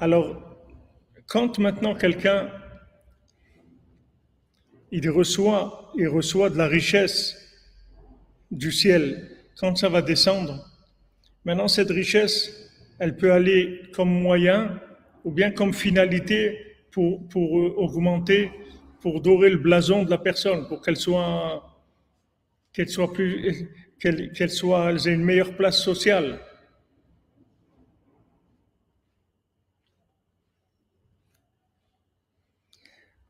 Alors, 0.00 0.56
quand 1.26 1.58
maintenant 1.58 1.94
quelqu'un, 1.94 2.48
il 4.92 5.08
reçoit, 5.10 5.92
il 5.96 6.08
reçoit 6.08 6.50
de 6.50 6.56
la 6.56 6.66
richesse 6.66 7.36
du 8.50 8.72
ciel, 8.72 9.28
quand 9.56 9.76
ça 9.76 9.88
va 9.88 10.02
descendre, 10.02 10.70
Maintenant, 11.44 11.68
cette 11.68 11.90
richesse, 11.90 12.70
elle 12.98 13.16
peut 13.16 13.32
aller 13.32 13.80
comme 13.94 14.10
moyen 14.10 14.78
ou 15.24 15.32
bien 15.32 15.50
comme 15.50 15.72
finalité 15.72 16.58
pour, 16.90 17.26
pour 17.28 17.58
euh, 17.58 17.74
augmenter, 17.78 18.50
pour 19.00 19.22
dorer 19.22 19.48
le 19.48 19.56
blason 19.56 20.02
de 20.02 20.10
la 20.10 20.18
personne, 20.18 20.68
pour 20.68 20.82
qu'elle 20.82 20.96
soit, 20.96 21.64
qu'elle 22.74 22.90
soit 22.90 23.12
plus, 23.12 23.68
qu'elle, 23.98 24.50
soit, 24.50 24.90
elle 24.90 25.08
ait 25.08 25.14
une 25.14 25.24
meilleure 25.24 25.56
place 25.56 25.82
sociale. 25.82 26.40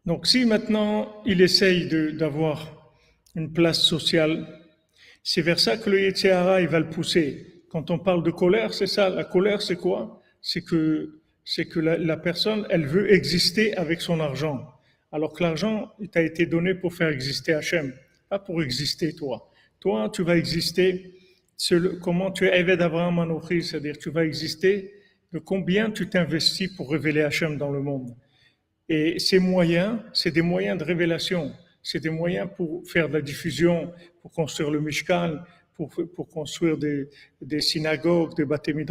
Donc, 0.07 0.27
si 0.27 0.45
maintenant 0.45 1.23
il 1.27 1.41
essaye 1.41 1.89
d'avoir 2.17 2.95
une 3.35 3.53
place 3.53 3.83
sociale, 3.83 4.47
c'est 5.23 5.43
vers 5.43 5.61
ça 5.61 5.77
que 5.77 5.91
le 5.91 6.01
Yetzirah, 6.01 6.63
il 6.63 6.69
va 6.69 6.81
le 6.81 6.89
pousser. 6.89 7.65
Quand 7.71 7.91
on 7.91 7.99
parle 7.99 8.23
de 8.23 8.31
colère, 8.31 8.73
c'est 8.75 8.87
ça. 8.87 9.11
La 9.11 9.25
colère, 9.25 9.63
c'est 9.63 9.77
quoi? 9.77 10.21
C'est 10.41 10.63
que, 10.63 11.21
que 11.71 11.81
la, 11.81 12.17
personne, 12.17 12.67
elle 12.71 12.87
veut 12.87 13.13
exister 13.13 13.77
avec 13.77 14.01
son 14.01 14.21
argent. 14.21 14.67
Alors 15.13 15.35
que 15.35 15.43
l'argent, 15.43 15.93
il 16.01 16.09
t'a 16.09 16.23
été 16.23 16.47
donné 16.47 16.75
pour 16.75 16.95
faire 16.95 17.09
exister 17.09 17.53
Hachem, 17.53 17.93
pas 18.29 18.39
pour 18.39 18.63
exister 18.63 19.15
toi. 19.15 19.51
Toi, 19.81 20.11
tu 20.13 20.23
vas 20.23 20.37
exister, 20.37 21.15
comment 22.03 22.31
tu 22.31 22.47
es 22.47 22.59
Eved 22.59 22.81
Abraham 22.81 23.19
Anochi, 23.19 23.63
c'est-à-dire 23.63 23.99
tu 23.99 24.11
vas 24.11 24.25
exister 24.25 24.93
de 25.33 25.39
combien 25.39 25.91
tu 25.91 26.09
t'investis 26.09 26.69
pour 26.77 26.91
révéler 26.91 27.23
Hachem 27.23 27.57
dans 27.57 27.71
le 27.71 27.83
monde. 27.83 28.17
Et 28.93 29.21
ces 29.21 29.39
moyens, 29.39 30.01
c'est 30.13 30.33
des 30.33 30.43
moyens 30.43 30.77
de 30.77 30.83
révélation. 30.83 31.53
C'est 31.81 32.01
des 32.01 32.11
moyens 32.11 32.49
pour 32.57 32.83
faire 32.89 33.09
de 33.09 33.15
la 33.15 33.21
diffusion, 33.23 33.93
pour 34.21 34.33
construire 34.33 34.69
le 34.73 34.81
Mishkan, 34.81 35.39
pour, 35.77 36.29
construire 36.29 36.77
des, 36.77 37.09
des, 37.41 37.61
synagogues, 37.61 38.35
des 38.37 38.45
bâtiments 38.45 38.83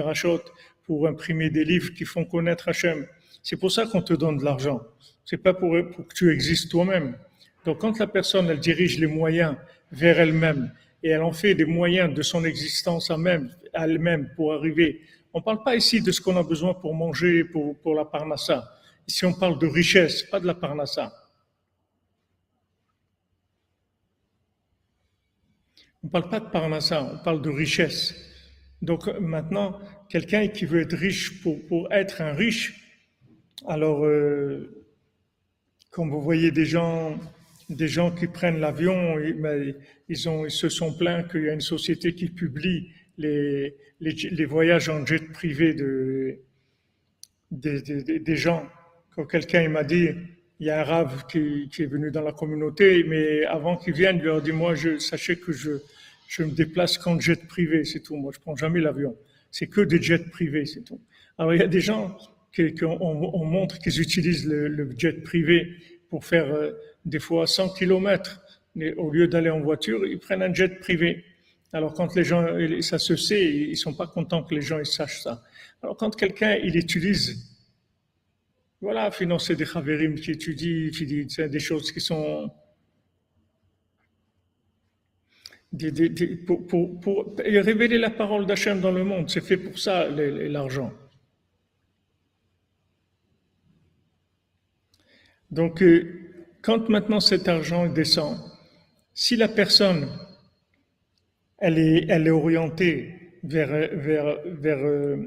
pour 0.86 1.06
imprimer 1.06 1.50
des 1.50 1.66
livres 1.66 1.94
qui 1.94 2.06
font 2.06 2.24
connaître 2.24 2.70
Hachem. 2.70 3.06
C'est 3.44 3.58
pour 3.58 3.74
ça 3.74 3.86
qu'on 3.88 4.02
te 4.02 4.14
donne 4.14 4.38
de 4.38 4.46
l'argent. 4.46 4.82
C'est 5.26 5.38
pas 5.38 5.54
pour, 5.54 5.76
pour 5.92 6.08
que 6.08 6.14
tu 6.16 6.32
existes 6.32 6.72
toi-même. 6.72 7.18
Donc 7.66 7.80
quand 7.80 8.00
la 8.00 8.08
personne, 8.08 8.50
elle 8.50 8.62
dirige 8.62 9.00
les 9.00 9.08
moyens 9.08 9.58
vers 9.92 10.18
elle-même 10.18 10.72
et 11.04 11.10
elle 11.10 11.24
en 11.24 11.34
fait 11.34 11.56
des 11.56 11.66
moyens 11.66 12.14
de 12.14 12.22
son 12.22 12.46
existence 12.46 13.12
à 13.12 13.18
elle-même 13.74 14.32
pour 14.38 14.54
arriver. 14.54 15.02
On 15.34 15.40
ne 15.40 15.44
parle 15.44 15.62
pas 15.62 15.76
ici 15.76 16.02
de 16.02 16.12
ce 16.14 16.22
qu'on 16.22 16.38
a 16.38 16.44
besoin 16.44 16.74
pour 16.74 16.96
manger, 16.96 17.44
pour, 17.44 17.78
pour 17.80 17.96
la 17.96 18.06
parnassa. 18.06 18.79
Ici, 19.10 19.26
on 19.26 19.34
parle 19.34 19.58
de 19.58 19.66
richesse, 19.66 20.22
pas 20.22 20.40
de 20.40 20.46
la 20.46 20.54
parnassa. 20.54 21.12
On 26.04 26.08
ne 26.08 26.12
parle 26.12 26.30
pas 26.30 26.40
de 26.40 26.50
parnassa, 26.52 27.04
on 27.04 27.24
parle 27.24 27.42
de 27.42 27.50
richesse. 27.50 28.14
Donc 28.84 29.08
maintenant, 29.20 29.80
quelqu'un 30.10 30.48
qui 30.50 30.66
veut 30.66 30.82
être 30.82 30.96
riche 30.96 31.42
pour, 31.42 31.92
être 31.92 32.22
un 32.22 32.34
riche, 32.34 32.88
alors, 33.66 34.06
euh, 34.06 34.86
comme 35.90 36.12
vous 36.12 36.22
voyez 36.22 36.52
des 36.52 36.66
gens, 36.66 37.20
qui 37.68 38.28
prennent 38.28 38.60
l'avion, 38.60 39.18
ils, 40.08 40.18
se 40.18 40.70
sont 40.70 40.96
plaints 40.96 41.24
qu'il 41.24 41.46
y 41.46 41.50
a 41.50 41.54
une 41.54 41.62
société 41.62 42.14
qui 42.14 42.30
publie 42.30 42.92
les, 43.18 44.46
voyages 44.46 44.88
en 44.88 45.04
jet 45.04 45.32
privé 45.34 45.74
de, 45.74 46.42
des, 47.50 48.36
gens. 48.36 48.70
Quelqu'un 49.26 49.68
m'a 49.70 49.84
dit, 49.84 50.10
il 50.60 50.68
y 50.68 50.70
a 50.70 50.82
un 50.82 50.84
rave 50.84 51.26
qui, 51.30 51.70
est 51.80 51.86
venu 51.86 52.12
dans 52.12 52.22
la 52.22 52.32
communauté, 52.32 53.04
mais 53.08 53.46
avant 53.46 53.78
qu'il 53.78 53.94
vienne, 53.94 54.18
il 54.18 54.24
leur 54.24 54.42
dit, 54.42 54.52
moi, 54.52 54.76
je, 54.76 54.98
sachez 54.98 55.38
que 55.38 55.52
je, 55.52 55.72
je 56.28 56.44
me 56.44 56.52
déplace 56.52 56.98
qu'en 56.98 57.20
jet 57.20 57.48
privé, 57.48 57.86
c'est 57.86 58.02
tout. 58.02 58.16
Moi, 58.16 58.32
je 58.34 58.40
prends 58.40 58.56
jamais 58.56 58.80
l'avion. 58.80 59.16
C'est 59.52 59.68
que 59.68 59.82
des 59.82 60.02
jets 60.02 60.30
privés, 60.30 60.66
c'est 60.66 60.84
tout. 60.84 61.02
Alors, 61.38 61.54
il 61.54 61.60
y 61.60 61.64
a 61.64 61.68
des 61.68 61.82
gens 61.82 62.18
qu'on 62.80 62.98
on 63.02 63.46
montre 63.46 63.80
qu'ils 63.80 64.02
utilisent 64.02 64.48
le, 64.48 64.90
jet 64.98 65.24
privé 65.24 65.76
pour 66.10 66.26
faire 66.26 66.54
euh, 66.54 66.72
des 67.06 67.20
fois 67.20 67.48
100 67.48 67.70
km. 67.70 68.42
Mais 68.76 68.94
au 68.96 69.12
lieu 69.12 69.28
d'aller 69.28 69.50
en 69.50 69.60
voiture, 69.60 70.06
ils 70.06 70.20
prennent 70.20 70.44
un 70.44 70.54
jet 70.54 70.80
privé. 70.80 71.24
Alors 71.74 71.94
quand 71.94 72.16
les 72.16 72.24
gens, 72.24 72.46
ça 72.82 72.98
se 72.98 73.16
sait, 73.16 73.46
ils 73.46 73.78
sont 73.78 73.94
pas 73.94 74.08
contents 74.08 74.44
que 74.44 74.56
les 74.56 74.62
gens 74.62 74.80
ils 74.80 74.86
sachent 74.86 75.22
ça. 75.22 75.44
Alors 75.84 75.98
quand 75.98 76.16
quelqu'un 76.16 76.56
il 76.56 76.76
utilise, 76.76 77.49
voilà, 78.82 79.12
financer 79.12 79.56
des 79.56 79.66
chavérim 79.66 80.16
qui 80.16 80.32
étudient, 80.32 81.28
c'est 81.30 81.50
des 81.50 81.60
choses 81.60 81.92
qui 81.92 82.00
sont 82.00 82.50
pour, 87.02 87.36
révéler 87.38 87.98
la 87.98 88.10
parole 88.10 88.46
d'Hachem 88.46 88.82
dans 88.82 88.92
le 88.92 89.04
monde. 89.04 89.30
C'est 89.30 89.42
fait 89.42 89.58
pour 89.58 89.78
ça 89.78 90.10
l'argent. 90.10 90.92
Donc, 95.52 95.82
euh, 95.82 96.56
quand 96.62 96.90
maintenant 96.90 97.20
cet 97.20 97.48
argent 97.48 97.88
descend, 97.88 98.38
si 99.14 99.36
la 99.36 99.48
personne, 99.48 100.08
elle 101.58 101.78
est, 101.78 102.30
orientée 102.30 103.34
vers 103.44 103.72
euh, 103.74 105.18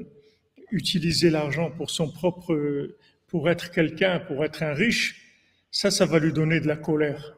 utiliser 0.71 1.29
l'argent 1.29 1.71
pour 1.71 1.89
son 1.89 2.09
propre, 2.11 2.53
pour 3.32 3.50
être 3.50 3.70
quelqu'un, 3.70 4.20
pour 4.20 4.44
être 4.44 4.62
un 4.62 4.72
riche, 4.72 5.06
ça, 5.70 5.90
ça 5.90 6.06
va 6.06 6.18
lui 6.18 6.32
donner 6.32 6.60
de 6.60 6.66
la 6.66 6.76
colère. 6.76 7.36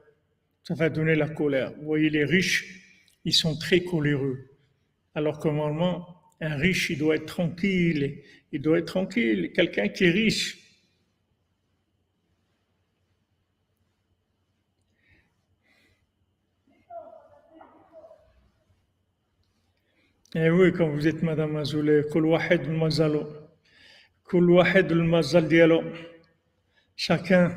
Ça 0.62 0.74
va 0.74 0.88
donner 0.88 1.14
la 1.14 1.28
colère. 1.28 1.72
Vous 1.78 1.86
voyez, 1.86 2.10
les 2.10 2.24
riches, 2.24 2.80
ils 3.24 3.34
sont 3.34 3.56
très 3.56 3.80
coléreux. 3.80 4.38
Alors 5.14 5.38
que 5.40 5.48
normalement, 5.48 6.06
un 6.40 6.56
riche, 6.56 6.90
il 6.90 6.98
doit 6.98 7.16
être 7.16 7.26
tranquille. 7.26 8.22
Il 8.52 8.62
doit 8.62 8.78
être 8.78 8.86
tranquille. 8.86 9.52
Quelqu'un 9.52 9.88
qui 9.88 10.04
est 10.04 10.10
riche, 10.10 10.60
Eh 20.32 20.48
oui, 20.48 20.72
quand 20.72 20.88
vous 20.88 21.08
êtes 21.08 21.22
Madame 21.22 21.56
Azoulay, 21.56 22.02
كل 22.12 22.24
واحد 22.24 22.60
المزالو 22.60 23.43
كل 24.24 24.50
واحد 24.50 24.92
المزال 24.92 25.48
ديالو 25.48 25.82
chacun 27.00 27.50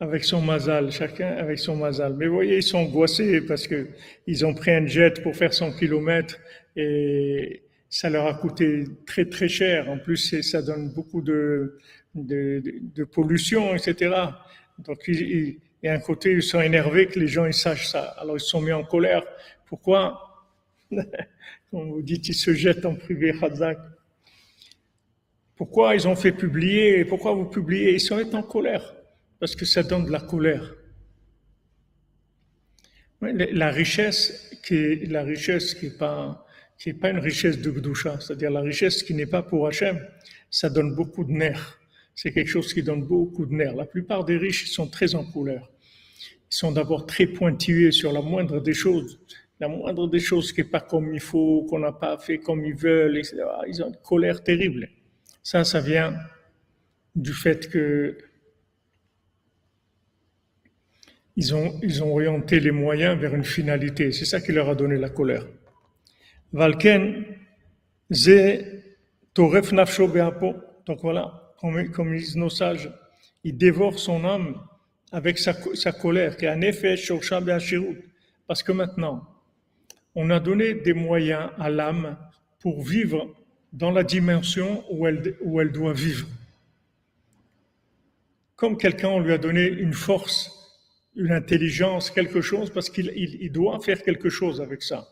avec 0.00 0.24
son 0.24 0.40
mazal, 0.40 0.90
chacun 0.90 1.36
avec 1.36 1.58
son 1.60 1.76
mazal. 1.76 2.14
Mais 2.16 2.26
vous 2.26 2.34
voyez, 2.34 2.56
ils 2.56 2.62
sont 2.64 2.78
angoissés 2.78 3.40
parce 3.40 3.68
que 3.68 3.88
ils 4.26 4.44
ont 4.44 4.54
pris 4.54 4.72
un 4.72 4.86
jet 4.86 5.22
pour 5.22 5.36
faire 5.36 5.54
100 5.54 5.74
km 5.78 6.36
et 6.74 7.62
ça 7.88 8.10
leur 8.10 8.26
a 8.26 8.34
coûté 8.34 8.84
très 9.06 9.26
très 9.26 9.48
cher. 9.48 9.88
En 9.88 9.98
plus, 9.98 10.40
ça 10.42 10.62
donne 10.62 10.92
beaucoup 10.92 11.22
de, 11.22 11.78
de, 12.16 12.62
de 12.96 13.04
pollution, 13.04 13.76
etc. 13.76 14.16
Donc, 14.80 14.98
il, 15.06 15.58
y 15.82 15.88
a 15.88 15.92
un 15.92 16.00
côté, 16.00 16.32
ils 16.32 16.42
sont 16.42 16.60
énervés 16.60 17.06
que 17.06 17.20
les 17.20 17.28
gens 17.28 17.46
ils 17.46 17.54
sachent 17.54 17.88
ça. 17.88 18.04
Alors, 18.18 18.36
ils 18.36 18.40
sont 18.40 18.60
mis 18.60 18.72
en 18.72 18.82
colère. 18.82 19.22
Pourquoi 19.66 20.20
Comme 21.70 21.90
vous 21.90 22.02
dites, 22.02 22.28
ils 22.28 22.34
se 22.34 22.52
jettent 22.52 22.84
en 22.84 22.96
privé, 22.96 23.32
Khazak. 23.38 23.78
Pourquoi 25.57 25.95
ils 25.95 26.07
ont 26.07 26.15
fait 26.15 26.31
publier 26.31 27.03
Pourquoi 27.03 27.33
vous 27.33 27.45
publiez? 27.45 27.93
Ils 27.93 27.99
sont 27.99 28.35
en 28.35 28.43
colère, 28.43 28.95
parce 29.39 29.55
que 29.55 29.65
ça 29.65 29.83
donne 29.83 30.05
de 30.05 30.11
la 30.11 30.21
colère. 30.21 30.75
La 33.21 33.71
richesse 33.71 34.51
qui 34.63 34.75
est 34.75 35.09
la 35.09 35.23
richesse 35.23 35.73
qui 35.73 35.87
est 35.87 35.97
pas 35.97 36.45
qui 36.77 36.89
est 36.89 36.93
pas 36.93 37.09
une 37.09 37.17
richesse 37.17 37.57
de 37.59 37.71
Gdusha, 37.71 38.19
c'est-à-dire 38.19 38.51
la 38.51 38.61
richesse 38.61 39.01
qui 39.01 39.15
n'est 39.15 39.25
pas 39.25 39.41
pour 39.41 39.65
Hachem, 39.65 39.99
ça 40.51 40.69
donne 40.69 40.93
beaucoup 40.93 41.23
de 41.23 41.31
nerfs. 41.31 41.79
C'est 42.13 42.31
quelque 42.31 42.49
chose 42.49 42.71
qui 42.71 42.83
donne 42.83 43.03
beaucoup 43.03 43.47
de 43.47 43.53
nerfs. 43.53 43.75
La 43.75 43.85
plupart 43.85 44.23
des 44.25 44.37
riches 44.37 44.69
sont 44.69 44.87
très 44.87 45.15
en 45.15 45.25
colère. 45.25 45.67
Ils 46.51 46.55
sont 46.55 46.71
d'abord 46.71 47.07
très 47.07 47.25
pointillés 47.25 47.91
sur 47.91 48.13
la 48.13 48.21
moindre 48.21 48.61
des 48.61 48.75
choses 48.75 49.19
la 49.59 49.67
moindre 49.67 50.07
des 50.07 50.19
choses 50.19 50.51
qui 50.51 50.61
n'est 50.61 50.67
pas 50.67 50.81
comme 50.81 51.13
il 51.13 51.19
faut, 51.19 51.65
qu'on 51.69 51.79
n'a 51.79 51.91
pas 51.91 52.17
fait 52.17 52.37
comme 52.37 52.63
ils 52.65 52.75
veulent, 52.75 53.17
etc. 53.17 53.37
Ils 53.67 53.81
ont 53.83 53.87
une 53.87 53.97
colère 54.03 54.43
terrible. 54.43 54.89
Ça, 55.49 55.63
ça 55.63 55.79
vient 55.79 56.13
du 57.15 57.31
fait 57.31 57.69
que 57.69 58.17
ils 61.37 61.55
ont, 61.55 61.79
ils 61.81 62.03
ont 62.03 62.11
orienté 62.11 62.59
les 62.59 62.71
moyens 62.71 63.17
vers 63.17 63.33
une 63.33 63.45
finalité. 63.45 64.11
C'est 64.11 64.25
ça 64.25 64.41
qui 64.41 64.51
leur 64.51 64.67
a 64.67 64.75
donné 64.75 64.97
la 64.97 65.07
colère. 65.07 65.47
Valken, 66.51 67.23
ze 68.11 68.81
toref 69.33 69.71
nafsho 69.71 70.09
beapo. 70.09 70.53
Donc 70.85 70.99
voilà, 71.01 71.53
comme, 71.61 71.91
comme 71.91 72.13
disent 72.13 72.35
nos 72.35 72.49
sages, 72.49 72.91
il 73.45 73.57
dévore 73.57 73.99
son 73.99 74.25
âme 74.25 74.61
avec 75.13 75.39
sa, 75.39 75.53
sa 75.75 75.93
colère, 75.93 76.35
qui 76.35 76.43
est 76.43 76.49
un 76.49 76.59
effet 76.59 76.95
Parce 78.47 78.63
que 78.63 78.73
maintenant, 78.73 79.25
on 80.13 80.29
a 80.29 80.41
donné 80.41 80.73
des 80.73 80.93
moyens 80.93 81.51
à 81.57 81.69
l'âme 81.69 82.17
pour 82.59 82.83
vivre 82.83 83.33
dans 83.73 83.91
la 83.91 84.03
dimension 84.03 84.83
où 84.89 85.07
elle, 85.07 85.71
doit 85.71 85.93
vivre. 85.93 86.27
Comme 88.55 88.77
quelqu'un, 88.77 89.09
on 89.09 89.19
lui 89.19 89.33
a 89.33 89.37
donné 89.37 89.67
une 89.67 89.93
force, 89.93 90.51
une 91.15 91.31
intelligence, 91.31 92.09
quelque 92.09 92.41
chose, 92.41 92.71
parce 92.71 92.89
qu'il 92.89 93.11
il, 93.15 93.51
doit 93.51 93.79
faire 93.79 94.01
quelque 94.01 94.29
chose 94.29 94.61
avec 94.61 94.81
ça. 94.81 95.07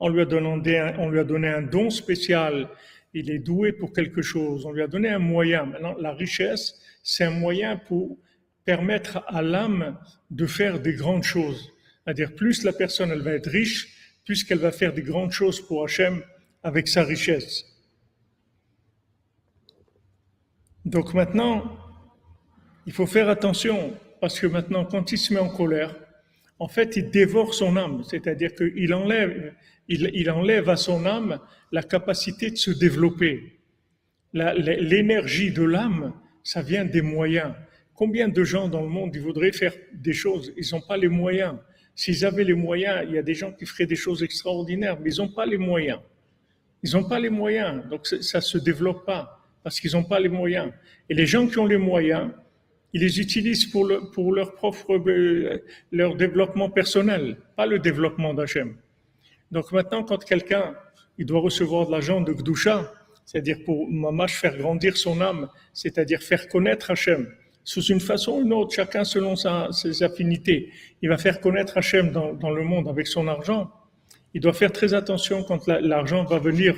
On 0.00 0.08
lui, 0.08 0.20
a 0.20 0.24
donné 0.24 0.94
on 0.98 1.08
lui 1.08 1.18
a 1.18 1.24
donné 1.24 1.48
un 1.48 1.62
don 1.62 1.90
spécial, 1.90 2.68
il 3.14 3.30
est 3.30 3.38
doué 3.38 3.72
pour 3.72 3.92
quelque 3.92 4.22
chose, 4.22 4.66
on 4.66 4.72
lui 4.72 4.82
a 4.82 4.86
donné 4.86 5.08
un 5.08 5.18
moyen. 5.18 5.66
Maintenant, 5.66 5.94
la 5.98 6.12
richesse, 6.12 6.80
c'est 7.02 7.24
un 7.24 7.30
moyen 7.30 7.76
pour 7.76 8.18
permettre 8.64 9.24
à 9.26 9.42
l'âme 9.42 9.98
de 10.30 10.46
faire 10.46 10.80
des 10.80 10.94
grandes 10.94 11.22
choses. 11.22 11.72
C'est-à-dire, 12.04 12.34
plus 12.34 12.64
la 12.64 12.72
personne, 12.72 13.10
elle 13.10 13.22
va 13.22 13.32
être 13.32 13.48
riche, 13.48 14.20
puisqu'elle 14.24 14.58
va 14.58 14.72
faire 14.72 14.92
des 14.92 15.02
grandes 15.02 15.32
choses 15.32 15.60
pour 15.60 15.84
Hachem 15.84 16.22
avec 16.62 16.88
sa 16.88 17.04
richesse. 17.04 17.73
Donc 20.84 21.14
maintenant, 21.14 21.78
il 22.86 22.92
faut 22.92 23.06
faire 23.06 23.28
attention, 23.28 23.94
parce 24.20 24.38
que 24.38 24.46
maintenant, 24.46 24.84
quand 24.84 25.12
il 25.12 25.18
se 25.18 25.32
met 25.32 25.40
en 25.40 25.48
colère, 25.48 25.96
en 26.58 26.68
fait, 26.68 26.96
il 26.96 27.10
dévore 27.10 27.54
son 27.54 27.76
âme, 27.76 28.04
c'est-à-dire 28.04 28.54
qu'il 28.54 28.92
enlève, 28.94 29.54
à 30.68 30.76
son 30.76 31.06
âme 31.06 31.38
la 31.72 31.82
capacité 31.82 32.50
de 32.50 32.56
se 32.56 32.70
développer. 32.70 33.60
L'énergie 34.32 35.52
de 35.52 35.62
l'âme, 35.62 36.12
ça 36.42 36.60
vient 36.62 36.84
des 36.84 37.02
moyens. 37.02 37.54
Combien 37.94 38.28
de 38.28 38.44
gens 38.44 38.68
dans 38.68 38.82
le 38.82 38.88
monde, 38.88 39.14
ils 39.14 39.22
voudraient 39.22 39.52
faire 39.52 39.74
des 39.94 40.12
choses, 40.12 40.52
ils 40.56 40.66
n'ont 40.72 40.82
pas 40.82 40.96
les 40.96 41.08
moyens. 41.08 41.54
S'ils 41.94 42.24
avaient 42.26 42.44
les 42.44 42.54
moyens, 42.54 43.04
il 43.08 43.14
y 43.14 43.18
a 43.18 43.22
des 43.22 43.34
gens 43.34 43.52
qui 43.52 43.66
feraient 43.66 43.86
des 43.86 43.96
choses 43.96 44.22
extraordinaires, 44.22 44.98
mais 45.00 45.12
ils 45.12 45.18
n'ont 45.18 45.32
pas 45.32 45.46
les 45.46 45.58
moyens. 45.58 46.00
Ils 46.82 46.92
n'ont 46.92 47.08
pas 47.08 47.20
les 47.20 47.30
moyens, 47.30 47.88
donc 47.88 48.06
ça 48.06 48.38
ne 48.38 48.42
se 48.42 48.58
développe 48.58 49.06
pas 49.06 49.33
parce 49.64 49.80
qu'ils 49.80 49.92
n'ont 49.92 50.04
pas 50.04 50.20
les 50.20 50.28
moyens. 50.28 50.70
Et 51.08 51.14
les 51.14 51.26
gens 51.26 51.48
qui 51.48 51.58
ont 51.58 51.66
les 51.66 51.78
moyens, 51.78 52.30
ils 52.92 53.00
les 53.00 53.20
utilisent 53.20 53.66
pour, 53.66 53.86
leur 53.86 54.54
propre 54.54 54.92
euh, 55.08 55.58
développement 55.90 56.70
personnel, 56.70 57.38
pas 57.56 57.66
le 57.66 57.80
développement 57.80 58.32
d'Hachem. 58.34 58.76
Donc 59.50 59.72
maintenant, 59.72 60.04
quand 60.04 60.24
quelqu'un 60.24 60.76
il 61.18 61.26
doit 61.26 61.40
recevoir 61.40 61.86
de 61.86 61.92
l'argent 61.92 62.20
de 62.20 62.32
Gdusha, 62.32 62.92
c'est-à-dire 63.24 63.58
pour 63.64 63.90
mamash 63.90 64.34
faire 64.36 64.56
grandir 64.56 64.96
son 64.96 65.20
âme, 65.20 65.48
c'est-à-dire 65.72 66.22
faire 66.22 66.48
connaître 66.48 66.90
Hachem, 66.90 67.28
sous 67.64 67.82
une 67.84 68.00
façon 68.00 68.32
ou 68.32 68.42
une 68.42 68.52
autre, 68.52 68.74
chacun 68.74 69.04
selon 69.04 69.34
ses 69.36 70.02
affinités. 70.02 70.70
Il 71.02 71.08
va 71.08 71.16
faire 71.16 71.40
connaître 71.40 71.78
Hachem 71.78 72.10
dans, 72.12 72.50
le 72.50 72.62
monde 72.62 72.88
avec 72.88 73.06
son 73.06 73.26
argent. 73.26 73.70
Il 74.34 74.40
doit 74.40 74.52
faire 74.52 74.72
très 74.72 74.94
attention 74.94 75.44
quand 75.44 75.66
l'argent 75.66 76.24
va 76.24 76.38
venir, 76.38 76.74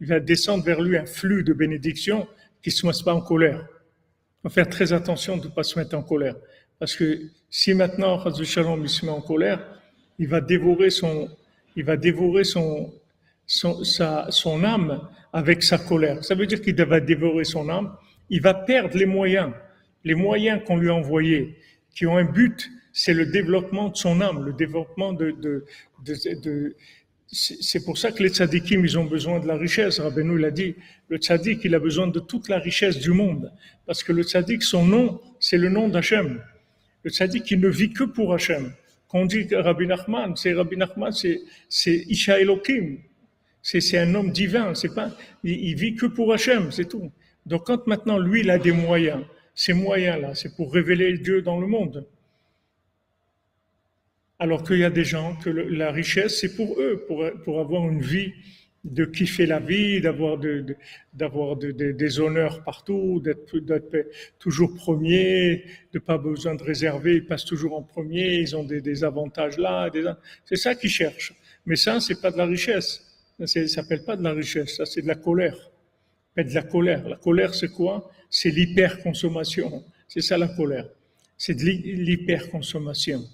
il 0.00 0.06
va 0.06 0.20
descendre 0.20 0.64
vers 0.64 0.80
lui 0.80 0.96
un 0.96 1.06
flux 1.06 1.44
de 1.44 1.52
bénédiction 1.52 2.26
qui 2.62 2.70
ne 2.70 2.74
se 2.74 2.86
mette 2.86 3.04
pas 3.04 3.14
en 3.14 3.20
colère. 3.20 3.66
Il 3.68 4.42
faut 4.44 4.48
faire 4.48 4.68
très 4.68 4.92
attention 4.92 5.36
de 5.36 5.46
ne 5.46 5.50
pas 5.50 5.62
se 5.62 5.78
mettre 5.78 5.96
en 5.96 6.02
colère. 6.02 6.36
Parce 6.78 6.96
que 6.96 7.20
si 7.50 7.74
maintenant, 7.74 8.22
Shalom, 8.42 8.86
se 8.86 9.04
met 9.04 9.12
en 9.12 9.20
colère, 9.20 9.60
il 10.18 10.28
va 10.28 10.40
dévorer 10.40 10.90
son, 10.90 11.28
il 11.76 11.84
va 11.84 11.96
dévorer 11.96 12.44
son, 12.44 12.94
son, 13.46 13.84
sa, 13.84 14.26
son 14.30 14.64
âme 14.64 15.06
avec 15.32 15.62
sa 15.62 15.78
colère. 15.78 16.24
Ça 16.24 16.34
veut 16.34 16.46
dire 16.46 16.62
qu'il 16.62 16.76
va 16.76 17.00
dévorer 17.00 17.44
son 17.44 17.68
âme. 17.68 17.94
Il 18.30 18.40
va 18.40 18.54
perdre 18.54 18.96
les 18.96 19.06
moyens 19.06 19.52
les 20.04 20.14
moyens 20.14 20.62
qu'on 20.64 20.76
lui 20.76 20.90
a 20.90 20.94
envoyés, 20.94 21.56
qui 21.94 22.06
ont 22.06 22.16
un 22.16 22.24
but, 22.24 22.70
c'est 22.92 23.14
le 23.14 23.26
développement 23.26 23.88
de 23.88 23.96
son 23.96 24.20
âme, 24.20 24.44
le 24.44 24.52
développement 24.52 25.12
de, 25.12 25.64
c'est 27.32 27.84
pour 27.84 27.96
ça 27.96 28.10
que 28.10 28.22
les 28.22 28.30
tzadikim, 28.30 28.84
ils 28.84 28.98
ont 28.98 29.04
besoin 29.04 29.38
de 29.38 29.46
la 29.46 29.56
richesse. 29.56 30.00
Rabbeinu 30.00 30.36
l'a 30.36 30.50
dit, 30.50 30.74
le 31.08 31.16
tzadik, 31.16 31.64
il 31.64 31.74
a 31.74 31.78
besoin 31.78 32.08
de 32.08 32.18
toute 32.18 32.48
la 32.48 32.58
richesse 32.58 32.98
du 32.98 33.12
monde. 33.12 33.52
Parce 33.86 34.02
que 34.02 34.12
le 34.12 34.24
tzadik, 34.24 34.62
son 34.62 34.84
nom, 34.84 35.20
c'est 35.38 35.58
le 35.58 35.68
nom 35.68 35.88
d'Hachem. 35.88 36.42
Le 37.04 37.10
tzadik, 37.10 37.50
il 37.52 37.60
ne 37.60 37.68
vit 37.68 37.92
que 37.92 38.04
pour 38.04 38.34
Hachem. 38.34 38.72
Quand 39.08 39.20
on 39.20 39.26
dit 39.26 39.46
Rabbi 39.52 39.86
Nachman, 39.86 40.34
c'est 40.36 40.52
Rabbi 40.54 40.76
Nachman, 40.76 41.12
c'est 41.12 42.04
Isha 42.08 42.40
Elohim. 42.40 42.98
C'est 43.62 43.98
un 43.98 44.14
homme 44.14 44.32
divin. 44.32 44.74
C'est 44.74 44.94
pas, 44.94 45.16
il, 45.44 45.52
il 45.52 45.74
vit 45.76 45.94
que 45.94 46.06
pour 46.06 46.32
Hachem, 46.32 46.72
c'est 46.72 46.88
tout. 46.88 47.12
Donc 47.46 47.66
quand 47.66 47.86
maintenant 47.86 48.18
lui, 48.18 48.40
il 48.40 48.50
a 48.50 48.58
des 48.58 48.72
moyens, 48.72 49.22
ces 49.54 49.72
moyens-là, 49.72 50.34
c'est 50.34 50.54
pour 50.56 50.72
révéler 50.72 51.16
Dieu 51.18 51.42
dans 51.42 51.60
le 51.60 51.66
monde. 51.66 52.06
Alors 54.40 54.64
qu'il 54.64 54.78
y 54.78 54.84
a 54.84 54.90
des 54.90 55.04
gens 55.04 55.36
que 55.36 55.50
la 55.50 55.92
richesse, 55.92 56.40
c'est 56.40 56.56
pour 56.56 56.80
eux, 56.80 57.04
pour, 57.06 57.24
pour 57.44 57.60
avoir 57.60 57.88
une 57.88 58.00
vie, 58.00 58.32
de 58.84 59.04
kiffer 59.04 59.46
la 59.46 59.60
vie, 59.60 60.00
d'avoir 60.00 60.38
de, 60.38 60.76
des 61.12 62.20
honneurs 62.20 62.64
partout, 62.64 63.20
d'être, 63.20 64.06
toujours 64.38 64.74
premier, 64.74 65.64
de 65.92 65.98
pas 65.98 66.18
besoin 66.18 66.54
de 66.54 66.62
réserver, 66.62 67.16
ils 67.16 67.26
passent 67.26 67.44
toujours 67.44 67.76
en 67.76 67.82
premier, 67.82 68.38
ils 68.38 68.56
ont 68.56 68.64
des, 68.64 69.04
avantages 69.04 69.58
là. 69.58 69.90
c'est 70.44 70.56
ça 70.56 70.74
qu'ils 70.74 70.90
cherchent. 70.90 71.34
Mais 71.66 71.76
ça, 71.76 72.00
c'est 72.00 72.20
pas 72.20 72.30
de 72.30 72.38
la 72.38 72.46
richesse. 72.46 73.06
Ça 73.44 73.66
s'appelle 73.66 74.04
pas 74.04 74.16
de 74.16 74.22
la 74.22 74.32
richesse, 74.32 74.76
ça 74.76 74.86
c'est 74.86 75.02
de 75.02 75.06
la 75.06 75.14
colère. 75.14 75.70
de 76.36 76.54
la 76.54 76.62
colère. 76.62 77.08
La 77.08 77.16
colère, 77.16 77.54
c'est 77.54 77.70
quoi? 77.70 78.10
C'est 78.30 78.50
l'hyperconsommation. 78.50 79.84
C'est 80.08 80.22
ça 80.22 80.38
la 80.38 80.48
colère. 80.48 80.88
C'est 81.36 81.54
de 81.54 81.64
l'hyperconsommation. 81.64 83.24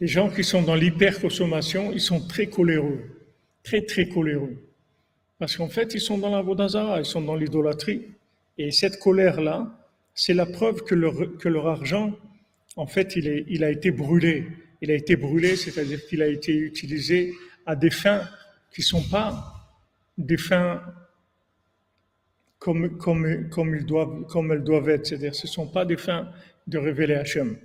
Les 0.00 0.06
gens 0.06 0.28
qui 0.28 0.44
sont 0.44 0.62
dans 0.62 0.74
l'hyperconsommation, 0.74 1.92
ils 1.92 2.00
sont 2.00 2.20
très 2.26 2.46
coléreux, 2.48 3.00
très 3.62 3.82
très 3.82 4.08
coléreux. 4.08 4.56
Parce 5.38 5.56
qu'en 5.56 5.68
fait, 5.68 5.94
ils 5.94 6.00
sont 6.00 6.18
dans 6.18 6.30
la 6.30 6.42
Vodazara, 6.42 6.98
ils 7.00 7.06
sont 7.06 7.22
dans 7.22 7.36
l'idolâtrie. 7.36 8.02
Et 8.58 8.70
cette 8.70 8.98
colère-là, 8.98 9.70
c'est 10.14 10.34
la 10.34 10.46
preuve 10.46 10.82
que 10.82 10.94
leur, 10.94 11.36
que 11.38 11.48
leur 11.48 11.66
argent 11.66 12.14
en 12.76 12.86
fait, 12.86 13.16
il, 13.16 13.26
est, 13.26 13.44
il 13.48 13.64
a 13.64 13.70
été 13.70 13.90
brûlé. 13.90 14.46
Il 14.82 14.90
a 14.90 14.94
été 14.94 15.16
brûlé, 15.16 15.56
c'est-à-dire 15.56 16.06
qu'il 16.06 16.22
a 16.22 16.26
été 16.26 16.54
utilisé 16.54 17.32
à 17.64 17.74
des 17.74 17.90
fins 17.90 18.28
qui 18.70 18.82
ne 18.82 18.86
sont 18.86 19.02
pas 19.02 19.54
des 20.18 20.36
fins 20.36 20.82
comme, 22.58 22.96
comme, 22.98 23.48
comme, 23.48 23.74
ils 23.74 23.86
doivent, 23.86 24.26
comme 24.26 24.52
elles 24.52 24.62
doivent 24.62 24.90
être. 24.90 25.06
C'est-à-dire 25.06 25.34
ce 25.34 25.46
ne 25.46 25.50
sont 25.50 25.66
pas 25.66 25.86
des 25.86 25.96
fins 25.96 26.30
de 26.66 26.78
révéler 26.78 27.14
Hachem. 27.14 27.56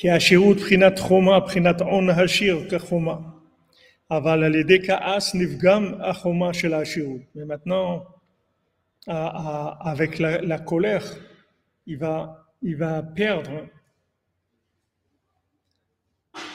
כי 0.00 0.10
השירות 0.10 0.56
בחינת 0.56 0.98
חומה, 0.98 1.40
בחינת 1.40 1.80
הון 1.80 2.10
השיר 2.10 2.68
כחומה. 2.70 3.16
אבל 4.10 4.44
על 4.44 4.54
ידי 4.54 4.86
כעס 4.86 5.34
נפגם 5.34 5.94
החומה 6.00 6.54
של 6.54 6.74
השירות. 6.74 7.20
ומתנו, 7.36 8.00
avec 9.08 10.18
la, 10.18 10.40
la 10.42 10.58
colère, 10.58 11.04
il 11.86 11.96
va, 11.98 12.46
il 12.62 12.76
va 12.76 13.02
perdre, 13.02 13.68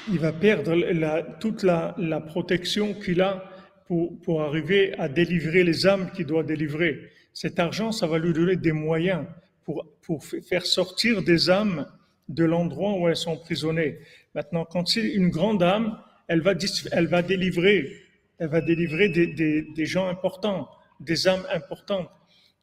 il 0.09 0.19
va 0.19 0.33
perdre 0.33 0.73
la, 0.75 1.23
toute 1.23 1.63
la, 1.63 1.95
la 1.97 2.19
protection 2.19 2.93
qu'il 2.93 3.21
a 3.21 3.43
pour, 3.87 4.19
pour 4.21 4.41
arriver 4.41 4.93
à 4.99 5.07
délivrer 5.07 5.63
les 5.63 5.87
âmes 5.87 6.11
qu'il 6.11 6.25
doit 6.25 6.43
délivrer. 6.43 7.09
Cet 7.33 7.59
argent, 7.59 7.91
ça 7.93 8.07
va 8.07 8.17
lui 8.17 8.33
donner 8.33 8.57
des 8.57 8.73
moyens 8.73 9.25
pour, 9.63 9.85
pour 10.01 10.23
faire 10.25 10.65
sortir 10.65 11.21
des 11.21 11.49
âmes 11.49 11.85
de 12.28 12.44
l'endroit 12.44 12.94
où 12.98 13.08
elles 13.08 13.16
sont 13.16 13.32
emprisonnées. 13.32 13.98
Maintenant, 14.34 14.64
quand 14.64 14.86
c'est 14.86 15.06
une 15.06 15.28
grande 15.28 15.62
âme, 15.62 15.98
elle 16.28 16.40
va, 16.40 16.54
elle 16.92 17.06
va 17.06 17.22
délivrer, 17.22 17.92
elle 18.38 18.48
va 18.48 18.60
délivrer 18.60 19.08
des, 19.08 19.26
des, 19.28 19.62
des, 19.62 19.86
gens 19.86 20.08
importants, 20.08 20.68
des 21.00 21.28
âmes 21.28 21.46
importantes 21.52 22.10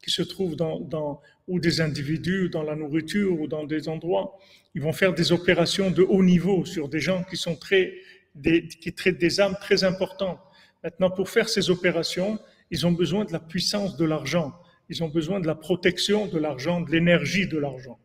qui 0.04 0.12
se 0.12 0.22
trouvent 0.22 0.56
dans, 0.56 0.80
dans, 0.80 1.22
ou 1.48 1.60
des 1.60 1.82
individus 1.82 2.50
dans 2.50 2.64
la 2.64 2.76
nourriture 2.76 3.40
ou 3.40 3.48
dans 3.48 3.64
des 3.64 3.88
endroits. 3.88 4.38
Ils 4.76 4.82
vont 4.82 4.92
faire 4.92 5.14
des 5.14 5.32
opérations 5.32 5.92
de 5.92 6.04
haut 6.04 6.24
niveau 6.24 6.66
sur 6.66 6.90
des 6.90 7.00
gens 7.00 7.24
qui 7.24 7.38
sont 7.38 7.56
très, 7.56 7.94
des, 8.36 8.68
qui 8.68 8.94
traitent 8.94 9.20
des 9.20 9.40
âmes 9.40 9.56
très 9.62 9.84
importantes. 9.84 10.40
Maintenant, 10.84 11.10
pour 11.10 11.30
faire 11.30 11.48
ces 11.48 11.70
opérations, 11.70 12.40
ils 12.70 12.86
ont 12.86 12.92
besoin 12.92 13.24
de 13.24 13.32
la 13.32 13.40
puissance 13.40 13.96
de 13.96 14.06
l'argent. 14.06 14.54
Ils 14.90 15.04
ont 15.04 15.08
besoin 15.08 15.40
de 15.40 15.48
la 15.48 15.56
protection 15.56 16.28
de 16.28 16.38
l'argent, 16.38 16.82
de 16.82 16.92
l'énergie 16.92 17.48
de 17.48 17.58
l'argent. 17.58 17.98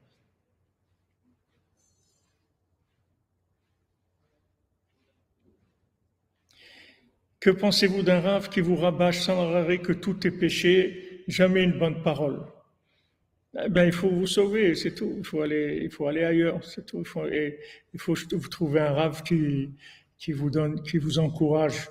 Que 7.41 7.51
pensez-vous 7.51 8.03
d'un 8.03 8.21
rave 8.21 8.49
qui 8.49 8.61
vous 8.61 8.75
rabâche 8.75 9.21
sans 9.21 9.55
arrêt 9.55 9.79
que 9.79 9.93
tout 9.93 10.27
est 10.27 10.33
péché, 10.33 11.23
jamais 11.29 11.63
une 11.63 11.79
bonne 11.79 12.03
parole? 12.03 12.41
Eh 13.65 13.69
ben, 13.69 13.85
il 13.85 13.93
faut 13.93 14.11
vous 14.11 14.27
sauver, 14.27 14.75
c'est 14.75 14.95
tout. 14.95 15.15
Il 15.19 15.25
faut 15.25 15.43
aller, 15.43 15.81
il 15.83 15.91
faut 15.91 16.09
aller 16.09 16.25
ailleurs, 16.25 16.65
c'est 16.65 16.85
tout. 16.85 16.99
Il 16.99 17.07
faut, 17.07 17.27
et, 17.27 17.61
il 17.95 18.01
faut 18.01 18.15
trouver 18.51 18.81
un 18.81 18.93
rave 18.93 19.23
qui, 19.23 19.73
vous 20.33 20.51
donne, 20.51 20.83
qui 20.83 20.99
vous 20.99 21.21
encourage, 21.21 21.89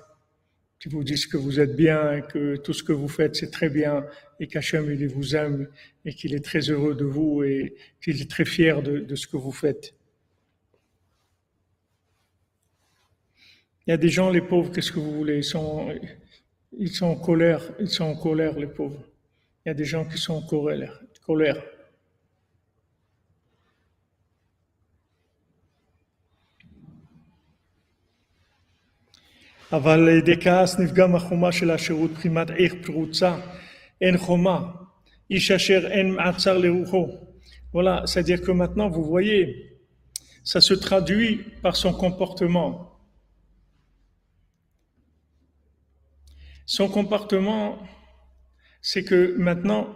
qui 0.80 0.90
vous 0.90 1.02
dise 1.02 1.26
que 1.26 1.38
vous 1.38 1.60
êtes 1.60 1.74
bien, 1.74 2.20
que 2.20 2.56
tout 2.56 2.74
ce 2.74 2.82
que 2.82 2.92
vous 2.92 3.08
faites 3.08 3.34
c'est 3.34 3.50
très 3.50 3.70
bien, 3.70 4.04
et 4.40 4.46
qu'Hachem 4.46 4.90
il 4.92 5.08
vous 5.08 5.34
aime, 5.34 5.68
et 6.04 6.12
qu'il 6.12 6.34
est 6.34 6.44
très 6.44 6.60
heureux 6.70 6.94
de 6.94 7.04
vous, 7.04 7.42
et 7.42 7.74
qu'il 8.02 8.20
est 8.20 8.30
très 8.30 8.44
fier 8.44 8.82
de 8.82 9.14
ce 9.16 9.26
que 9.26 9.38
vous 9.38 9.52
faites. 9.52 9.97
Il 13.87 13.91
y 13.91 13.93
a 13.93 13.97
des 13.97 14.09
gens, 14.09 14.29
les 14.29 14.41
pauvres, 14.41 14.71
qu'est-ce 14.71 14.91
que 14.91 14.99
vous 14.99 15.13
voulez 15.13 15.37
ils 15.37 15.43
sont, 15.43 15.93
ils 16.77 16.89
sont 16.89 17.07
en 17.07 17.15
colère, 17.15 17.61
ils 17.79 17.89
sont 17.89 18.05
en 18.05 18.15
colère, 18.15 18.57
les 18.57 18.67
pauvres. 18.67 19.03
Il 19.65 19.69
y 19.69 19.71
a 19.71 19.73
des 19.73 19.85
gens 19.85 20.05
qui 20.05 20.17
sont 20.17 20.35
en 20.35 20.41
colère. 20.41 20.99
colère. 21.25 21.57
אבל 29.71 29.99
לידי 29.99 30.41
כעס 30.41 30.79
נפגם 30.79 31.15
החומה 31.15 31.51
של 31.51 31.71
השירות 31.71 32.11
בחימת 32.11 32.49
עיר 32.49 32.75
פרוצה, 32.83 33.37
אין 34.01 34.17
חומה, 34.17 34.59
איש 35.31 35.51
אשר 35.51 35.87
אין 35.91 36.11
מעצר 36.11 36.57
לרוחו. 36.57 37.07
Voilà, 37.73 38.05
c'est-à-dire 38.05 38.41
que 38.41 38.51
maintenant, 38.51 38.87
vous 38.87 39.03
voyez, 39.03 39.79
ça 40.43 40.61
se 40.61 40.75
traduit 40.75 41.41
par 41.63 41.75
son 41.75 41.91
comportement. 41.91 42.96
Son 46.70 46.90
comportement, 46.90 47.78
c'est 48.82 49.02
que 49.02 49.34
maintenant, 49.38 49.88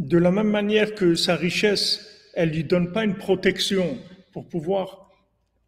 de 0.00 0.18
la 0.18 0.32
même 0.32 0.50
manière 0.50 0.96
que 0.96 1.14
sa 1.14 1.36
richesse, 1.36 2.32
elle 2.34 2.50
lui 2.50 2.64
donne 2.64 2.90
pas 2.90 3.04
une 3.04 3.14
protection 3.14 3.96
pour 4.32 4.48
pouvoir 4.48 5.12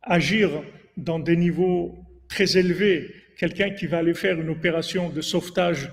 agir 0.02 0.50
dans 0.96 1.20
des 1.20 1.36
niveaux 1.36 1.96
très 2.28 2.58
élevés. 2.58 3.14
Quelqu'un 3.38 3.70
qui 3.70 3.86
va 3.86 3.98
aller 3.98 4.14
faire 4.14 4.40
une 4.40 4.48
opération 4.48 5.08
de 5.08 5.20
sauvetage 5.20 5.92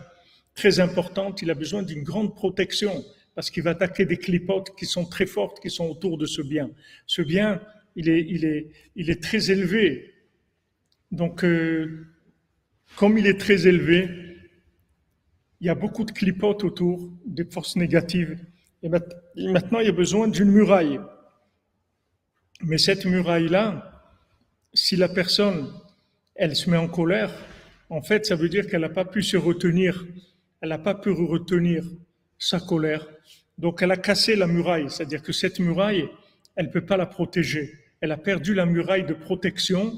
très 0.56 0.80
importante, 0.80 1.44
il 1.44 1.52
a 1.52 1.54
besoin 1.54 1.84
d'une 1.84 2.02
grande 2.02 2.36
protection 2.36 3.06
parce 3.36 3.52
qu'il 3.52 3.62
va 3.62 3.72
attaquer 3.72 4.08
des 4.08 4.18
clipotes 4.18 4.76
qui 4.76 4.88
sont 4.88 5.06
très 5.06 5.28
fortes, 5.28 5.60
qui 5.60 5.70
sont 5.70 5.86
autour 5.88 6.18
de 6.18 6.26
ce 6.26 6.42
bien. 6.42 6.72
Ce 7.06 7.22
bien, 7.22 7.62
il 7.96 8.10
est, 8.10 9.22
très 9.22 9.52
élevé 9.52 10.16
donc, 11.12 11.44
euh, 11.44 12.08
comme 12.96 13.18
il 13.18 13.28
est 13.28 13.40
très 13.40 13.68
élevé, 13.68 14.10
il 15.60 15.68
y 15.68 15.70
a 15.70 15.76
beaucoup 15.76 16.04
de 16.04 16.12
clipotes 16.12 16.64
autour, 16.64 17.10
des 17.26 17.46
forces 17.46 17.76
négatives. 17.76 18.38
Et 18.82 18.90
maintenant, 18.90 19.80
il 19.80 19.86
y 19.86 19.90
a 19.90 19.94
besoin 19.94 20.28
d'une 20.28 20.52
muraille. 20.52 21.00
Mais 22.62 22.78
cette 22.78 23.06
muraille-là, 23.06 24.04
si 24.74 24.96
la 24.96 25.08
personne, 25.08 25.72
elle 26.36 26.56
se 26.56 26.70
met 26.70 26.78
en 26.78 26.88
colère, 26.88 27.32
en 27.90 28.02
fait, 28.02 28.26
ça 28.26 28.36
veut 28.36 28.50
dire 28.50 28.68
qu'elle 28.68 28.82
n'a 28.82 28.90
pas 28.90 29.06
pu 29.06 29.22
se 29.22 29.38
retenir, 29.38 30.06
elle 30.62 30.70
n'a 30.70 30.80
pas 30.80 30.96
pu 30.96 31.12
retenir 31.12 31.86
sa 32.38 32.60
colère. 32.60 33.08
Donc, 33.58 33.82
elle 33.82 33.92
a 33.92 33.98
cassé 33.98 34.36
la 34.36 34.48
muraille, 34.48 34.90
c'est-à-dire 34.90 35.22
que 35.22 35.32
cette 35.32 35.60
muraille, 35.60 36.10
elle 36.56 36.68
ne 36.68 36.72
peut 36.72 36.86
pas 36.86 36.98
la 36.98 37.06
protéger. 37.06 37.72
Elle 38.02 38.12
a 38.12 38.18
perdu 38.18 38.54
la 38.54 38.66
muraille 38.66 39.06
de 39.06 39.14
protection 39.14 39.94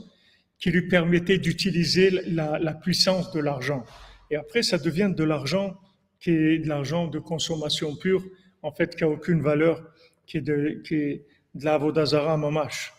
qui 0.59 0.71
lui 0.71 0.87
permettait 0.87 1.37
d'utiliser 1.37 2.09
la, 2.27 2.73
puissance 2.73 3.31
de 3.31 3.39
l'argent. 3.39 3.83
Et 4.31 4.35
après, 4.35 4.63
ça 4.63 4.77
devient 4.77 5.11
de 5.15 5.23
l'argent 5.23 5.77
qui 6.19 6.31
est 6.31 6.59
de 6.59 6.67
l'argent 6.67 7.07
de 7.07 7.19
consommation 7.19 7.95
pure, 7.95 8.23
en 8.63 8.71
fait, 8.71 8.95
qui 8.95 9.03
n'a 9.03 9.09
aucune 9.09 9.41
valeur, 9.41 9.83
qui 10.25 10.37
est 10.37 10.41
de, 10.41 10.81
qui 10.85 10.95
est 10.95 11.25
de 11.53 11.65
la 11.65 11.77
Vodazara 11.77 12.37
Mamash. 12.37 12.93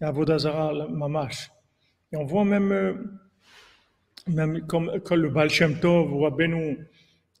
La 0.00 0.10
Vodazara 0.10 0.88
Mamash. 0.88 1.50
Et 2.12 2.16
on 2.16 2.24
voit 2.24 2.44
même, 2.44 2.72
euh, 2.72 2.94
même 4.26 4.66
comme, 4.66 4.90
le 5.10 5.28
Baal 5.28 5.50
Shem 5.50 5.78
Tov 5.78 6.12
ou 6.12 6.20
Rabbeinu, 6.20 6.78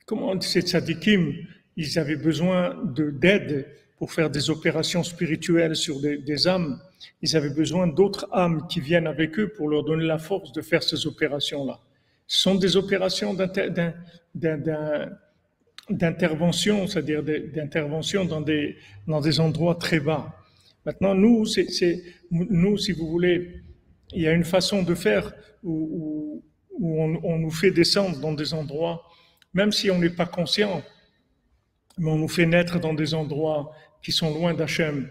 comment 0.04 0.40
ces 0.40 0.60
tzadikim, 0.60 1.32
ils 1.76 1.98
avaient 1.98 2.16
besoin 2.16 2.76
d'aide 2.84 3.66
pour 3.98 4.12
faire 4.12 4.28
des 4.30 4.50
opérations 4.50 5.02
spirituelles 5.02 5.74
sur 5.74 6.00
des, 6.00 6.48
âmes, 6.48 6.78
ils 7.22 7.36
avaient 7.36 7.54
besoin 7.54 7.86
d'autres 7.86 8.28
âmes 8.32 8.66
qui 8.68 8.80
viennent 8.80 9.06
avec 9.06 9.38
eux 9.38 9.48
pour 9.48 9.68
leur 9.68 9.84
donner 9.84 10.04
la 10.04 10.18
force 10.18 10.52
de 10.52 10.60
faire 10.60 10.82
ces 10.82 11.06
opérations-là. 11.06 11.80
Ce 12.26 12.40
sont 12.40 12.56
des 12.56 12.76
opérations 12.76 13.34
d'intervention, 15.88 16.86
c'est-à-dire 16.86 17.22
d'intervention 17.22 18.24
dans 18.26 18.42
des, 18.42 19.40
endroits 19.40 19.76
très 19.76 20.00
bas. 20.00 20.34
Maintenant, 20.84 21.14
nous, 21.14 21.46
si 21.46 22.92
vous 22.92 23.08
voulez, 23.08 23.62
il 24.12 24.22
y 24.22 24.28
a 24.28 24.32
une 24.32 24.44
façon 24.44 24.82
de 24.82 24.94
faire 24.94 25.32
où, 25.62 26.42
on, 26.78 27.38
nous 27.38 27.50
fait 27.50 27.70
descendre 27.70 28.20
dans 28.20 28.34
des 28.34 28.52
endroits, 28.52 29.02
même 29.54 29.72
si 29.72 29.90
on 29.90 29.98
n'est 29.98 30.10
pas 30.10 30.26
conscient, 30.26 30.82
mais 31.98 32.10
on 32.10 32.18
nous 32.18 32.28
fait 32.28 32.44
naître 32.44 32.78
dans 32.78 32.92
des 32.92 33.14
endroits 33.14 33.72
qui 34.06 34.12
sont 34.12 34.32
loin 34.32 34.54
d'Hachem. 34.54 35.08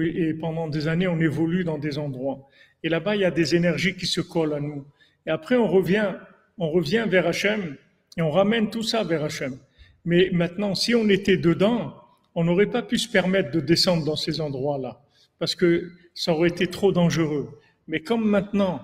Et 0.00 0.32
pendant 0.34 0.68
des 0.68 0.86
années, 0.86 1.08
on 1.08 1.18
évolue 1.18 1.64
dans 1.64 1.78
des 1.78 1.98
endroits. 1.98 2.48
Et 2.84 2.88
là-bas, 2.88 3.16
il 3.16 3.22
y 3.22 3.24
a 3.24 3.32
des 3.32 3.56
énergies 3.56 3.96
qui 3.96 4.06
se 4.06 4.20
collent 4.20 4.54
à 4.54 4.60
nous. 4.60 4.84
Et 5.26 5.30
après, 5.30 5.56
on 5.56 5.66
revient, 5.66 6.12
on 6.56 6.70
revient 6.70 7.06
vers 7.08 7.26
Hachem 7.26 7.74
et 8.16 8.22
on 8.22 8.30
ramène 8.30 8.70
tout 8.70 8.84
ça 8.84 9.02
vers 9.02 9.24
Hachem. 9.24 9.58
Mais 10.04 10.30
maintenant, 10.32 10.76
si 10.76 10.94
on 10.94 11.08
était 11.08 11.36
dedans, 11.36 11.96
on 12.36 12.44
n'aurait 12.44 12.70
pas 12.70 12.82
pu 12.82 12.98
se 12.98 13.08
permettre 13.08 13.50
de 13.50 13.58
descendre 13.58 14.04
dans 14.04 14.14
ces 14.14 14.40
endroits-là 14.40 15.02
parce 15.40 15.56
que 15.56 15.90
ça 16.14 16.32
aurait 16.32 16.50
été 16.50 16.68
trop 16.68 16.92
dangereux. 16.92 17.48
Mais 17.88 17.98
comme 17.98 18.28
maintenant, 18.28 18.80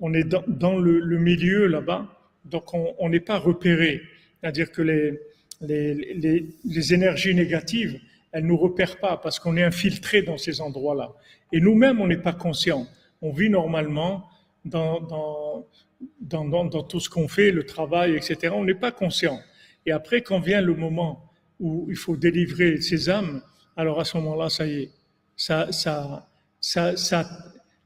on 0.00 0.14
est 0.14 0.28
dans, 0.48 0.80
le, 0.80 1.16
milieu 1.16 1.68
là-bas, 1.68 2.08
donc 2.44 2.74
on 2.74 3.08
n'est 3.08 3.20
pas 3.20 3.38
repéré. 3.38 4.02
C'est-à-dire 4.40 4.72
que 4.72 4.82
les, 5.62 6.92
énergies 6.92 7.36
négatives, 7.36 8.00
elle 8.32 8.46
nous 8.46 8.56
repère 8.56 8.98
pas 8.98 9.16
parce 9.16 9.38
qu'on 9.38 9.56
est 9.56 9.62
infiltré 9.62 10.22
dans 10.22 10.38
ces 10.38 10.60
endroits-là. 10.60 11.12
Et 11.52 11.60
nous-mêmes, 11.60 12.00
on 12.00 12.06
n'est 12.06 12.16
pas 12.16 12.32
conscient. 12.32 12.86
On 13.22 13.32
vit 13.32 13.50
normalement 13.50 14.28
dans, 14.64 15.00
dans, 15.00 15.66
dans, 16.20 16.64
dans, 16.64 16.82
tout 16.82 17.00
ce 17.00 17.08
qu'on 17.08 17.28
fait, 17.28 17.50
le 17.50 17.64
travail, 17.64 18.16
etc. 18.16 18.52
On 18.54 18.64
n'est 18.64 18.74
pas 18.74 18.92
conscient. 18.92 19.38
Et 19.86 19.92
après, 19.92 20.22
quand 20.22 20.40
vient 20.40 20.60
le 20.60 20.74
moment 20.74 21.30
où 21.60 21.86
il 21.88 21.96
faut 21.96 22.16
délivrer 22.16 22.80
ses 22.80 23.08
âmes, 23.08 23.42
alors 23.76 24.00
à 24.00 24.04
ce 24.04 24.16
moment-là, 24.18 24.48
ça 24.50 24.66
y 24.66 24.82
est, 24.82 24.90
ça, 25.36 25.70
ça, 25.72 26.28
ça, 26.60 26.96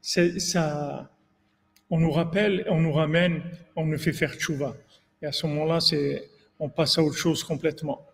ça, 0.01 1.11
on 1.89 1.99
nous 1.99 2.11
rappelle, 2.11 2.65
on 2.69 2.79
nous 2.79 2.93
ramène, 2.93 3.43
on 3.75 3.85
nous 3.85 3.97
fait 3.97 4.13
faire 4.13 4.33
tchouva. 4.33 4.75
Et 5.21 5.27
à 5.27 5.31
ce 5.31 5.45
moment-là, 5.47 5.79
c'est, 5.79 6.29
on 6.59 6.69
passe 6.69 6.97
à 6.97 7.03
autre 7.03 7.17
chose 7.17 7.43
complètement. 7.43 8.05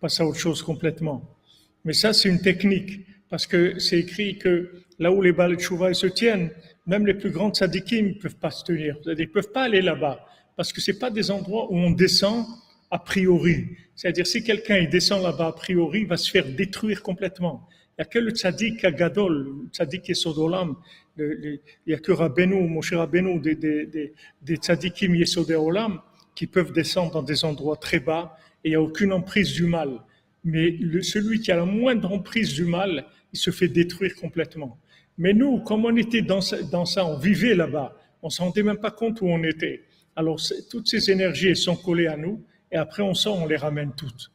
Passe 0.00 0.20
à 0.20 0.26
autre 0.26 0.38
chose 0.38 0.62
complètement. 0.62 1.36
Mais 1.84 1.92
ça, 1.92 2.12
c'est 2.12 2.28
une 2.28 2.40
technique, 2.40 3.06
parce 3.28 3.46
que 3.46 3.78
c'est 3.78 3.98
écrit 3.98 4.38
que 4.38 4.70
là 4.98 5.12
où 5.12 5.20
les 5.20 5.32
balles 5.32 5.56
de 5.56 5.60
chouva 5.60 5.92
se 5.94 6.06
tiennent, 6.06 6.50
même 6.86 7.06
les 7.06 7.14
plus 7.14 7.30
grandes 7.30 7.54
sadikim 7.56 8.08
ne 8.08 8.12
peuvent 8.14 8.36
pas 8.36 8.50
se 8.50 8.64
tenir. 8.64 8.96
Ils 9.06 9.12
ne 9.12 9.24
peuvent 9.26 9.52
pas 9.52 9.64
aller 9.64 9.82
là-bas, 9.82 10.26
parce 10.56 10.72
que 10.72 10.80
ce 10.80 10.92
pas 10.92 11.10
des 11.10 11.30
endroits 11.30 11.70
où 11.70 11.76
on 11.76 11.90
descend 11.90 12.46
a 12.90 12.98
priori. 12.98 13.76
C'est-à-dire, 13.94 14.26
si 14.26 14.42
quelqu'un 14.42 14.84
descend 14.84 15.22
là-bas 15.22 15.48
a 15.48 15.52
priori, 15.52 16.00
il 16.00 16.06
va 16.06 16.16
se 16.16 16.30
faire 16.30 16.46
détruire 16.46 17.02
complètement. 17.02 17.68
Il 17.98 18.02
n'y 18.02 18.02
a 18.02 18.04
que 18.06 18.18
le 18.18 18.30
tzaddik 18.30 18.80
Gadol, 18.96 19.44
le 19.64 19.68
tzaddik 19.70 20.08
Yesodolam, 20.08 20.76
il 21.18 21.60
n'y 21.86 21.92
a 21.92 21.98
que 21.98 22.12
Rabbeinu, 22.12 22.66
Moshe 22.66 22.94
Rabbeinu, 22.94 23.38
des, 23.40 23.54
des, 23.54 24.14
des, 24.40 24.56
tzaddikim 24.56 25.14
Yesodolam, 25.14 26.00
qui 26.34 26.46
peuvent 26.46 26.72
descendre 26.72 27.12
dans 27.12 27.22
des 27.22 27.44
endroits 27.44 27.76
très 27.76 28.00
bas 28.00 28.36
et 28.64 28.68
il 28.68 28.70
n'y 28.70 28.76
a 28.76 28.82
aucune 28.82 29.12
emprise 29.12 29.52
du 29.52 29.64
mal 29.64 30.00
mais 30.44 30.78
celui 31.02 31.40
qui 31.40 31.52
a 31.52 31.56
la 31.56 31.64
moindre 31.64 32.12
emprise 32.12 32.54
du 32.54 32.64
mal, 32.64 33.06
il 33.32 33.38
se 33.38 33.50
fait 33.50 33.68
détruire 33.68 34.14
complètement. 34.16 34.78
Mais 35.18 35.32
nous, 35.34 35.60
comme 35.60 35.84
on 35.84 35.96
était 35.96 36.22
dans, 36.22 36.40
ça, 36.40 37.04
on 37.04 37.18
vivait 37.18 37.54
là-bas, 37.54 37.96
on 38.22 38.28
ne 38.28 38.30
se 38.30 38.42
rendait 38.42 38.62
même 38.62 38.78
pas 38.78 38.90
compte 38.90 39.20
où 39.20 39.26
on 39.26 39.42
était. 39.42 39.84
Alors 40.16 40.40
toutes 40.70 40.88
ces 40.88 41.10
énergies 41.10 41.54
sont 41.56 41.76
collées 41.76 42.06
à 42.06 42.16
nous, 42.16 42.42
et 42.72 42.76
après 42.76 43.02
on 43.02 43.14
sort, 43.14 43.38
on 43.38 43.46
les 43.46 43.56
ramène 43.56 43.92
toutes. 43.94 44.30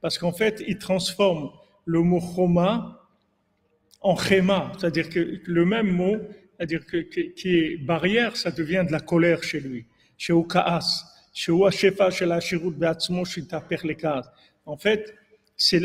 Parce 0.00 0.16
qu'en 0.16 0.32
fait, 0.32 0.62
il 0.68 0.78
transforme 0.78 1.50
le 1.84 2.02
mot 2.02 2.20
choma 2.20 2.97
en 4.00 4.16
chéma, 4.16 4.72
c'est-à-dire 4.78 5.08
que 5.10 5.40
le 5.44 5.64
même 5.64 5.90
mot, 5.90 6.16
c'est-à-dire 6.56 6.86
que, 6.86 6.98
qui 6.98 7.56
est 7.56 7.76
barrière, 7.76 8.36
ça 8.36 8.50
devient 8.50 8.84
de 8.86 8.92
la 8.92 9.00
colère 9.00 9.42
chez 9.42 9.60
lui. 9.60 9.86
Chez 10.16 10.32
Okaas, 10.32 11.04
chez 11.32 11.52
Ouashefa, 11.52 12.10
chez 12.10 12.26
la 12.26 12.40
Shirut 12.40 12.72
Beatzmo, 12.72 13.24
chez 13.24 13.44
En 14.66 14.76
fait, 14.76 15.14
c'est 15.56 15.80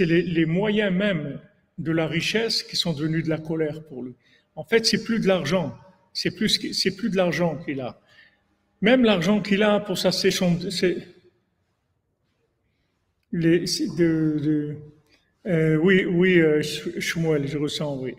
les, 0.00 0.22
les, 0.22 0.46
moyens 0.46 0.92
même 0.92 1.40
de 1.78 1.92
la 1.92 2.06
richesse 2.06 2.62
qui 2.62 2.76
sont 2.76 2.92
devenus 2.92 3.24
de 3.24 3.28
la 3.28 3.38
colère 3.38 3.82
pour 3.84 4.02
lui. 4.02 4.14
En 4.54 4.64
fait, 4.64 4.86
c'est 4.86 5.02
plus 5.02 5.20
de 5.20 5.26
l'argent, 5.26 5.76
c'est 6.12 6.34
plus, 6.34 6.72
c'est 6.72 6.96
plus 6.96 7.10
de 7.10 7.16
l'argent 7.16 7.56
qu'il 7.64 7.80
a. 7.80 8.00
Même 8.80 9.04
l'argent 9.04 9.40
qu'il 9.40 9.62
a 9.62 9.80
pour 9.80 9.98
sa 9.98 10.12
séchon, 10.12 10.58
c'est 10.70 10.96
les, 13.32 13.60
de, 13.60 14.38
de 14.42 14.76
euh, 15.46 15.76
oui, 15.76 16.04
oui, 16.04 16.38
euh, 16.38 16.62
je 16.62 17.58
ressens, 17.58 17.96
oui. 17.98 18.14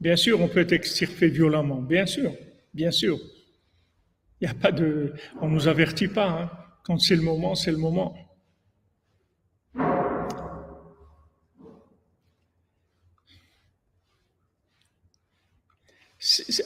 Bien 0.00 0.16
sûr, 0.16 0.40
on 0.40 0.48
peut 0.48 0.60
être 0.60 0.72
extirpé 0.72 1.28
violemment, 1.28 1.80
bien 1.80 2.04
sûr, 2.04 2.32
bien 2.74 2.90
sûr. 2.90 3.18
Il 4.40 4.46
n'y 4.46 4.50
a 4.50 4.54
pas 4.54 4.72
de, 4.72 5.14
on 5.40 5.48
nous 5.48 5.68
avertit 5.68 6.08
pas. 6.08 6.28
Hein. 6.28 6.50
Quand 6.84 6.98
c'est 6.98 7.16
le 7.16 7.22
moment, 7.22 7.54
c'est 7.54 7.70
le 7.70 7.78
moment. 7.78 8.14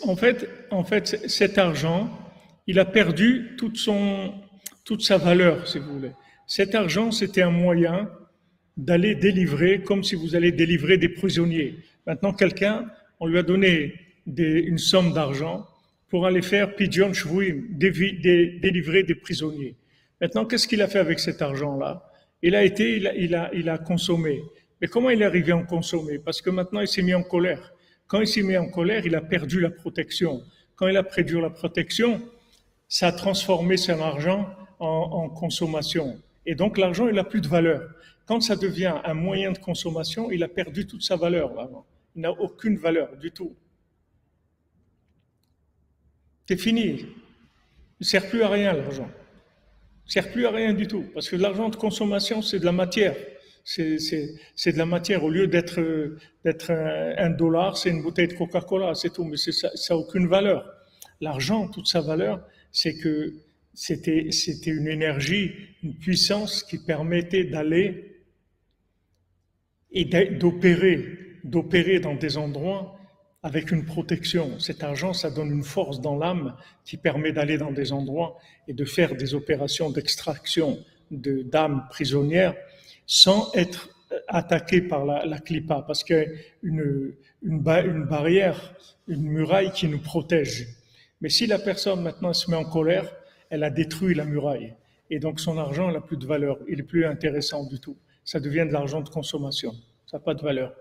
en 0.06 0.16
fait, 0.84 1.28
cet 1.28 1.58
argent, 1.58 2.10
il 2.66 2.78
a 2.78 2.84
perdu 2.84 3.54
toute 3.58 3.76
son, 3.76 4.34
toute 4.90 5.02
sa 5.02 5.18
valeur, 5.18 5.68
si 5.68 5.78
vous 5.78 5.92
voulez. 5.98 6.10
Cet 6.48 6.74
argent, 6.74 7.12
c'était 7.12 7.42
un 7.42 7.52
moyen 7.52 8.10
d'aller 8.76 9.14
délivrer, 9.14 9.82
comme 9.82 10.02
si 10.02 10.16
vous 10.16 10.34
allez 10.34 10.50
délivrer 10.50 10.98
des 10.98 11.08
prisonniers. 11.08 11.76
Maintenant, 12.08 12.32
quelqu'un, 12.32 12.86
on 13.20 13.28
lui 13.28 13.38
a 13.38 13.44
donné 13.44 13.94
une 14.26 14.78
somme 14.78 15.12
d'argent 15.12 15.64
pour 16.08 16.26
aller 16.26 16.42
faire 16.42 16.74
pigeon 16.74 17.12
shvuim, 17.12 17.58
délivrer 17.78 19.04
des 19.04 19.14
prisonniers. 19.14 19.76
Maintenant, 20.20 20.44
qu'est-ce 20.44 20.66
qu'il 20.66 20.82
a 20.82 20.88
fait 20.88 20.98
avec 20.98 21.20
cet 21.20 21.40
argent-là? 21.40 22.10
Il 22.42 22.56
a 22.56 22.64
été, 22.64 22.96
il 22.96 23.06
a, 23.06 23.14
il, 23.14 23.36
a, 23.36 23.48
il 23.54 23.68
a 23.68 23.78
consommé. 23.78 24.42
Mais 24.80 24.88
comment 24.88 25.10
il 25.10 25.22
est 25.22 25.24
arrivé 25.24 25.52
à 25.52 25.56
en 25.56 25.64
consommer? 25.64 26.18
Parce 26.18 26.42
que 26.42 26.50
maintenant, 26.50 26.80
il 26.80 26.88
s'est 26.88 27.02
mis 27.02 27.14
en 27.14 27.22
colère. 27.22 27.72
Quand 28.08 28.20
il 28.20 28.26
s'est 28.26 28.42
mis 28.42 28.56
en 28.56 28.68
colère, 28.68 29.06
il 29.06 29.14
a 29.14 29.20
perdu 29.20 29.60
la 29.60 29.70
protection. 29.70 30.42
Quand 30.74 30.88
il 30.88 30.96
a 30.96 31.04
perdu 31.04 31.40
la 31.40 31.50
protection, 31.50 32.20
ça 32.88 33.06
a 33.06 33.12
transformé 33.12 33.76
son 33.76 34.00
argent 34.00 34.52
en, 34.80 35.28
consommation. 35.28 36.20
Et 36.46 36.54
donc 36.54 36.78
l'argent, 36.78 37.06
il 37.06 37.14
n'a 37.14 37.24
plus 37.24 37.40
de 37.40 37.48
valeur. 37.48 37.88
Quand 38.26 38.40
ça 38.40 38.56
devient 38.56 38.94
un 39.04 39.14
moyen 39.14 39.52
de 39.52 39.58
consommation, 39.58 40.30
il 40.30 40.42
a 40.42 40.48
perdu 40.48 40.86
toute 40.86 41.02
sa 41.02 41.16
valeur. 41.16 41.52
Il 42.16 42.22
n'a 42.22 42.32
aucune 42.32 42.76
valeur 42.76 43.16
du 43.16 43.30
tout. 43.30 43.54
c'est 46.48 46.56
fini. 46.56 46.88
Il 46.88 47.06
ne 48.00 48.04
sert 48.04 48.28
plus 48.28 48.42
à 48.42 48.48
rien 48.48 48.72
l'argent. 48.72 49.08
Il 49.08 50.08
ne 50.08 50.10
sert 50.10 50.32
plus 50.32 50.46
à 50.46 50.50
rien 50.50 50.72
du 50.72 50.88
tout. 50.88 51.04
Parce 51.14 51.28
que 51.28 51.36
l'argent 51.36 51.68
de 51.68 51.76
consommation, 51.76 52.42
c'est 52.42 52.58
de 52.58 52.64
la 52.64 52.72
matière. 52.72 53.14
C'est 53.62 53.86
de 53.86 54.78
la 54.78 54.86
matière. 54.86 55.22
Au 55.22 55.30
lieu 55.30 55.46
d'être 55.46 55.78
un, 56.72 57.30
dollar, 57.30 57.76
c'est 57.76 57.90
une 57.90 58.02
bouteille 58.02 58.26
de 58.26 58.34
Coca-Cola, 58.34 58.94
c'est 58.96 59.10
tout. 59.10 59.22
Mais 59.22 59.36
ça 59.36 59.68
n'a 59.90 59.96
aucune 59.96 60.26
valeur. 60.26 60.64
L'argent, 61.20 61.68
toute 61.68 61.86
sa 61.86 62.00
valeur, 62.00 62.40
c'est 62.72 62.96
que 62.96 63.32
c'était 63.74 64.28
une 64.66 64.88
énergie, 64.88 65.52
une 65.82 65.94
puissance 65.94 66.62
qui 66.62 66.78
permettait 66.78 67.44
d'aller 67.44 68.22
et 69.92 70.04
d'opérer, 70.04 71.18
d'opérer 71.44 72.00
dans 72.00 72.14
des 72.14 72.36
endroits 72.36 72.96
avec 73.42 73.70
une 73.70 73.84
protection. 73.84 74.58
Cet 74.58 74.82
argent, 74.82 75.12
ça 75.12 75.30
donne 75.30 75.50
une 75.50 75.64
force 75.64 76.00
dans 76.00 76.16
l'âme 76.16 76.56
qui 76.84 76.96
permet 76.96 77.32
d'aller 77.32 77.58
dans 77.58 77.72
des 77.72 77.92
endroits 77.92 78.38
et 78.68 78.74
de 78.74 78.84
faire 78.84 79.16
des 79.16 79.34
opérations 79.34 79.90
d'extraction 79.90 80.78
d'âmes 81.10 81.86
prisonnières 81.90 82.54
sans 83.06 83.52
être 83.54 83.88
attaqué 84.28 84.82
par 84.82 85.04
la, 85.04 85.38
clipa, 85.38 85.82
parce 85.86 86.04
qu'il 86.04 86.16
y 86.16 86.20
a 86.20 86.24
une, 86.62 87.14
barrière, 87.62 88.74
une 89.08 89.22
muraille 89.22 89.72
qui 89.72 89.88
nous 89.88 89.98
protège. 89.98 90.68
Mais 91.20 91.28
si 91.28 91.46
la 91.46 91.58
personne 91.58 92.02
maintenant 92.02 92.32
se 92.32 92.50
met 92.50 92.56
en 92.56 92.64
colère, 92.64 93.10
elle 93.50 93.64
a 93.64 93.70
détruit 93.70 94.14
la 94.14 94.24
muraille. 94.24 94.74
Et 95.10 95.18
donc 95.18 95.40
son 95.40 95.58
argent 95.58 95.90
n'a 95.90 96.00
plus 96.00 96.16
de 96.16 96.26
valeur, 96.26 96.58
il 96.68 96.80
est 96.80 96.84
plus 96.84 97.04
intéressant 97.04 97.66
du 97.66 97.80
tout. 97.80 97.96
Ça 98.24 98.40
devient 98.40 98.64
de 98.66 98.72
l'argent 98.72 99.00
de 99.00 99.08
consommation, 99.08 99.72
ça 100.06 100.18
n'a 100.18 100.24
pas 100.24 100.34
de 100.34 100.42
valeur. 100.42 100.72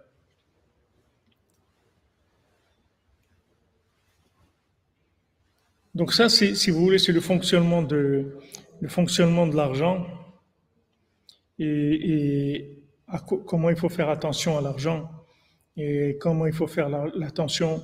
Donc 5.96 6.14
ça, 6.14 6.30
si 6.30 6.70
vous 6.70 6.80
voulez, 6.80 7.00
c'est 7.00 7.12
le 7.12 7.20
fonctionnement 7.20 7.82
de, 7.82 8.38
le 8.80 8.88
fonctionnement 8.88 9.48
de 9.48 9.56
l'argent 9.56 10.06
et, 11.58 12.76
comment 13.46 13.70
il 13.70 13.76
faut 13.76 13.90
faire 13.90 14.10
attention 14.10 14.58
à 14.58 14.62
l'argent 14.62 15.10
et 15.76 16.18
comment 16.20 16.46
il 16.46 16.54
faut 16.54 16.68
faire 16.68 16.90
l'attention 16.90 17.82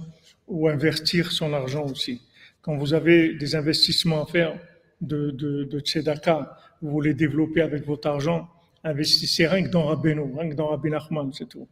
ou 0.48 0.68
investir 0.68 1.32
son 1.32 1.54
argent 1.54 1.86
aussi. 1.86 2.22
Quand 2.62 2.78
vous 2.78 2.94
avez 2.94 3.34
des 3.36 3.56
investissements 3.56 4.24
à 4.24 4.28
faire 4.28 4.60
de, 5.02 5.32
de, 5.32 5.80
tzedaka, 5.80 6.58
vous 6.82 6.90
voulez 6.90 7.14
développer 7.14 7.62
avec 7.62 7.86
votre 7.86 8.08
argent, 8.08 8.48
investissez 8.84 9.48
rien 9.48 9.64
que 9.64 9.70
dans 9.70 9.86
Rabbeinu, 9.86 10.22
rien 10.38 10.50
que 10.50 10.56
dans 10.56 10.68
Rabbi 10.68 10.90
Nachman, 10.90 11.32
c'est 11.34 11.50
tout. 11.50 11.68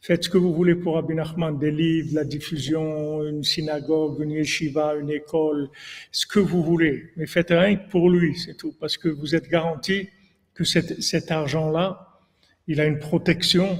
Faites 0.00 0.24
ce 0.24 0.28
que 0.28 0.38
vous 0.38 0.54
voulez 0.54 0.76
pour 0.76 0.94
Rabbi 0.94 1.14
Nachman, 1.14 1.58
des 1.58 1.72
livres, 1.72 2.14
la 2.14 2.24
diffusion, 2.24 3.26
une 3.26 3.42
synagogue, 3.42 4.20
une 4.20 4.30
yeshiva, 4.30 4.94
une 4.94 5.10
école, 5.10 5.70
ce 6.12 6.26
que 6.26 6.38
vous 6.38 6.62
voulez. 6.62 7.10
Mais 7.16 7.26
faites 7.26 7.50
rien 7.50 7.76
que 7.76 7.88
pour 7.90 8.08
lui, 8.08 8.36
c'est 8.38 8.56
tout. 8.56 8.74
Parce 8.78 8.96
que 8.96 9.08
vous 9.08 9.34
êtes 9.34 9.48
garanti 9.48 10.08
que 10.54 10.64
cet 10.64 11.30
argent-là, 11.30 12.20
il 12.68 12.80
a 12.80 12.84
une 12.84 12.98
protection 12.98 13.78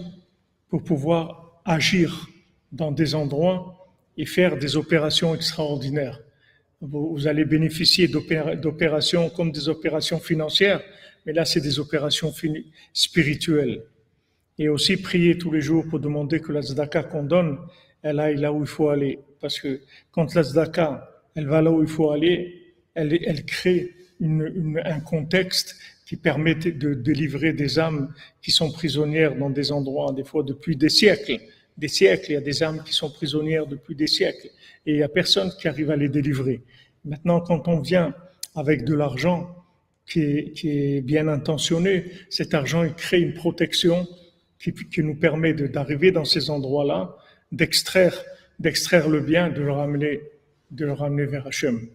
pour 0.68 0.82
pouvoir 0.82 1.60
agir 1.64 2.28
dans 2.72 2.90
des 2.90 3.14
endroits 3.14 3.88
et 4.16 4.26
faire 4.26 4.58
des 4.58 4.76
opérations 4.76 5.34
extraordinaires. 5.34 6.20
Vous, 6.80 7.26
allez 7.26 7.44
bénéficier 7.44 8.06
d'opérations 8.06 9.30
comme 9.30 9.50
des 9.50 9.68
opérations 9.68 10.20
financières, 10.20 10.80
mais 11.26 11.32
là, 11.32 11.44
c'est 11.44 11.60
des 11.60 11.80
opérations 11.80 12.32
spirituelles 12.92 13.82
et 14.58 14.68
aussi 14.68 14.96
prier 14.96 15.38
tous 15.38 15.50
les 15.52 15.60
jours 15.60 15.84
pour 15.88 16.00
demander 16.00 16.40
que 16.40 16.52
la 16.52 16.62
tzedaka 16.62 17.04
qu'on 17.04 17.22
donne, 17.24 17.58
elle 18.02 18.20
aille 18.20 18.36
là 18.36 18.52
où 18.52 18.60
il 18.60 18.66
faut 18.66 18.88
aller. 18.88 19.18
Parce 19.40 19.60
que 19.60 19.80
quand 20.10 20.34
la 20.34 20.42
tzedaka, 20.42 21.22
elle 21.34 21.46
va 21.46 21.62
là 21.62 21.70
où 21.70 21.82
il 21.82 21.88
faut 21.88 22.10
aller, 22.10 22.74
elle, 22.94 23.44
crée 23.44 23.94
un 24.20 25.00
contexte 25.00 25.76
qui 26.06 26.16
permet 26.16 26.54
de 26.54 26.94
délivrer 26.94 27.52
des 27.52 27.78
âmes 27.78 28.12
qui 28.42 28.50
sont 28.50 28.72
prisonnières 28.72 29.36
dans 29.36 29.50
des 29.50 29.70
endroits, 29.70 30.12
des 30.12 30.24
fois 30.24 30.42
depuis 30.42 30.76
des 30.76 30.88
siècles. 30.88 31.40
Des 31.76 31.88
siècles, 31.88 32.30
il 32.30 32.34
y 32.34 32.36
a 32.36 32.40
des 32.40 32.62
âmes 32.62 32.82
qui 32.84 32.92
sont 32.92 33.10
prisonnières 33.10 33.66
depuis 33.66 33.94
des 33.94 34.08
siècles. 34.08 34.48
Et 34.86 34.92
il 34.92 34.96
n'y 34.96 35.02
a 35.02 35.08
personne 35.08 35.50
qui 35.58 35.68
arrive 35.68 35.90
à 35.90 35.96
les 35.96 36.08
délivrer. 36.08 36.62
Maintenant, 37.04 37.40
quand 37.40 37.68
on 37.68 37.80
vient 37.80 38.14
avec 38.54 38.84
de 38.84 38.94
l'argent 38.94 39.54
qui 40.06 40.20
est, 40.20 41.00
bien 41.02 41.28
intentionné, 41.28 42.10
cet 42.30 42.54
argent, 42.54 42.82
il 42.82 42.94
crée 42.94 43.20
une 43.20 43.34
protection 43.34 44.06
qui, 44.58 45.02
nous 45.02 45.14
permet 45.14 45.52
d'arriver 45.52 46.10
dans 46.10 46.24
ces 46.24 46.50
endroits-là, 46.50 47.16
d'extraire, 47.52 48.14
d'extraire 48.58 49.08
le 49.08 49.20
bien, 49.20 49.50
de 49.50 49.62
le 49.62 49.72
ramener, 49.72 50.22
de 50.70 50.86
le 50.86 50.92
ramener 50.92 51.26
vers 51.26 51.46
Hachem. 51.46 51.88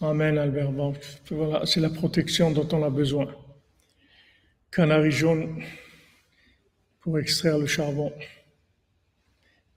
Amen, 0.00 0.38
Albert. 0.38 0.70
Voilà, 1.30 1.66
c'est 1.66 1.80
la 1.80 1.90
protection 1.90 2.50
dont 2.52 2.68
on 2.72 2.84
a 2.84 2.90
besoin. 2.90 3.34
Canari 4.70 5.10
jaune 5.10 5.62
pour 7.00 7.18
extraire 7.18 7.58
le 7.58 7.66
charbon. 7.66 8.12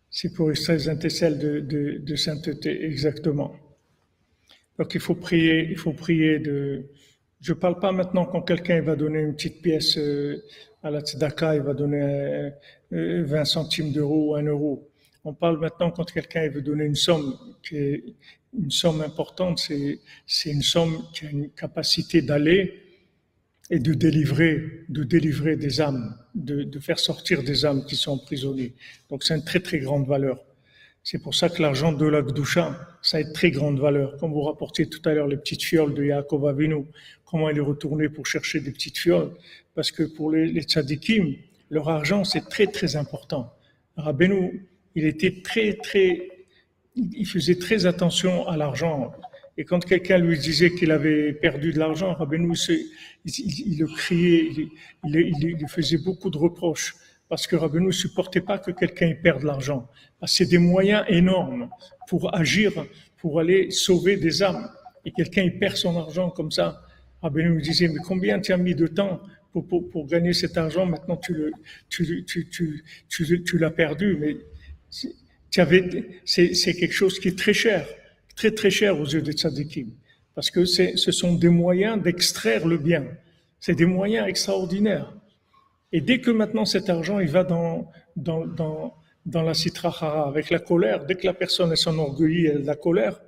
C'est 0.09 0.33
pour 0.33 0.51
extraire 0.51 0.77
les 0.77 0.89
antécelles 0.89 1.39
de, 1.39 2.15
sainteté, 2.15 2.83
exactement. 2.85 3.55
Donc 4.77 4.93
il 4.93 4.99
faut 4.99 5.15
prier, 5.15 5.69
il 5.69 5.77
faut 5.77 5.93
prier 5.93 6.39
de. 6.39 6.89
Je 7.39 7.53
parle 7.53 7.79
pas 7.79 7.91
maintenant 7.91 8.25
quand 8.25 8.41
quelqu'un 8.41 8.81
va 8.81 8.95
donner 8.95 9.21
une 9.21 9.33
petite 9.33 9.61
pièce 9.61 9.97
euh, 9.97 10.43
à 10.83 10.91
la 10.91 10.99
tzedaka, 10.99 11.55
il 11.55 11.61
va 11.61 11.73
donner 11.73 12.51
20 12.91 12.97
euh, 12.97 13.45
centimes 13.45 13.91
d'euros 13.91 14.31
ou 14.31 14.35
1 14.35 14.43
euro. 14.43 14.89
On 15.23 15.33
parle 15.33 15.59
maintenant 15.59 15.91
quand 15.91 16.11
quelqu'un 16.11 16.49
veut 16.49 16.61
donner 16.61 16.85
une 16.85 16.95
somme 16.95 17.37
qui 17.63 17.77
est 17.77 18.03
une 18.53 18.71
somme 18.71 19.01
importante, 19.01 19.59
c'est 19.59 20.51
une 20.51 20.61
somme 20.61 21.05
qui 21.13 21.25
a 21.25 21.29
une 21.29 21.49
capacité 21.51 22.21
d'aller 22.21 22.80
et 23.69 23.79
de 23.79 23.93
délivrer, 23.93 24.85
de 24.89 25.03
délivrer 25.03 25.55
des 25.55 25.79
âmes, 25.79 26.15
de, 26.35 26.63
de 26.63 26.79
faire 26.79 26.99
sortir 26.99 27.43
des 27.43 27.65
âmes 27.65 27.85
qui 27.85 27.95
sont 27.95 28.13
emprisonnées. 28.13 28.73
Donc 29.09 29.23
c'est 29.23 29.35
une 29.35 29.43
très 29.43 29.59
très 29.59 29.79
grande 29.79 30.07
valeur. 30.07 30.43
C'est 31.03 31.19
pour 31.19 31.33
ça 31.33 31.49
que 31.49 31.61
l'argent 31.61 31.91
de 31.91 32.05
la 32.05 32.21
ça 33.01 33.17
a 33.17 33.21
une 33.21 33.33
très 33.33 33.49
grande 33.49 33.79
valeur. 33.79 34.17
Comme 34.17 34.31
vous 34.33 34.43
rapportiez 34.43 34.87
tout 34.87 35.01
à 35.05 35.13
l'heure 35.13 35.27
les 35.27 35.37
petites 35.37 35.63
fioles 35.63 35.93
de 35.93 36.03
Yaakov 36.03 36.45
Avinu, 36.47 36.85
comment 37.25 37.49
il 37.49 37.57
est 37.57 37.61
retourné 37.61 38.07
pour 38.07 38.27
chercher 38.27 38.59
des 38.59 38.71
petites 38.71 38.97
fioles? 38.97 39.31
Parce 39.73 39.89
que 39.89 40.03
pour 40.03 40.31
les, 40.31 40.45
les 40.47 40.61
tzadikim, 40.61 41.35
leur 41.71 41.89
argent, 41.89 42.23
c'est 42.23 42.47
très, 42.49 42.67
très 42.67 42.97
important. 42.97 43.51
Rabbeinu, 43.97 44.67
il 44.93 45.05
était 45.05 45.41
très, 45.41 45.73
très, 45.73 46.29
il 46.95 47.25
faisait 47.25 47.55
très 47.55 47.85
attention 47.85 48.47
à 48.47 48.57
l'argent. 48.57 49.13
Et 49.57 49.65
quand 49.65 49.83
quelqu'un 49.83 50.17
lui 50.17 50.37
disait 50.39 50.71
qu'il 50.71 50.91
avait 50.91 51.33
perdu 51.33 51.73
de 51.73 51.79
l'argent, 51.79 52.13
Rabbeinu, 52.13 52.55
il, 53.25 53.77
le 53.79 53.87
criait, 53.87 54.49
il, 55.03 55.57
il, 55.61 55.67
faisait 55.67 55.97
beaucoup 55.97 56.29
de 56.29 56.37
reproches 56.37 56.95
parce 57.27 57.47
que 57.47 57.55
Rabbeinu 57.55 57.87
ne 57.87 57.91
supportait 57.91 58.41
pas 58.41 58.57
que 58.57 58.71
quelqu'un 58.71 59.13
perde 59.21 59.43
l'argent. 59.43 59.89
C'est 60.25 60.47
des 60.49 60.57
moyens 60.57 61.03
énormes 61.07 61.69
pour 62.07 62.35
agir, 62.35 62.71
pour 63.17 63.39
aller 63.39 63.71
sauver 63.71 64.17
des 64.17 64.41
âmes. 64.43 64.69
Et 65.05 65.11
quelqu'un 65.11 65.49
perd 65.49 65.75
son 65.75 65.97
argent 65.97 66.29
comme 66.29 66.51
ça. 66.51 66.81
Rabbeinu 67.21 67.51
me 67.51 67.61
disait, 67.61 67.87
mais 67.87 67.99
combien 68.03 68.39
tu 68.39 68.51
as 68.53 68.57
mis 68.57 68.75
de 68.75 68.87
temps 68.87 69.21
pour, 69.53 70.07
gagner 70.07 70.33
cet 70.33 70.57
argent? 70.57 70.85
Maintenant, 70.85 71.17
tu 71.17 71.33
l'as 71.33 71.51
tu, 71.89 72.25
tu, 72.25 72.49
tu, 72.49 72.83
tu, 73.07 73.43
tu 73.43 73.69
perdu. 73.71 74.17
Mais 74.19 74.37
c'est 76.25 76.73
quelque 76.73 76.93
chose 76.93 77.19
qui 77.19 77.27
est 77.29 77.37
très 77.37 77.53
cher, 77.53 77.87
très 78.35 78.51
très 78.51 78.69
cher 78.69 78.99
aux 78.99 79.05
yeux 79.05 79.21
des 79.21 79.33
tzadikim. 79.33 79.89
Parce 80.35 80.49
que 80.49 80.65
ce 80.65 81.11
sont 81.11 81.33
des 81.35 81.49
moyens 81.49 82.01
d'extraire 82.01 82.67
le 82.67 82.77
bien. 82.77 83.05
C'est 83.59 83.75
des 83.75 83.85
moyens 83.85 84.27
extraordinaires. 84.27 85.13
Et 85.91 86.01
dès 86.01 86.19
que 86.21 86.31
maintenant 86.31 86.65
cet 86.65 86.89
argent, 86.89 87.19
il 87.19 87.29
va 87.29 87.43
dans, 87.43 87.91
dans, 88.15 88.45
dans, 89.25 89.41
la 89.41 89.53
citrahara 89.53 90.27
avec 90.27 90.49
la 90.49 90.59
colère, 90.59 91.05
dès 91.05 91.15
que 91.15 91.25
la 91.25 91.33
personne 91.33 91.75
son 91.75 91.97
orgueil 91.99 92.45
et 92.45 92.57
la 92.59 92.75
colère, 92.75 93.19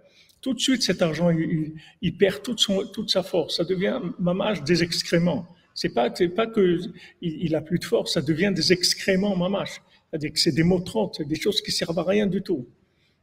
tout 0.42 0.54
de 0.54 0.60
suite 0.60 0.82
cet 0.82 1.02
argent, 1.02 1.30
il, 1.30 2.18
perd 2.18 2.42
toute, 2.42 2.60
son, 2.60 2.86
toute 2.88 3.10
sa 3.10 3.24
force. 3.24 3.58
Ça 3.58 3.64
devient 3.66 4.00
mamache 4.20 4.64
des 4.64 4.82
excréments. 4.82 5.48
C'est 5.74 5.94
pas, 5.94 6.10
pas 6.10 6.48
que 6.48 6.80
il, 7.22 7.56
a 7.56 7.62
plus 7.62 7.80
de 7.80 7.86
force, 7.86 8.14
ça 8.14 8.22
devient 8.22 8.52
des 8.54 8.72
excréments 8.72 9.36
mamache. 9.36 9.82
C'est-à-dire 10.10 10.32
que 10.32 10.40
c'est 10.40 10.52
des 10.52 10.64
mots 10.64 10.84
c'est 11.14 11.28
des 11.28 11.40
choses 11.40 11.62
qui 11.62 11.72
servent 11.72 11.98
à 11.98 12.04
rien 12.04 12.28
du 12.28 12.42
tout. 12.42 12.68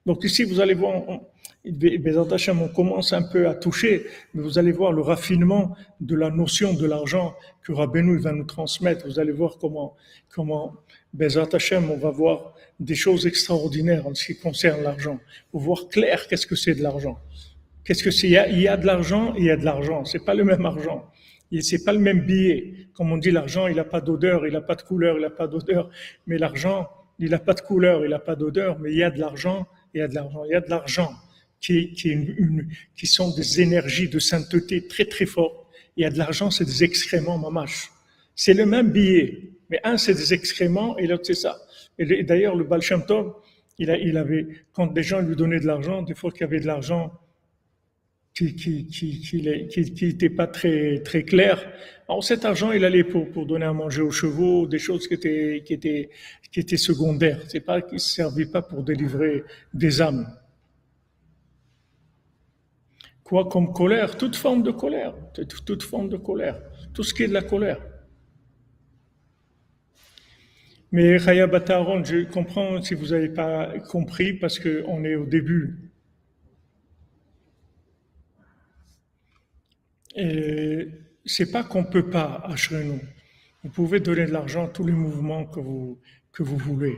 Donc 0.04 0.24
ici, 0.24 0.44
vous 0.44 0.60
allez 0.60 0.74
voir, 0.74 1.20
on 1.64 2.68
commence 2.68 3.12
un 3.12 3.22
peu 3.22 3.48
à 3.48 3.54
toucher, 3.54 4.06
mais 4.34 4.42
vous 4.42 4.58
allez 4.58 4.72
voir 4.72 4.92
le 4.92 5.02
raffinement 5.02 5.76
de 6.00 6.16
la 6.16 6.30
notion 6.30 6.72
de 6.72 6.86
l'argent 6.86 7.34
que 7.62 7.72
Rabbeinu 7.72 8.18
va 8.18 8.32
nous 8.32 8.44
transmettre. 8.44 9.06
Vous 9.06 9.18
allez 9.18 9.32
voir 9.32 9.58
comment, 9.60 9.94
comment 10.30 10.74
Bezat 11.12 11.48
Hashem, 11.52 11.90
on 11.90 11.98
va 11.98 12.10
voir 12.10 12.54
des 12.78 12.94
choses 12.94 13.26
extraordinaires 13.26 14.06
en 14.06 14.14
ce 14.14 14.24
qui 14.26 14.38
concerne 14.38 14.82
l'argent. 14.82 15.18
Pour 15.50 15.60
voir 15.60 15.88
clair 15.88 16.26
qu'est-ce 16.28 16.46
que 16.46 16.56
c'est 16.56 16.74
de 16.74 16.82
l'argent. 16.82 17.18
Qu'est-ce 17.84 18.02
que 18.02 18.10
c'est? 18.10 18.28
Il, 18.28 18.60
y 18.60 18.68
a, 18.68 18.76
de 18.76 18.86
l'argent 18.86 19.34
il 19.36 19.44
y 19.44 19.50
a 19.50 19.56
de 19.56 19.64
l'argent. 19.64 20.04
C'est 20.04 20.24
pas 20.24 20.34
le 20.34 20.44
même 20.44 20.64
argent. 20.64 21.10
C'est 21.60 21.84
pas 21.84 21.92
le 21.92 21.98
même 21.98 22.20
billet. 22.20 22.72
Comme 22.94 23.12
on 23.12 23.18
dit, 23.18 23.32
l'argent, 23.32 23.66
il 23.66 23.76
n'a 23.76 23.84
pas 23.84 24.00
d'odeur, 24.00 24.46
il 24.46 24.52
n'a 24.52 24.60
pas 24.60 24.76
de 24.76 24.82
couleur, 24.82 25.16
il 25.16 25.22
n'a 25.22 25.30
pas 25.30 25.46
d'odeur. 25.46 25.90
Mais 26.26 26.38
l'argent, 26.38 26.88
il 27.18 27.30
n'a 27.30 27.38
pas 27.38 27.54
de 27.54 27.60
couleur, 27.60 28.04
il 28.04 28.10
n'a 28.10 28.18
pas 28.18 28.36
d'odeur, 28.36 28.78
mais 28.78 28.92
il 28.92 28.98
y 28.98 29.02
a 29.02 29.10
de 29.10 29.18
l'argent, 29.18 29.66
il 29.92 29.98
y 29.98 30.02
a 30.02 30.08
de 30.08 30.14
l'argent, 30.14 30.44
il 30.44 30.52
y 30.52 30.54
a 30.54 30.60
de 30.60 30.70
l'argent 30.70 31.10
qui, 31.60 31.92
qui, 31.92 32.10
une, 32.10 32.68
qui 32.96 33.06
sont 33.06 33.34
des 33.34 33.60
énergies 33.60 34.08
de 34.08 34.18
sainteté 34.18 34.86
très 34.86 35.04
très 35.04 35.26
fortes. 35.26 35.66
Il 35.96 36.02
y 36.02 36.06
a 36.06 36.10
de 36.10 36.18
l'argent, 36.18 36.50
c'est 36.50 36.64
des 36.64 36.84
excréments 36.84 37.38
mamash. 37.38 37.90
C'est 38.34 38.54
le 38.54 38.64
même 38.64 38.90
billet, 38.90 39.50
mais 39.68 39.80
un 39.84 39.98
c'est 39.98 40.14
des 40.14 40.32
excréments 40.32 40.96
et 40.98 41.06
l'autre 41.06 41.26
c'est 41.26 41.34
ça. 41.34 41.58
Et 41.98 42.24
d'ailleurs, 42.24 42.56
le 42.56 42.64
Baal 42.64 42.80
il, 43.78 43.90
a, 43.90 43.98
il 43.98 44.16
avait, 44.16 44.46
quand 44.72 44.86
des 44.86 45.02
gens 45.02 45.20
lui 45.20 45.36
donnaient 45.36 45.60
de 45.60 45.66
l'argent, 45.66 46.02
des 46.02 46.14
fois 46.14 46.30
qu'il 46.30 46.42
y 46.42 46.44
avait 46.44 46.60
de 46.60 46.66
l'argent 46.66 47.12
qui 48.34 48.54
qui 48.54 48.86
qui 48.86 49.20
qui, 49.68 49.92
qui, 49.92 50.06
était 50.06 50.30
pas 50.30 50.46
très 50.46 51.00
très 51.00 51.24
clair. 51.24 51.70
Alors 52.08 52.24
cet 52.24 52.44
argent, 52.44 52.72
il 52.72 52.84
allait 52.84 53.04
pour 53.04 53.30
pour 53.30 53.44
donner 53.46 53.66
à 53.66 53.72
manger 53.72 54.02
aux 54.02 54.10
chevaux, 54.10 54.66
des 54.66 54.78
choses 54.78 55.08
qui 55.08 55.14
étaient 55.14 55.62
qui 55.66 55.74
étaient 55.74 56.10
qui 56.50 56.60
étaient 56.60 56.76
secondaires. 56.76 57.40
C'est 57.48 57.60
pas 57.60 57.82
qui 57.82 57.98
servait 57.98 58.46
pas 58.46 58.62
pour 58.62 58.82
délivrer 58.82 59.44
des 59.74 60.00
âmes. 60.00 60.26
Quoi 63.30 63.48
comme 63.48 63.72
colère, 63.72 64.18
toute 64.18 64.34
forme 64.34 64.64
de 64.64 64.72
colère, 64.72 65.14
toute, 65.32 65.84
forme 65.84 66.08
de 66.08 66.16
colère, 66.16 66.60
tout 66.92 67.04
ce 67.04 67.14
qui 67.14 67.22
est 67.22 67.28
de 67.28 67.32
la 67.32 67.42
colère. 67.42 67.78
Mais 70.90 71.16
Raya 71.16 71.46
Bataron, 71.46 72.02
je 72.02 72.24
comprends 72.24 72.82
si 72.82 72.94
vous 72.94 73.10
n'avez 73.10 73.28
pas 73.28 73.78
compris 73.88 74.32
parce 74.32 74.58
qu'on 74.58 75.04
est 75.04 75.14
au 75.14 75.26
début 75.26 75.92
Et 80.16 80.88
c'est 81.24 81.52
pas 81.52 81.62
qu'on 81.62 81.84
peut 81.84 82.10
pas 82.10 82.42
acheter 82.46 82.82
nous. 82.82 83.00
Vous 83.62 83.70
pouvez 83.70 84.00
donner 84.00 84.26
de 84.26 84.32
l'argent 84.32 84.64
à 84.64 84.68
tous 84.68 84.82
les 84.84 84.92
mouvements 84.92 85.44
que 85.44 85.60
vous, 85.60 86.00
que 86.32 86.42
vous 86.42 86.58
voulez. 86.58 86.96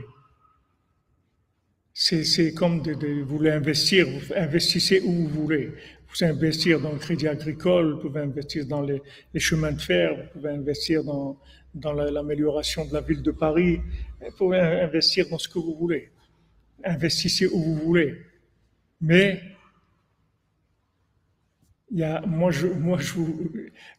C'est 1.93 2.55
comme 2.55 2.81
de, 2.81 2.95
de, 2.95 3.21
vous 3.21 3.37
voulez 3.37 3.51
investir, 3.51 4.07
vous 4.09 4.33
investissez 4.35 4.99
où 5.01 5.11
vous 5.11 5.27
voulez. 5.27 5.73
Vous 6.13 6.19
pouvez 6.19 6.29
investir 6.29 6.79
dans 6.79 6.91
le 6.91 6.99
crédit 6.99 7.27
agricole, 7.27 7.93
vous 7.93 8.01
pouvez 8.01 8.21
investir 8.21 8.67
dans 8.67 8.83
les, 8.83 9.01
chemins 9.37 9.71
de 9.71 9.81
fer, 9.81 10.15
vous 10.15 10.39
pouvez 10.39 10.51
investir 10.51 11.03
dans, 11.03 11.39
dans 11.73 11.91
l'amélioration 11.91 12.85
de 12.85 12.93
la 12.93 13.01
ville 13.01 13.23
de 13.23 13.31
Paris, 13.31 13.81
vous 14.21 14.37
pouvez 14.37 14.59
investir 14.59 15.27
dans 15.27 15.39
ce 15.39 15.49
que 15.49 15.57
vous 15.57 15.73
voulez. 15.73 16.11
Investissez 16.83 17.47
où 17.47 17.59
vous 17.59 17.75
voulez. 17.77 18.15
Mais 19.01 19.41
il 21.89 21.97
y 21.97 22.03
a, 22.03 22.21
moi, 22.27 22.51
je, 22.51 22.67
moi, 22.67 22.99
je 22.99 23.15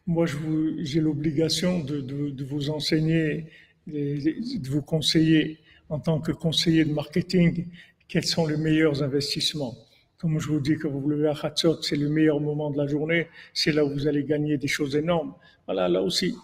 moi, 0.07 0.25
je 0.25 0.37
vous, 0.37 0.85
j'ai 0.85 1.01
l'obligation 1.01 1.81
de, 1.81 1.99
de, 1.99 2.45
vous 2.45 2.69
enseigner, 2.69 3.47
de 3.87 4.69
vous 4.69 4.81
conseiller 4.81 5.59
en 5.89 5.99
tant 5.99 6.21
que 6.21 6.31
conseiller 6.31 6.85
de 6.85 6.93
marketing 6.93 7.67
quels 8.07 8.25
sont 8.25 8.45
les 8.47 8.55
meilleurs 8.55 9.03
investissements. 9.03 9.75
Comme 10.17 10.39
je 10.39 10.47
vous 10.47 10.59
dis 10.59 10.77
que 10.77 10.87
vous 10.87 11.01
voulez 11.01 11.25
à 11.25 11.33
Hatzot, 11.33 11.81
c'est 11.81 11.95
le 11.95 12.09
meilleur 12.09 12.39
moment 12.39 12.71
de 12.71 12.77
la 12.77 12.87
journée, 12.87 13.27
c'est 13.53 13.71
là 13.71 13.85
où 13.85 13.89
vous 13.91 14.07
allez 14.07 14.23
gagner 14.23 14.57
des 14.57 14.67
choses 14.67 14.95
énormes. 14.95 15.33
Voilà, 15.65 15.89
là 15.89 16.01
aussi. 16.01 16.35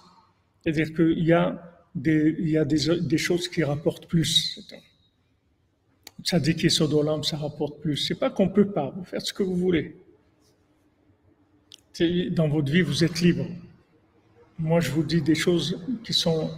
C'est-à-dire 0.62 0.94
qu'il 0.94 1.24
y 1.26 1.34
a 1.34 1.62
des, 1.96 2.36
il 2.40 2.50
y 2.50 2.58
a 2.58 2.66
des, 2.66 3.00
des 3.02 3.18
choses 3.18 3.48
qui 3.48 3.64
rapportent 3.64 4.08
plus. 4.08 4.60
Ça 6.24 6.40
dit 6.40 6.56
qu'il 6.56 6.68
est 6.68 7.24
ça 7.24 7.38
rapporte 7.38 7.82
plus. 7.82 7.98
C'est 7.98 8.20
pas 8.20 8.30
qu'on 8.30 8.50
peut 8.50 8.70
pas, 8.72 8.94
vous 8.96 9.06
faire 9.06 9.22
ce 9.22 9.34
que 9.34 9.44
vous 9.44 9.56
voulez 9.56 9.96
dans 12.32 12.48
votre 12.48 12.72
vie, 12.72 12.82
vous 12.82 13.04
êtes 13.04 13.22
libre. 13.22 13.46
Moi, 14.58 14.80
je 14.80 14.92
vous 14.92 15.04
dis 15.04 15.22
des 15.22 15.36
choses 15.36 15.80
qui 16.04 16.14
sont 16.14 16.52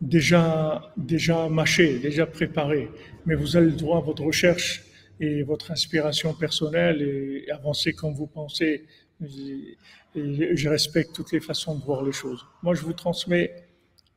déjà, 0.00 0.92
déjà 0.96 1.48
mâchées, 1.48 1.98
déjà 1.98 2.26
préparées. 2.26 2.90
Mais 3.26 3.34
vous 3.34 3.56
avez 3.56 3.66
le 3.66 3.76
droit 3.76 3.98
à 3.98 4.00
votre 4.00 4.24
recherche 4.24 4.84
et 5.20 5.42
votre 5.42 5.70
inspiration 5.70 6.34
personnelle 6.34 7.02
et 7.02 7.50
avancer 7.50 7.92
comme 7.92 8.14
vous 8.14 8.26
pensez. 8.26 8.86
Je 9.20 10.68
respecte 10.68 11.14
toutes 11.14 11.30
les 11.32 11.40
façons 11.40 11.78
de 11.78 11.84
voir 11.84 12.02
les 12.02 12.12
choses. 12.12 12.44
Moi, 12.62 12.74
je 12.74 12.82
vous 12.82 12.94
transmets 12.94 13.54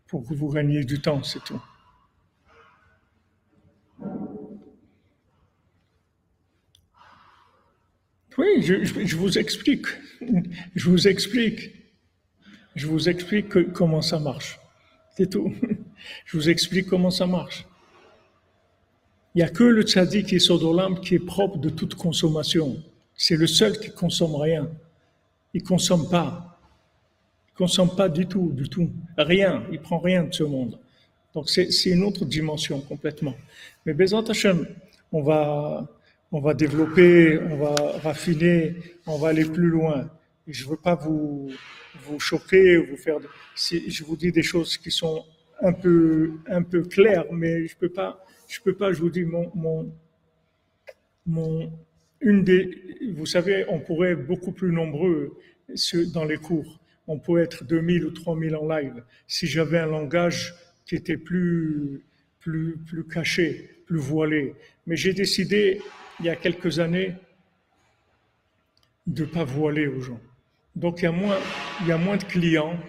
pour 0.08 0.28
que 0.28 0.34
vous 0.34 0.50
gagniez 0.50 0.86
du 0.86 1.02
temps, 1.02 1.22
c'est 1.22 1.44
tout. 1.44 1.62
Oui, 8.38 8.62
je, 8.62 9.16
vous 9.16 9.38
explique. 9.38 9.86
Je 10.76 10.90
vous 10.90 11.08
explique. 11.08 11.72
Je 12.76 12.88
vous 12.88 13.08
explique 13.08 13.72
comment 13.74 14.02
ça 14.02 14.18
marche. 14.20 14.60
C'est 15.16 15.30
tout. 15.30 15.54
Je 16.26 16.38
vous 16.38 16.50
explique 16.50 16.88
comment 16.88 17.12
ça 17.12 17.28
marche. 17.28 17.68
Il 19.36 19.40
n'y 19.40 19.44
a 19.44 19.50
que 19.50 19.64
le 19.64 19.82
tzaddik 19.82 20.28
qui 20.28 20.36
est 20.36 20.40
sodolam 20.40 21.00
qui 21.00 21.16
est 21.16 21.26
propre 21.26 21.58
de 21.58 21.70
toute 21.70 21.96
consommation. 21.96 22.78
C'est 23.16 23.36
le 23.36 23.48
seul 23.48 23.80
qui 23.80 23.92
consomme 23.92 24.36
rien. 24.36 24.70
Il 25.54 25.64
consomme 25.64 26.10
pas. 26.10 26.60
Il 27.48 27.58
consomme 27.58 27.96
pas 27.96 28.10
du 28.10 28.28
tout, 28.28 28.52
du 28.52 28.70
tout. 28.70 28.92
Rien. 29.18 29.64
Il 29.72 29.80
prend 29.80 30.00
rien 30.00 30.24
de 30.24 30.34
ce 30.34 30.44
monde. 30.44 30.80
Donc 31.34 31.50
c'est 31.50 31.90
une 31.90 32.04
autre 32.04 32.26
dimension 32.26 32.80
complètement. 32.82 33.34
Mais 33.86 33.94
Bezat 33.94 34.24
on 35.12 35.22
va, 35.22 35.88
on 36.32 36.40
va 36.40 36.54
développer, 36.54 37.40
on 37.40 37.58
va 37.58 37.76
raffiner, 38.04 38.76
on 39.08 39.18
va 39.18 39.30
aller 39.30 39.46
plus 39.46 39.68
loin. 39.68 40.10
je 40.48 40.64
ne 40.66 40.70
veux 40.72 40.78
pas 40.78 40.96
vous, 40.96 41.52
vous 42.06 42.20
choquer, 42.20 42.78
vous 42.78 42.98
faire. 42.98 43.18
Si 43.56 43.90
je 43.90 44.04
vous 44.04 44.16
dis 44.16 44.32
des 44.32 44.44
choses 44.44 44.78
qui 44.78 44.92
sont 44.92 45.24
un 45.62 45.74
peu, 45.74 46.34
un 46.48 46.64
peu 46.64 46.84
claires, 46.84 47.26
mais 47.32 47.68
je 47.68 47.76
peux 47.78 47.90
pas, 47.90 48.23
je 48.54 48.62
peux 48.62 48.76
pas. 48.76 48.94
Je 48.94 49.00
vous 49.00 49.10
dis 49.10 49.26
mon, 49.26 49.52
mon, 49.56 49.92
mon, 51.26 51.72
une 52.22 52.44
des. 52.44 52.70
Vous 53.16 53.26
savez, 53.26 53.66
on 53.68 53.80
pourrait 53.80 54.12
être 54.12 54.28
beaucoup 54.28 54.52
plus 54.52 54.72
nombreux 54.72 55.36
dans 56.14 56.24
les 56.24 56.38
cours. 56.38 56.80
On 57.08 57.18
pourrait 57.18 57.44
être 57.44 57.64
2000 57.64 58.06
ou 58.06 58.12
3000 58.12 58.56
en 58.56 58.68
live 58.68 59.04
si 59.28 59.48
j'avais 59.48 59.80
un 59.80 59.88
langage 59.88 60.54
qui 60.86 60.96
était 60.96 61.18
plus, 61.18 62.04
plus, 62.40 62.78
plus 62.78 63.04
caché, 63.08 63.70
plus 63.88 63.98
voilé. 63.98 64.54
Mais 64.86 64.96
j'ai 64.96 65.14
décidé 65.14 65.82
il 66.20 66.28
y 66.28 66.30
a 66.30 66.36
quelques 66.36 66.80
années 66.80 67.16
de 69.08 69.26
pas 69.26 69.44
voiler 69.44 69.88
aux 69.88 70.00
gens. 70.00 70.22
Donc 70.76 71.02
il 71.02 71.06
y 71.06 71.08
a 71.08 71.12
moins, 71.12 71.38
il 71.82 71.88
y 71.88 71.92
a 71.92 71.98
moins 71.98 72.18
de 72.18 72.24
clients, 72.24 72.80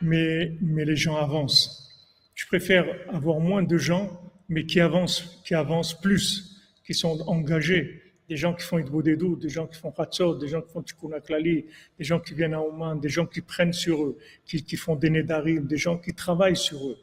mais, 0.00 0.52
mais 0.60 0.84
les 0.84 0.96
gens 0.96 1.16
avancent. 1.16 1.88
Je 2.34 2.46
préfère 2.46 2.86
avoir 3.12 3.40
moins 3.40 3.64
de 3.64 3.76
gens, 3.76 4.27
mais 4.48 4.64
qui 4.64 4.80
avancent, 4.80 5.40
qui 5.44 5.54
avancent 5.54 5.98
plus, 6.00 6.56
qui 6.84 6.94
sont 6.94 7.20
engagés. 7.28 8.02
Des 8.28 8.36
gens 8.36 8.54
qui 8.54 8.62
font 8.62 8.78
Idbodedou, 8.78 9.36
des 9.36 9.48
gens 9.48 9.66
qui 9.66 9.78
font 9.78 9.90
Khatsor, 9.90 10.38
des 10.38 10.48
gens 10.48 10.60
qui 10.60 10.70
font 10.70 10.82
Tikkun 10.82 11.08
des 11.18 11.64
gens 12.04 12.20
qui 12.20 12.34
viennent 12.34 12.54
à 12.54 12.60
Oman, 12.60 13.00
des 13.00 13.08
gens 13.08 13.24
qui 13.24 13.40
prennent 13.40 13.72
sur 13.72 14.04
eux, 14.04 14.18
qui, 14.44 14.62
qui 14.62 14.76
font 14.76 14.96
des 14.96 15.10
des 15.10 15.76
gens 15.76 15.96
qui 15.96 16.12
travaillent 16.12 16.56
sur 16.56 16.88
eux. 16.88 16.98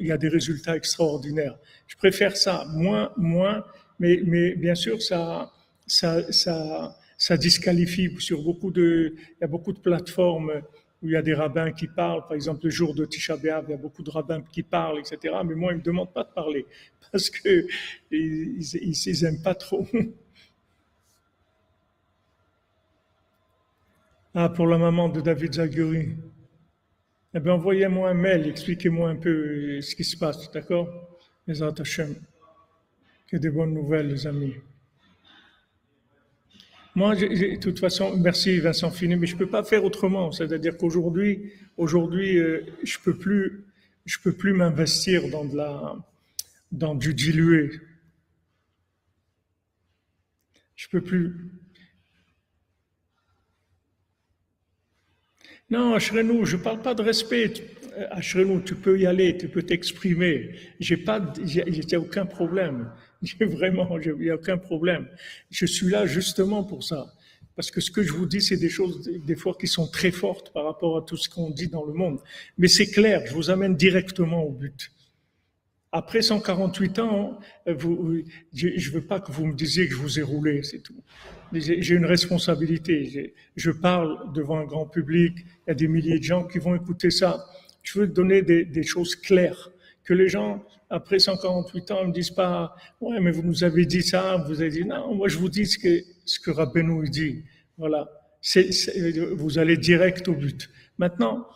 il 0.00 0.06
y 0.08 0.12
a 0.12 0.18
des 0.18 0.28
résultats 0.28 0.76
extraordinaires. 0.76 1.56
Je 1.86 1.96
préfère 1.96 2.36
ça, 2.36 2.64
moins, 2.70 3.12
moins, 3.16 3.64
mais, 4.00 4.20
mais 4.24 4.54
bien 4.56 4.74
sûr, 4.74 5.00
ça, 5.00 5.52
ça, 5.86 6.32
ça, 6.32 6.96
ça 7.18 7.36
disqualifie 7.36 8.10
sur 8.18 8.42
beaucoup 8.42 8.72
de, 8.72 9.14
il 9.16 9.40
y 9.40 9.44
a 9.44 9.48
beaucoup 9.48 9.72
de 9.72 9.78
plateformes 9.78 10.60
où 11.04 11.08
il 11.08 11.12
y 11.12 11.16
a 11.16 11.22
des 11.22 11.34
rabbins 11.34 11.70
qui 11.70 11.86
parlent, 11.86 12.22
par 12.22 12.32
exemple 12.32 12.64
le 12.64 12.70
jour 12.70 12.94
de 12.94 13.04
Tisha 13.04 13.36
B'Av, 13.36 13.66
il 13.68 13.72
y 13.72 13.74
a 13.74 13.76
beaucoup 13.76 14.02
de 14.02 14.10
rabbins 14.10 14.40
qui 14.40 14.62
parlent, 14.62 14.98
etc. 14.98 15.34
Mais 15.44 15.54
moi, 15.54 15.72
ils 15.72 15.78
me 15.78 15.82
demandent 15.82 16.12
pas 16.12 16.24
de 16.24 16.32
parler 16.32 16.66
parce 17.12 17.28
que 17.28 17.66
ils, 18.10 18.74
ils, 18.74 19.24
aiment 19.24 19.42
pas 19.42 19.54
trop. 19.54 19.86
Ah, 24.36 24.48
pour 24.48 24.66
la 24.66 24.78
maman 24.78 25.08
de 25.08 25.20
David 25.20 25.54
Zaguri. 25.54 26.16
Eh 27.34 27.38
bien, 27.38 27.52
envoyez-moi 27.52 28.10
un 28.10 28.14
mail, 28.14 28.48
expliquez-moi 28.48 29.10
un 29.10 29.14
peu 29.14 29.80
ce 29.80 29.94
qui 29.94 30.02
se 30.02 30.16
passe, 30.16 30.50
d'accord? 30.50 30.88
Les 31.46 31.62
Hashem 31.62 32.16
que 33.28 33.36
des 33.36 33.50
bonnes 33.50 33.74
nouvelles, 33.74 34.08
les 34.08 34.26
amis. 34.26 34.54
Moi, 36.96 37.16
de 37.16 37.56
toute 37.56 37.80
façon, 37.80 38.16
merci 38.16 38.60
Vincent 38.60 38.90
Fini, 38.92 39.16
mais 39.16 39.26
je 39.26 39.36
peux 39.36 39.48
pas 39.48 39.64
faire 39.64 39.84
autrement. 39.84 40.30
C'est-à-dire 40.30 40.76
qu'aujourd'hui, 40.76 41.52
aujourd'hui, 41.76 42.38
euh, 42.38 42.64
je 42.84 42.98
peux 43.02 43.14
plus, 43.14 43.64
je 44.04 44.18
peux 44.20 44.32
plus 44.32 44.52
m'investir 44.52 45.28
dans 45.28 45.44
de 45.44 45.56
la, 45.56 45.96
dans 46.70 46.94
du 46.94 47.12
dilué. 47.12 47.72
Je 50.76 50.86
peux 50.88 51.00
plus. 51.00 51.34
Non, 55.70 55.96
nous, 56.24 56.44
je 56.44 56.56
parle 56.56 56.80
pas 56.80 56.94
de 56.94 57.02
respect. 57.02 57.54
Ashrenou, 58.10 58.60
tu 58.60 58.76
peux 58.76 58.98
y 59.00 59.06
aller, 59.06 59.36
tu 59.36 59.48
peux 59.48 59.62
t'exprimer. 59.62 60.54
J'ai 60.78 60.96
pas, 60.96 61.20
j'ai 61.44 61.96
aucun 61.96 62.26
problème. 62.26 62.92
J'ai 63.38 63.44
vraiment, 63.44 63.98
il 63.98 64.14
n'y 64.14 64.30
a 64.30 64.34
aucun 64.34 64.58
problème. 64.58 65.08
Je 65.50 65.66
suis 65.66 65.88
là 65.88 66.06
justement 66.06 66.64
pour 66.64 66.82
ça. 66.82 67.12
Parce 67.56 67.70
que 67.70 67.80
ce 67.80 67.90
que 67.90 68.02
je 68.02 68.12
vous 68.12 68.26
dis, 68.26 68.42
c'est 68.42 68.56
des 68.56 68.68
choses, 68.68 69.08
des 69.24 69.36
fois, 69.36 69.54
qui 69.58 69.68
sont 69.68 69.86
très 69.86 70.10
fortes 70.10 70.52
par 70.52 70.64
rapport 70.64 70.96
à 70.96 71.02
tout 71.02 71.16
ce 71.16 71.28
qu'on 71.28 71.50
dit 71.50 71.68
dans 71.68 71.84
le 71.84 71.92
monde. 71.92 72.18
Mais 72.58 72.68
c'est 72.68 72.86
clair, 72.86 73.22
je 73.26 73.32
vous 73.32 73.48
amène 73.50 73.76
directement 73.76 74.42
au 74.42 74.50
but. 74.50 74.90
Après 75.92 76.22
148 76.22 76.98
ans, 76.98 77.38
vous, 77.68 78.24
je 78.52 78.66
ne 78.66 78.90
veux 78.90 79.06
pas 79.06 79.20
que 79.20 79.30
vous 79.30 79.46
me 79.46 79.54
disiez 79.54 79.86
que 79.86 79.92
je 79.94 79.98
vous 79.98 80.18
ai 80.18 80.22
roulé, 80.22 80.64
c'est 80.64 80.80
tout. 80.80 81.00
J'ai 81.52 81.94
une 81.94 82.06
responsabilité. 82.06 83.32
Je 83.54 83.70
parle 83.70 84.32
devant 84.32 84.58
un 84.58 84.64
grand 84.64 84.86
public. 84.86 85.38
Il 85.38 85.68
y 85.68 85.70
a 85.70 85.74
des 85.74 85.86
milliers 85.86 86.18
de 86.18 86.24
gens 86.24 86.42
qui 86.42 86.58
vont 86.58 86.74
écouter 86.74 87.12
ça. 87.12 87.46
Je 87.84 88.00
veux 88.00 88.08
donner 88.08 88.42
des 88.42 88.82
choses 88.82 89.14
claires. 89.14 89.70
Que 90.04 90.14
les 90.14 90.28
gens, 90.28 90.62
après 90.90 91.18
148 91.18 91.90
ans, 91.90 92.06
ne 92.06 92.12
disent 92.12 92.30
pas, 92.30 92.74
ouais, 93.00 93.20
mais 93.20 93.30
vous 93.30 93.42
nous 93.42 93.64
avez 93.64 93.86
dit 93.86 94.02
ça, 94.02 94.36
vous 94.46 94.60
avez 94.60 94.70
dit, 94.70 94.84
non, 94.84 95.14
moi 95.14 95.28
je 95.28 95.38
vous 95.38 95.48
dis 95.48 95.66
ce 95.66 95.78
que, 95.78 96.04
ce 96.24 96.38
que 96.38 96.50
Rabbeinu 96.50 97.08
dit. 97.08 97.44
Voilà. 97.78 98.08
vous 99.32 99.58
allez 99.58 99.76
direct 99.76 100.28
au 100.28 100.34
but. 100.34 100.70
Maintenant, 100.98 101.46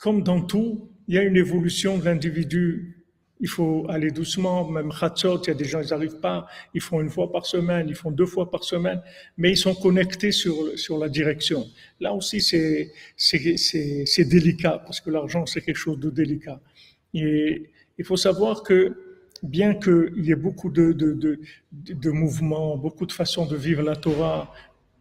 comme 0.00 0.22
dans 0.22 0.40
tout, 0.40 0.88
il 1.08 1.14
y 1.14 1.18
a 1.18 1.22
une 1.22 1.36
évolution 1.36 1.98
de 1.98 2.04
l'individu 2.04 2.98
il 3.40 3.48
faut 3.48 3.86
aller 3.88 4.10
doucement, 4.10 4.68
même 4.68 4.92
Khatsot, 4.92 5.42
il 5.44 5.48
y 5.48 5.50
a 5.50 5.54
des 5.54 5.64
gens, 5.64 5.80
ils 5.80 5.90
n'arrivent 5.90 6.20
pas, 6.20 6.46
ils 6.74 6.80
font 6.80 7.00
une 7.00 7.10
fois 7.10 7.30
par 7.30 7.46
semaine, 7.46 7.86
ils 7.88 7.94
font 7.94 8.10
deux 8.10 8.26
fois 8.26 8.50
par 8.50 8.64
semaine, 8.64 9.00
mais 9.36 9.50
ils 9.50 9.56
sont 9.56 9.74
connectés 9.74 10.32
sur, 10.32 10.76
sur 10.78 10.98
la 10.98 11.08
direction. 11.08 11.66
Là 12.00 12.12
aussi, 12.12 12.40
c'est, 12.40 12.90
délicat, 14.24 14.82
parce 14.84 15.00
que 15.00 15.10
l'argent, 15.10 15.46
c'est 15.46 15.60
quelque 15.60 15.76
chose 15.76 16.00
de 16.00 16.10
délicat. 16.10 16.60
Et 17.14 17.70
il 17.98 18.04
faut 18.04 18.16
savoir 18.16 18.62
que, 18.62 18.96
bien 19.42 19.74
qu'il 19.74 20.24
y 20.24 20.32
ait 20.32 20.36
beaucoup 20.36 20.70
de, 20.70 20.92
de, 20.92 21.38
de, 21.72 22.10
mouvements, 22.10 22.76
beaucoup 22.76 23.06
de 23.06 23.12
façons 23.12 23.46
de 23.46 23.56
vivre 23.56 23.82
la 23.82 23.96
Torah, 23.96 24.52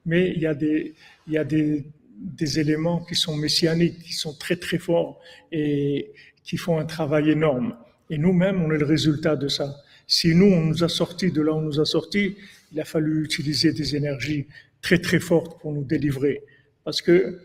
mais 0.05 0.31
il 0.35 0.41
y 0.41 0.45
a 0.45 0.53
des, 0.53 0.93
il 1.27 1.33
y 1.33 1.37
a 1.37 1.43
des, 1.43 1.85
des 2.19 2.59
éléments 2.59 3.03
qui 3.05 3.15
sont 3.15 3.35
messianiques, 3.35 3.99
qui 4.03 4.13
sont 4.13 4.33
très 4.33 4.55
très 4.55 4.77
forts 4.77 5.19
et 5.51 6.11
qui 6.43 6.57
font 6.57 6.79
un 6.79 6.85
travail 6.85 7.29
énorme. 7.29 7.75
Et 8.09 8.17
nous-mêmes, 8.17 8.61
on 8.61 8.71
est 8.71 8.77
le 8.77 8.85
résultat 8.85 9.35
de 9.35 9.47
ça. 9.47 9.75
Si 10.07 10.33
nous, 10.33 10.45
on 10.45 10.61
nous 10.61 10.83
a 10.83 10.89
sortis 10.89 11.31
de 11.31 11.41
là 11.41 11.53
où 11.53 11.57
on 11.57 11.61
nous 11.61 11.79
a 11.79 11.85
sortis, 11.85 12.37
il 12.71 12.79
a 12.79 12.85
fallu 12.85 13.23
utiliser 13.23 13.73
des 13.73 13.95
énergies 13.95 14.47
très 14.81 14.99
très 14.99 15.19
fortes 15.19 15.59
pour 15.59 15.73
nous 15.73 15.83
délivrer. 15.83 16.43
Parce 16.83 17.01
que 17.01 17.39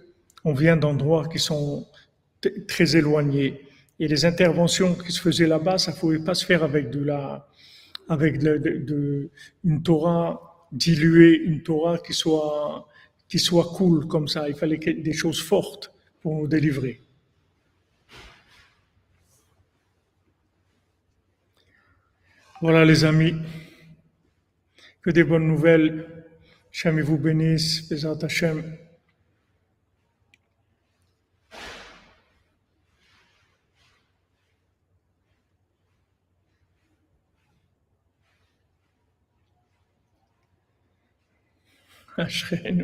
on 0.45 0.55
vient 0.55 0.77
d'endroits 0.77 1.29
qui 1.29 1.39
sont 1.39 1.87
très 2.67 2.97
éloignés. 2.97 3.61
Et 4.03 4.09
les 4.09 4.25
interventions 4.25 4.97
qui 4.97 5.13
se 5.13 5.21
faisaient 5.21 5.47
là-bas, 5.47 5.79
ça 5.79 5.93
ne 5.93 5.97
pouvait 5.97 6.19
pas 6.19 6.35
se 6.35 6.45
faire 6.45 6.65
avec 6.65 6.91
de 6.91 7.05
la, 7.05 7.49
avec 8.09 8.41
de, 8.41 9.31
une 9.63 9.81
Torah 9.85 10.67
diluée, 10.73 11.37
une 11.37 11.63
Torah 11.63 11.99
qui 11.99 12.13
soit, 12.13 12.89
qui 13.29 13.39
soit 13.39 13.71
cool 13.77 14.09
comme 14.09 14.27
ça. 14.27 14.49
Il 14.49 14.57
fallait 14.57 14.79
des 14.79 15.13
choses 15.13 15.41
fortes 15.41 15.93
pour 16.21 16.35
nous 16.35 16.49
délivrer. 16.49 17.01
Voilà 22.61 22.85
les 22.85 23.05
amis, 23.05 23.37
que 25.01 25.11
des 25.11 25.23
bonnes 25.23 25.47
nouvelles. 25.47 26.25
Hachem 26.73 27.01
vous 27.03 27.19
bénisse, 27.19 27.89
Bézat 27.89 28.19
Hachem. 28.21 28.65
השכן. 42.19 42.77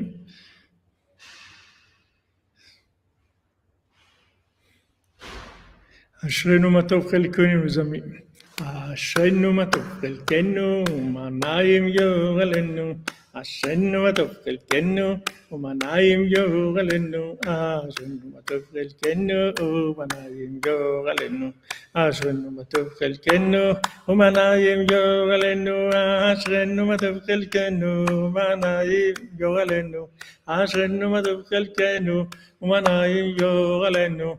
אשרינו 6.27 6.71
מה 6.71 6.83
טוב 6.83 7.11
חלקנו 7.11 7.69
זמין. 7.69 8.19
אשרינו 8.61 9.53
מה 9.53 9.67
טוב 9.67 9.85
חלקנו, 10.01 10.85
מה 11.13 11.29
נעים 11.31 11.89
עלינו. 12.41 12.95
Ashenu 13.35 14.03
matofkel 14.05 14.59
kenu, 14.69 15.21
umanayim 15.53 16.27
yo 16.33 16.73
galenu. 16.75 17.39
Ashenu 17.47 18.25
matofkel 18.35 18.91
kenu, 19.01 19.53
umanayim 19.61 20.61
yo 20.67 21.05
galenu. 21.07 21.55
Ashenu 21.95 22.51
matofkel 22.57 23.15
kenu, 23.25 23.77
umanayim 24.09 24.91
yo 24.91 25.29
galenu. 25.31 25.77
Ashenu 25.95 26.83
matofkel 26.91 27.43
kenu, 27.53 28.07
umanayim 28.09 29.17
galenu. 29.39 30.09
Ashenu 30.49 31.07
matofkel 31.13 31.67
kenu, 31.77 32.27
umanayim 32.63 33.37
galenu. 33.39 34.39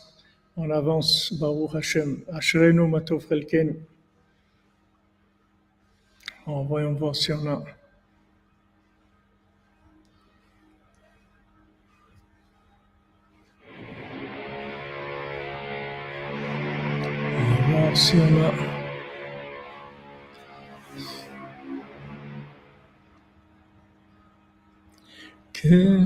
On 0.57 0.69
avance, 0.69 1.31
Baruch 1.33 1.73
Hashem. 1.73 2.23
Ashrenu 2.33 2.87
Matov 2.87 3.25
Chelkenu. 3.27 3.75
Voyons 6.45 6.93
voir 6.93 7.15
si 7.15 7.31
on 7.31 7.47
a. 7.47 7.63
On 17.73 17.95
si 17.95 18.17
on 18.17 18.43
a. 18.43 18.51
Que 25.53 26.05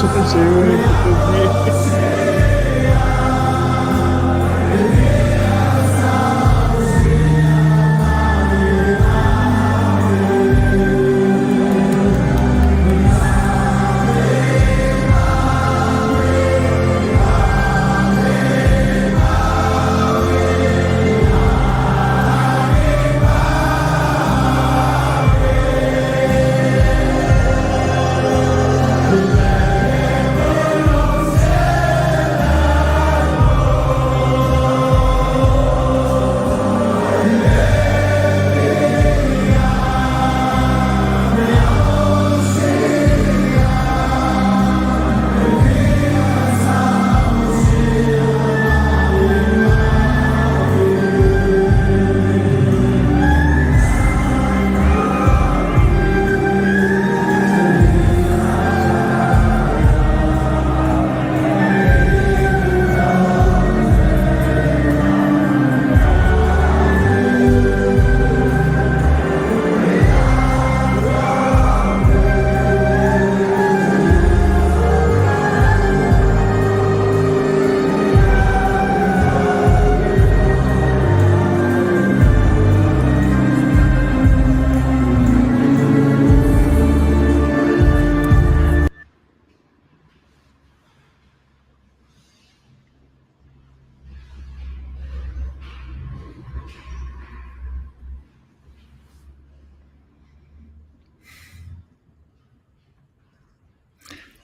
personne, 0.00 0.24
c'est 0.26 0.38
eux, 0.38 1.51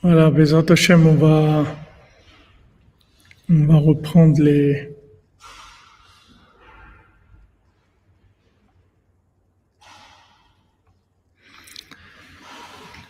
Voilà, 0.00 0.30
Bezat 0.30 0.70
Hashem, 0.70 1.08
on 1.08 1.14
va, 1.16 1.76
on 3.50 3.66
va 3.66 3.76
reprendre 3.78 4.40
les, 4.40 4.96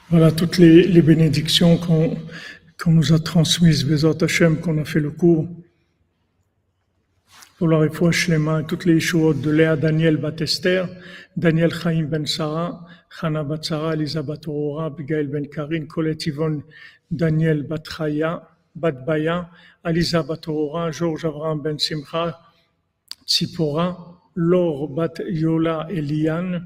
voilà 0.09 0.33
toutes 0.33 0.57
les, 0.57 0.85
les 0.85 1.03
bénédictions 1.03 1.77
qu'on 1.77 2.91
nous 2.91 3.13
a 3.13 3.19
transmises, 3.19 3.85
Bezat 3.85 4.17
Hashem, 4.23 4.59
qu'on 4.59 4.79
a 4.79 4.87
fait 4.87 5.01
le 5.01 5.11
cours 5.11 5.47
pour 7.59 7.67
la 7.67 7.79
réfoua 7.79 8.13
Shlema, 8.13 8.63
toutes 8.63 8.85
les 8.85 9.01
choses 9.01 9.41
de 9.41 9.51
Léa 9.51 9.75
Daniel 9.75 10.17
Batester, 10.17 10.85
Daniel 11.37 11.73
Chaim 11.75 12.05
Ben 12.05 12.25
Sarah, 12.25 12.87
Chana 13.11 13.43
Bat 13.43 13.65
Sarah, 13.65 13.95
Elisa 13.95 14.23
Bat 14.23 14.47
Aurora, 14.47 14.87
Abigail 14.87 15.27
Ben 15.27 15.49
Karin, 15.49 15.87
Colette 15.87 16.29
Yvonne, 16.29 16.63
Daniel 17.11 17.65
Bat 17.65 17.83
Chaya, 17.85 18.49
Bat 18.77 19.05
Baya, 19.05 19.51
Alisa 19.85 20.23
Bat 20.23 20.47
Aurora, 20.47 20.93
Georges 20.93 21.25
Abraham 21.25 21.61
Ben 21.61 21.79
Simcha, 21.81 22.39
Tzipora, 23.27 23.97
Laure 24.37 24.87
Bat 24.95 25.21
Yola 25.29 25.89
Eliane, 25.91 26.63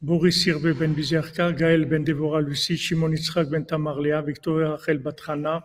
Boris 0.00 0.42
Sirbe 0.42 0.72
Ben 0.72 0.94
Bizerka, 0.94 1.52
Gaël 1.52 1.84
Ben 1.84 2.04
Devorah 2.04 2.40
Lucie, 2.40 2.78
Shimon 2.78 3.10
Yitzhak 3.10 3.50
Ben 3.50 3.66
Tamar 3.66 4.00
Léa, 4.00 4.22
Victoria 4.22 4.70
Rachel 4.70 4.98
Bat 4.98 5.20
Chana, 5.26 5.62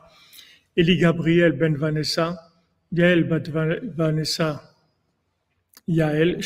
Eli 0.76 0.98
Gabriel 0.98 1.54
Ben 1.54 1.78
Vanessa, 1.78 2.47
Yael 2.94 3.30
Bat 3.30 3.48
Vanessa 3.96 4.62
Yael, 5.90 6.42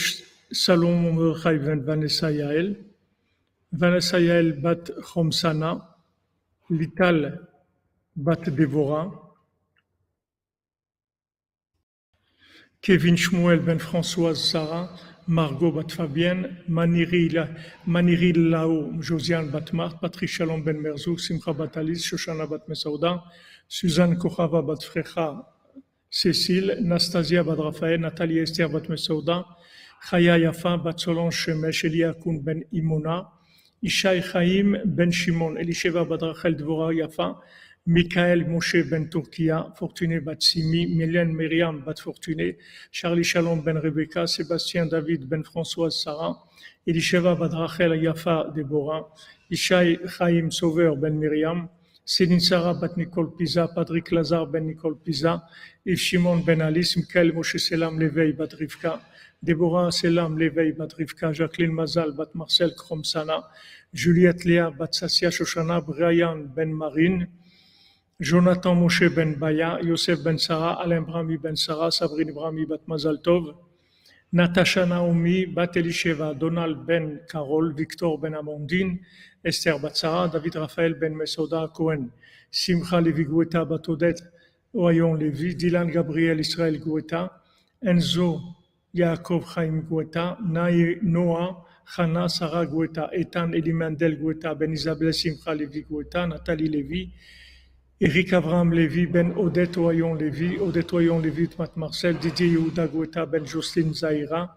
Salomon 0.51 1.13
Mordechai 1.13 1.57
Vanessa 1.57 2.31
Yael, 2.31 2.76
Vanessa 3.72 4.18
Yael 4.18 4.61
Bat 4.61 4.89
Chomsana, 5.03 5.81
Lital 6.72 7.47
Bat 8.15 8.41
Devora, 8.55 9.11
Kevin 12.81 13.15
Shmuel 13.15 13.63
Ben 13.63 13.80
Françoise 13.80 14.38
Sarah, 14.38 14.89
Margot 15.27 15.72
Bat 15.72 15.91
Fabienne, 15.91 16.57
Maniri 16.68 18.49
Lao 18.49 18.91
Josiane 18.99 19.51
Bat 19.51 19.73
Marthe, 19.73 20.01
Patrick 20.01 20.35
Ben 20.39 20.81
Merzouk, 20.81 21.19
Simcha 21.19 21.53
Bat 21.53 21.77
Alice, 21.77 22.03
Shoshana 22.03 22.49
Bat 22.49 22.68
Mesauda, 22.68 23.22
Suzanne 23.68 24.18
Kochava 24.18 24.65
Bat 24.65 24.81
Frecha, 24.84 25.45
Cécile, 26.13 26.77
Nastasia 26.81 27.41
Bat 27.41 27.55
Raphaël, 27.55 28.01
Nathalie 28.01 28.39
Esther 28.39 28.69
Bat 28.69 28.89
Mesauda, 28.89 29.45
Chaya 30.09 30.38
Yafa 30.38 30.75
Bat 30.77 30.99
Solange 30.99 31.33
Shemesh, 31.33 31.85
Eliakoun 31.85 32.41
Ben 32.43 32.65
Imona, 32.73 33.29
Ishaï 33.81 34.21
Chaim 34.21 34.77
Ben 34.83 35.09
Shimon, 35.09 35.55
Elisheva 35.55 36.03
Bat 36.03 36.21
Rachel 36.21 36.57
Dvora 36.57 36.93
Yafa, 36.93 37.39
Michael 37.85 38.45
Moshe 38.45 38.83
Ben 38.89 39.07
Turkia, 39.07 39.73
Fortuné 39.79 40.19
Bat 40.19 40.41
Simi, 40.41 40.85
Mylène 40.85 41.31
Myriam 41.31 41.81
Bat 41.81 42.01
Fortuné, 42.01 42.57
Charlie 42.91 43.23
Shalom 43.23 43.61
Ben 43.63 43.77
Rebecca, 43.77 44.27
Sébastien 44.27 44.88
David 44.88 45.29
Ben 45.29 45.43
Françoise 45.43 45.91
Sarah, 45.91 46.38
Elisheva 46.85 47.35
Bat 47.35 47.53
Rachel 47.53 47.93
Yafa 48.03 48.51
Deborah, 48.53 49.07
Ishaï 49.49 49.97
Chaim 50.09 50.51
Sauveur 50.51 50.97
Ben 50.97 51.17
Myriam, 51.17 51.69
Céline 52.11 52.41
Sarah 52.41 52.73
Bat 52.73 52.97
Nicole 52.97 53.31
Pisa, 53.38 53.69
Patrick 53.69 54.11
Lazare 54.11 54.45
Ben 54.51 54.67
Nicole 54.67 54.97
Pisa, 54.97 55.47
Yves 55.85 55.97
Shimon 55.97 56.43
Ben 56.43 56.61
Alice, 56.61 56.97
Michael 56.97 57.31
Moshe 57.31 57.57
Selam 57.57 57.97
Leveil 57.97 58.33
Bat 58.35 58.51
Rivka, 58.59 58.99
Déborah 59.41 59.89
Selam 59.93 60.38
Leveil 60.38 60.73
Bat 60.73 60.93
Rivka, 60.99 61.31
Jacqueline 61.31 61.71
Mazal 61.71 62.11
Bat 62.11 62.35
Marcel 62.35 62.71
Kromsana, 62.75 63.45
Juliette 63.93 64.43
Léa 64.43 64.77
Bat 64.77 64.93
Sassia 64.93 65.29
Shoshana, 65.31 65.79
Brian 65.79 66.47
Ben 66.53 66.73
Marine, 66.73 67.29
Jonathan 68.19 68.75
Moshe 68.75 69.07
Ben 69.15 69.35
Baya, 69.35 69.79
Yosef 69.81 70.21
Ben 70.21 70.38
Sarah, 70.38 70.79
Alain 70.83 71.05
Brami 71.05 71.41
Ben 71.41 71.55
Sarah, 71.55 71.91
Sabrine 71.91 72.33
Brami 72.33 72.67
Bat 72.67 72.81
Mazal 72.89 73.23
Tov, 73.23 73.55
Natasha 74.33 74.85
Naomi, 74.85 75.45
Bat 75.45 75.75
Elisheva, 75.75 76.38
Donald 76.38 76.85
Ben 76.85 77.21
Carol, 77.29 77.71
Victor 77.71 78.17
Ben 78.17 78.33
Amandine, 78.33 78.99
Esther 79.43 79.80
Bat 79.80 79.95
Sarah, 79.97 80.27
David 80.27 80.55
Raphaël 80.55 80.93
Ben 80.95 81.15
Mesoda 81.15 81.68
Cohen, 81.73 82.09
Simcha 82.51 83.01
Levi 83.01 83.26
Gueta 83.26 83.65
Bat 83.65 83.89
Odette, 83.89 84.23
Oyon 84.73 85.15
Levi, 85.15 85.55
Dylan 85.55 85.88
Gabriel 85.88 86.39
Israël 86.39 86.80
Gueta, 86.80 87.41
Enzo 87.84 88.39
Yaakov 88.93 89.43
Chaim 89.53 89.81
Gueta, 89.81 90.38
Noah 90.41 91.65
Chana 91.95 92.30
Sarah 92.30 92.65
Gueta, 92.65 93.09
Ethan 93.13 93.51
Elimandel 93.53 94.18
Gueta, 94.18 94.53
Ben 94.53 94.72
Isabelle 94.72 95.13
Simcha 95.13 95.53
Levi 95.53 95.85
Gueta, 95.89 96.27
Nathalie 96.27 96.69
Levi, 96.69 97.11
Eric 97.99 98.34
Abraham 98.34 98.73
Lévy, 98.73 99.05
Ben 99.05 99.31
Odette 99.38 99.77
Oyon 99.77 100.15
Lévy, 100.15 100.57
Odette 100.59 100.93
Oyon 100.93 101.19
Lévy, 101.19 101.47
Mat 101.59 101.77
Marcel, 101.77 102.18
Didier 102.18 102.47
Yehuda 102.47 102.88
Guetta, 102.88 103.26
Ben 103.27 103.45
Jocelyne 103.45 103.93
Zaira, 103.93 104.55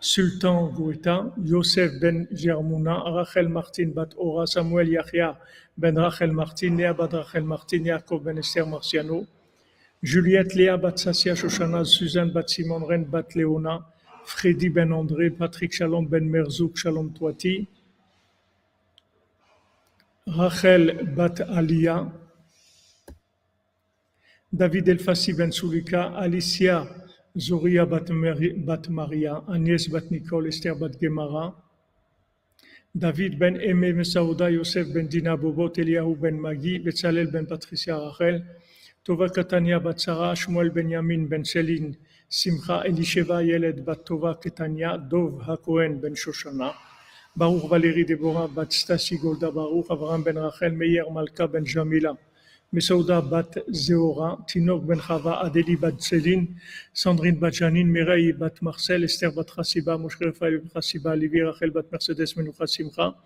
Sultan 0.00 0.72
Guetta, 0.74 1.30
Yosef 1.44 2.00
Ben 2.00 2.26
Germouna, 2.32 3.02
Rachel 3.14 3.48
Martin 3.50 3.92
Bat 3.92 4.14
Ora, 4.16 4.46
Samuel 4.46 4.88
Yahya 4.88 5.38
Ben 5.76 5.94
Rachel 5.98 6.32
Martin, 6.32 6.76
Léa 6.76 6.94
Bat 6.94 7.12
Rachel 7.12 7.44
Martin, 7.44 7.84
Jacob 7.84 8.24
Ben 8.24 8.38
Esther 8.38 8.64
Marciano, 8.64 9.26
Juliette 10.02 10.54
Léa 10.54 10.78
Bat 10.78 10.98
Sassia 10.98 11.34
Shoshana, 11.34 11.84
Suzanne 11.84 12.32
Bat 12.32 12.48
Simon 12.48 12.86
Ren 12.86 13.04
Bat 13.04 13.34
Léona, 13.34 13.84
Freddy 14.24 14.70
Ben 14.70 14.90
André, 14.90 15.30
Patrick 15.30 15.74
Shalom 15.74 16.06
Ben 16.06 16.26
Merzouk, 16.26 16.78
Shalom 16.78 17.12
Toiti, 17.12 17.68
Rachel 20.26 21.14
Bat 21.14 21.42
Alia, 21.42 22.10
David 24.50 24.88
Elfassi 24.88 25.34
Ben 25.34 25.50
Sulika, 25.50 26.16
Alicia 26.16 26.86
Zoria 27.38 27.86
Bat, 27.86 28.10
Bat 28.66 28.88
Maria, 28.88 29.42
Agnès 29.46 29.88
Bat 29.88 30.10
Nicole, 30.10 30.48
Esther 30.48 30.74
Bat 30.74 30.98
Gemara, 31.00 31.54
David 32.92 33.38
Ben 33.38 33.54
Eme 33.54 33.92
Mesaouda, 33.94 34.50
Yosef 34.50 34.92
Ben 34.92 35.06
Dina 35.06 35.36
Bobot, 35.36 35.78
Eliahu 35.78 36.16
Ben 36.16 36.40
Magi, 36.40 36.80
Betzalel 36.80 37.30
Ben 37.30 37.46
Patricia 37.46 37.96
Rachel, 37.96 38.42
Tova 39.04 39.28
Katania 39.28 39.78
Bat 39.78 40.00
Sarah, 40.00 40.34
Shmuel 40.34 40.74
Ben 40.74 40.88
Yamin 40.88 41.28
Ben 41.28 41.44
Céline, 41.44 41.96
Simcha 42.28 42.82
Elisheva 42.84 43.46
Yeled 43.46 43.84
Bat 43.84 44.04
Tova 44.04 44.34
Ketania, 44.42 44.98
Dov 44.98 45.40
Hakohen 45.46 46.00
Ben 46.00 46.14
Shoshana, 46.16 46.74
Baruch 47.36 47.70
Valérie 47.70 48.04
Deborah 48.04 48.48
Bat 48.48 48.70
Stasi 48.70 49.20
Golda 49.20 49.52
Baruch, 49.52 49.86
Avraham 49.88 50.24
Ben 50.24 50.36
Rachel, 50.36 50.72
Meir 50.72 51.08
Malka 51.12 51.46
Ben 51.46 51.64
Jamila, 51.64 52.18
Mesouda 52.72 53.20
Bat 53.20 53.58
Zéora, 53.72 54.38
Tinok 54.46 54.86
Ben 54.86 55.00
Chava, 55.00 55.40
Adélie 55.42 55.74
Bat 55.74 56.00
Céline, 56.00 56.54
Sandrine 56.94 57.36
Bat 57.36 57.52
Janine, 57.52 57.88
Mireille 57.88 58.32
Bat 58.32 58.62
Marcel, 58.62 59.02
Esther 59.02 59.32
Bat 59.32 59.48
Chassiba, 59.56 59.98
Moshe 59.98 60.18
Rafael 60.20 60.58
Bat 60.58 60.74
Chassiba, 60.74 61.16
Livie 61.16 61.42
Rachel 61.42 61.72
Bat 61.72 61.90
Mercedes 61.90 62.36
Menoucha 62.36 62.68
Simcha, 62.68 63.16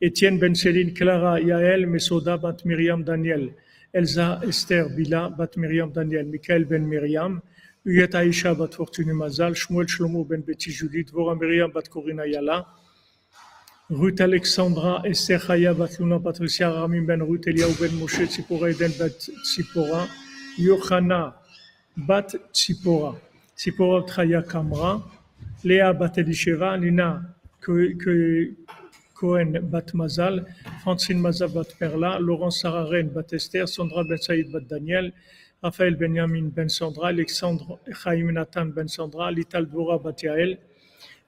Étienne 0.00 0.38
Ben 0.38 0.54
Céline, 0.54 0.94
Clara 0.94 1.40
Yael, 1.40 1.88
Mesouda 1.88 2.36
Bat 2.36 2.64
Myriam 2.64 3.02
Daniel, 3.02 3.52
Elsa 3.92 4.40
Esther 4.46 4.88
Bila 4.88 5.28
Bat 5.28 5.56
Myriam 5.56 5.90
Daniel, 5.90 6.26
Michael 6.26 6.64
Ben 6.64 6.86
Myriam, 6.86 7.40
Uyet 7.84 8.14
Aisha 8.14 8.56
Bat 8.56 8.74
Fortune 8.74 9.12
Mazal, 9.12 9.54
Shmuel 9.56 9.88
Shlomo 9.88 10.24
Ben 10.24 10.42
Betty 10.42 10.70
Julie, 10.70 11.02
Dvora 11.02 11.36
Myriam 11.36 11.72
Bat 11.72 11.90
Corina 11.90 12.24
Yala, 12.32 12.64
Ruth 13.90 14.18
Alexandra, 14.18 15.02
Esther 15.04 15.38
Chaya, 15.38 15.74
Patricia, 16.22 16.70
Ramim 16.70 17.06
Ben 17.06 17.20
Ruth, 17.20 17.46
Eliaou 17.46 17.78
Ben 17.78 17.90
Moshe, 18.00 18.26
Tzipora, 18.26 18.70
Eden 18.70 18.92
Bat 18.98 19.28
Tzipora, 19.44 20.08
Yochana 20.58 21.34
Bat 21.94 22.34
Tzipora, 22.54 23.14
Tzipora 23.54 24.08
Traya 24.08 24.42
Kamra, 24.42 25.02
Léa 25.64 25.92
Bat 25.92 26.16
Elisheva, 26.16 26.80
Lina 26.80 27.34
Cohen 27.60 28.56
Bat 29.70 29.92
Mazal, 29.92 30.46
Francine 30.82 31.20
Mazal 31.20 31.52
Bat 31.52 31.74
Perla, 31.78 32.18
Laurence 32.20 32.62
Sararen 32.62 33.12
Bat 33.12 33.34
Esther, 33.34 33.66
Sandra 33.66 34.02
Ben 34.02 34.16
Saïd 34.16 34.50
Bat 34.50 34.66
Daniel, 34.66 35.12
Raphaël 35.62 35.96
Benjamin 35.96 36.48
Ben 36.48 36.70
Sandra, 36.70 37.08
Alexandre 37.08 37.78
Chaim 38.02 38.32
Nathan 38.32 38.70
Ben 38.70 38.88
Sandra, 38.88 39.30
Lital 39.30 39.66
Dvora 39.66 40.02
Bat 40.02 40.22
Yael, 40.22 40.58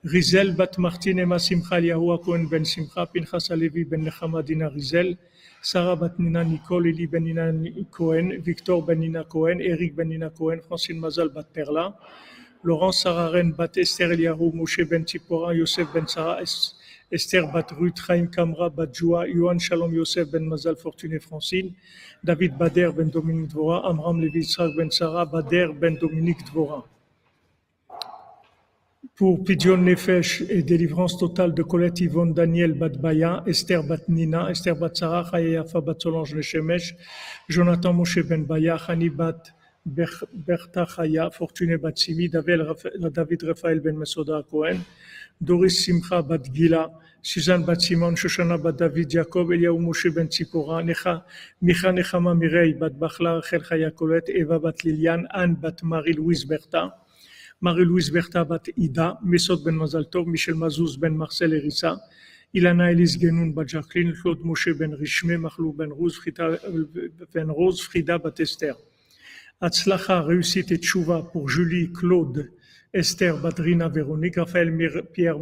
Rizel 0.06 0.56
Bat 0.56 0.78
Martin 0.78 1.18
Emma 1.18 1.36
Simcha 1.36 1.80
Yahoua 1.80 2.22
Cohen 2.22 2.48
Ben 2.48 2.64
Simcha, 2.64 3.06
Pinchas 3.06 3.50
Alevi 3.50 3.82
Ben 3.82 4.04
Nechama 4.04 4.40
Dina 4.40 4.70
Rizel, 4.70 5.18
Sarah 5.60 5.96
Bat 5.96 6.20
Nina 6.20 6.44
Nicole, 6.44 6.90
Eli 6.90 7.06
Ben 7.06 7.24
Nina 7.24 7.52
Cohen, 7.90 8.40
Victor 8.40 8.82
Ben 8.82 9.00
Nina 9.00 9.24
Cohen, 9.24 9.60
Eric 9.60 9.96
Ben 9.96 10.08
Nina 10.08 10.30
Cohen, 10.30 10.60
Francine 10.62 11.00
Mazal 11.00 11.34
Bat 11.34 11.52
Perla, 11.52 11.92
Laurence 12.62 13.02
Sararen 13.02 13.56
Bat 13.56 13.78
Esther 13.78 14.10
Eliyahu, 14.10 14.54
Moshe 14.54 14.88
Ben 14.88 15.04
Tzipora, 15.04 15.52
Yosef 15.56 15.92
Ben 15.92 16.06
Sarah, 16.06 16.40
Esther 17.10 17.50
Bat 17.52 17.72
Ruth, 17.72 17.96
Kamra 18.30 18.70
Bat 18.70 18.94
Joua, 18.94 19.26
Yohan 19.26 19.60
Shalom 19.60 19.92
Yosef 19.92 20.30
Ben 20.30 20.48
Mazal 20.48 20.76
Fortuné 20.76 21.20
Francine, 21.20 21.74
David 22.24 22.56
Bader 22.56 22.92
Ben 22.92 23.10
Dominique 23.10 23.50
Dvora, 23.50 23.84
Amram 23.84 24.20
Levi 24.20 24.38
Yitzhak 24.38 24.76
Ben 24.76 24.88
Sarah, 24.88 25.26
Bader 25.26 25.72
Ben 25.72 25.96
Dominique 25.96 26.44
Dvora. 26.46 26.84
Pour 29.14 29.44
Pidyon 29.44 29.78
Nefesh 29.78 30.42
et 30.48 30.62
délivrance 30.62 31.18
totale 31.18 31.54
de 31.54 31.62
Colette 31.62 32.00
Yvonne 32.00 32.34
Daniel 32.34 32.72
Batbaya, 32.72 33.42
Esther 33.46 33.82
Batnina, 33.82 34.50
Esther 34.50 34.76
Batsara, 34.76 35.24
Chayafa 35.30 35.80
Batsolange 35.80 36.34
Neshemesh, 36.34 36.94
Jonathan 37.48 37.92
Moshe 37.92 38.22
Ben 38.26 38.44
Baya, 38.44 38.76
Hani 38.76 39.10
Bat 39.10 39.54
Bertha 39.86 40.86
Chaya, 40.86 41.30
Fortuné 41.30 41.76
Batsimi, 41.76 42.28
David 42.28 43.42
Raphaël 43.44 43.80
Ben 43.80 43.96
Mesoda 43.96 44.42
Cohen, 44.50 44.78
Doris 45.40 45.84
Simcha 45.84 46.22
Bat 46.22 46.52
Gila, 46.52 46.90
Suzanne 47.22 47.64
Bat 47.64 47.80
Simon, 47.80 48.14
Shoshana 48.14 48.58
Bat 48.60 48.72
David 48.78 49.10
Jacob, 49.10 49.52
Eliaou 49.52 49.78
Moshe 49.78 50.12
Ben 50.12 50.26
Tzipora, 50.28 50.82
Necha, 50.82 51.24
Micha 51.62 51.92
Nechama 51.92 52.34
Mirei 52.34 52.74
Bat 52.74 52.94
Bachla, 52.94 53.36
Rachel 53.36 53.62
Chaya 53.62 53.90
Colette, 53.90 54.30
Eva 54.30 54.58
Bat 54.58 54.84
Liliane, 54.84 55.26
Anne 55.32 55.54
Bat 55.54 55.82
Marie-Louise 55.82 56.44
Bertha, 56.46 57.05
Marie-Louise 57.60 58.10
Bertha 58.10 58.44
Bat 58.44 58.68
Ida, 58.76 59.18
Mesot 59.24 59.64
Ben 59.64 59.76
Mazaltov, 59.76 60.26
Michel 60.26 60.54
Mazouz 60.54 60.98
Ben 60.98 61.16
Marcel 61.16 61.54
Erissa, 61.54 61.98
Ilana 62.54 62.90
Elise 62.90 63.18
Genoun 63.18 63.54
Bat 63.54 63.68
Jacqueline, 63.68 64.14
Claude 64.20 64.40
Moshe 64.44 64.72
Ben 64.78 64.92
Richme, 64.92 65.38
Machlou 65.38 65.72
Ben 65.72 65.90
Rose, 65.90 66.16
Frida, 66.16 66.58
Ben 67.32 67.50
Rose, 67.50 67.82
Frida 67.82 68.18
Bat 68.18 68.40
Esther. 68.40 68.76
Atzlacha, 69.60 70.20
réussite 70.20 70.70
et 70.72 70.78
tchouva 70.78 71.22
pour 71.32 71.48
Julie, 71.48 71.90
Claude, 71.92 72.52
Esther, 72.92 73.38
Badrina, 73.38 73.88
Véronique, 73.88 74.36
Raphaël, 74.36 74.70
Pierre, 75.12 75.38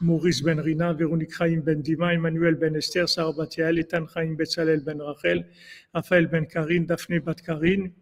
Maurice 0.00 0.42
Ben 0.42 0.58
Rina, 0.58 0.92
Véronique 0.92 1.32
Chaim 1.32 1.60
Ben 1.64 1.80
Dima, 1.80 2.12
Emmanuel 2.12 2.56
Ben 2.56 2.74
Esther, 2.74 3.08
Sarah 3.08 3.32
Bat 3.32 3.56
Yael, 3.56 3.78
Etan 3.78 4.06
Chaim 4.12 4.34
Betzalel 4.34 4.80
Ben 4.80 5.00
Rachel, 5.00 5.46
Raphaël 5.94 6.26
Ben 6.26 6.46
Karine, 6.46 6.86
Daphné 6.86 7.20
Bat 7.20 7.36
Karine, 7.36 7.92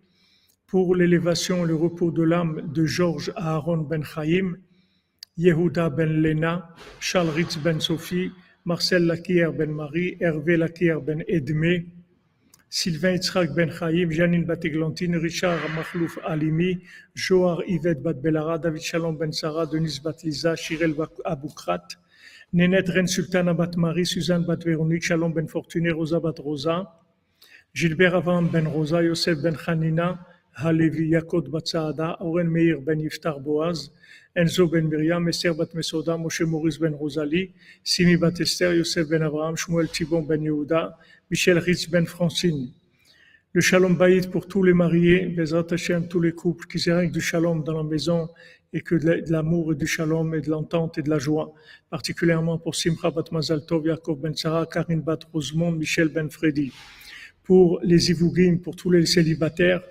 pour 0.74 0.96
l'élévation 0.96 1.64
et 1.64 1.68
le 1.68 1.76
repos 1.76 2.10
de 2.10 2.24
l'âme 2.24 2.72
de 2.72 2.84
Georges 2.84 3.32
Aaron 3.36 3.82
Ben 3.82 4.02
Chaim, 4.02 4.56
Yehuda 5.36 5.88
Ben 5.88 6.20
Lena, 6.20 6.68
Charles 6.98 7.28
Ritz 7.28 7.59
Ben 7.59 7.78
Sophie, 7.80 8.32
Marcel 8.64 9.06
Lakier 9.06 9.51
Ben 9.56 9.70
Marie, 9.70 10.16
Hervé 10.18 10.56
Lakier 10.56 10.96
Ben 11.01 11.22
Edmé, 11.28 11.86
Sylvain 12.70 13.12
Yitzhak 13.12 13.55
Ben 13.55 13.70
Chaim, 13.70 14.10
Janine 14.10 14.46
Bateglantine, 14.46 15.14
Richard 15.14 15.60
Mahlouf 15.76 16.18
Alimi, 16.24 16.80
Joar 17.14 17.62
Yvette 17.68 18.02
Bat 18.02 18.14
Belara, 18.14 18.59
David 18.59 18.82
Shalom 18.82 19.16
Ben 19.16 19.30
Sarah, 19.30 19.66
Denise 19.66 20.01
Bat 20.01 20.24
Liza, 20.24 20.56
Shirel 20.56 20.96
Aboukrat, 21.24 21.86
Nénette 22.52 22.88
Ren 22.88 23.06
Sultana 23.06 23.55
Bat 23.55 23.76
Marie, 23.76 24.06
Suzanne 24.06 24.44
Bat 24.44 24.64
Véronique, 24.64 25.05
Shalom 25.05 25.32
Ben 25.32 25.46
Fortuné, 25.46 25.92
Rosa 25.92 26.18
Bat 26.18 26.40
Rosa, 26.40 27.01
Gilbert 27.72 28.16
Avam 28.16 28.48
Ben 28.48 28.66
Rosa, 28.66 29.05
Yosef 29.05 29.40
Ben 29.40 29.55
Hanina, 29.68 30.18
Yakot 30.59 31.51
Bat 31.51 31.66
Saada, 31.66 32.16
Oren 32.20 32.51
Meir 32.51 32.81
Ben 32.81 33.01
Yiftar 33.01 33.40
Boaz, 33.40 33.90
Enzo 34.36 34.66
Ben 34.70 34.89
Miriam, 34.89 35.28
Esther 35.28 35.55
Bat 35.55 35.74
Mesoda, 35.74 36.16
Moshe 36.16 36.44
Maurice 36.44 36.78
Ben 36.78 36.94
Rosalie, 36.94 37.52
Simi 37.82 38.16
Bat 38.16 38.40
Esther, 38.40 38.74
Yosef 38.74 39.09
Ben 39.09 39.22
Abraham, 39.22 39.56
Shmuel 39.56 39.89
Tibon 39.89 40.22
Ben 40.22 40.43
Yehuda, 40.43 40.97
Michel 41.31 41.59
Ritz 41.59 41.86
Ben 41.86 42.06
Francine. 42.06 42.72
Le 43.52 43.60
shalom 43.60 43.97
baït 43.97 44.28
pour 44.32 44.48
tous 44.48 44.64
les 44.64 44.74
mariés, 44.74 45.26
Bezrat 45.26 45.66
Hashem, 45.70 46.09
tous 46.09 46.20
les 46.20 46.32
couples, 46.32 46.66
qui 46.66 46.78
rien 46.90 47.09
du 47.09 47.20
shalom 47.20 47.62
dans 47.62 47.76
la 47.76 47.85
maison 47.85 48.28
et 48.72 48.81
que 48.81 48.97
de 48.97 49.31
l'amour 49.31 49.72
et 49.72 49.76
du 49.76 49.86
shalom 49.86 50.35
et 50.35 50.40
de 50.40 50.51
l'entente 50.51 50.98
et 50.98 51.02
de 51.02 51.09
la 51.09 51.20
joie, 51.20 51.55
particulièrement 51.89 52.59
pour 52.59 52.74
Simcha 52.74 53.12
Bat 53.12 53.26
Mazal 53.31 53.64
Tov, 53.64 53.86
Yaakov 53.86 54.18
Ben 54.18 54.35
Sarah, 54.35 54.66
Karine 54.66 55.01
Bat 55.01 55.20
Rosemond, 55.32 55.70
Michel 55.70 56.09
Ben 56.09 56.28
Freddy. 56.28 56.72
Pour 57.44 57.78
les 57.85 58.10
Ivougim, 58.10 58.59
pour 58.59 58.74
tous 58.74 58.90
les 58.90 59.06
célibataires, 59.06 59.82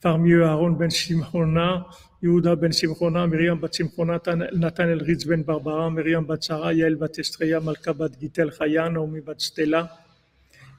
parmi 0.00 0.32
eux 0.32 0.44
Aaron 0.44 0.72
Ben 0.72 0.90
Simchona, 0.90 1.86
Yehuda 2.22 2.56
Ben 2.56 2.72
Simchona, 2.72 3.26
Myriam 3.26 3.58
Bat 3.60 3.74
Simchona, 3.74 4.20
Nathanael 4.52 5.00
Ritz 5.00 5.24
Ben 5.24 5.42
Barbara, 5.42 5.90
Myriam 5.90 6.24
Bat 6.24 6.44
Sarah, 6.44 6.72
Yael 6.72 6.96
Bat 6.96 7.18
Estreya, 7.18 7.60
Malka 7.60 7.92
Bat 7.92 8.12
Gitel 8.20 8.50
Chayan, 8.56 8.92
Naomi 8.92 9.20
Bat 9.20 9.40
Stella, 9.40 9.90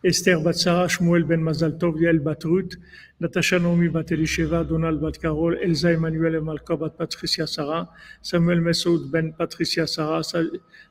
Esther 0.04 0.38
Batsara, 0.38 0.88
Shmuel 0.88 1.28
Ben 1.28 1.42
Mazaltov, 1.42 1.98
Yael 2.00 2.20
Batrut, 2.20 2.78
Natasha 3.20 3.60
Naomi 3.60 3.90
Bat 3.90 4.08
Elisheva, 4.12 4.68
Donald 4.68 5.02
Bat 5.02 5.20
Carol, 5.20 5.58
Elsa 5.62 5.92
Emmanuel 5.92 6.36
et 6.36 6.40
Malka 6.40 6.78
Bat 6.78 6.98
Patricia 6.98 7.46
Sarah, 7.46 7.90
Samuel 8.22 8.62
Mesoud 8.62 9.12
Ben 9.12 9.34
Patricia 9.34 9.86
Sarah, 9.86 10.22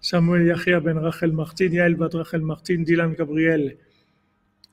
Samuel 0.02 0.42
Yachia 0.54 0.84
Ben 0.84 0.98
Rachel 0.98 1.32
Martin, 1.32 1.70
Yael 1.70 1.96
Bat 1.96 2.14
Rachel 2.14 2.42
Martin, 2.42 2.84
Dylan 2.84 3.16
Gabriel, 3.16 3.78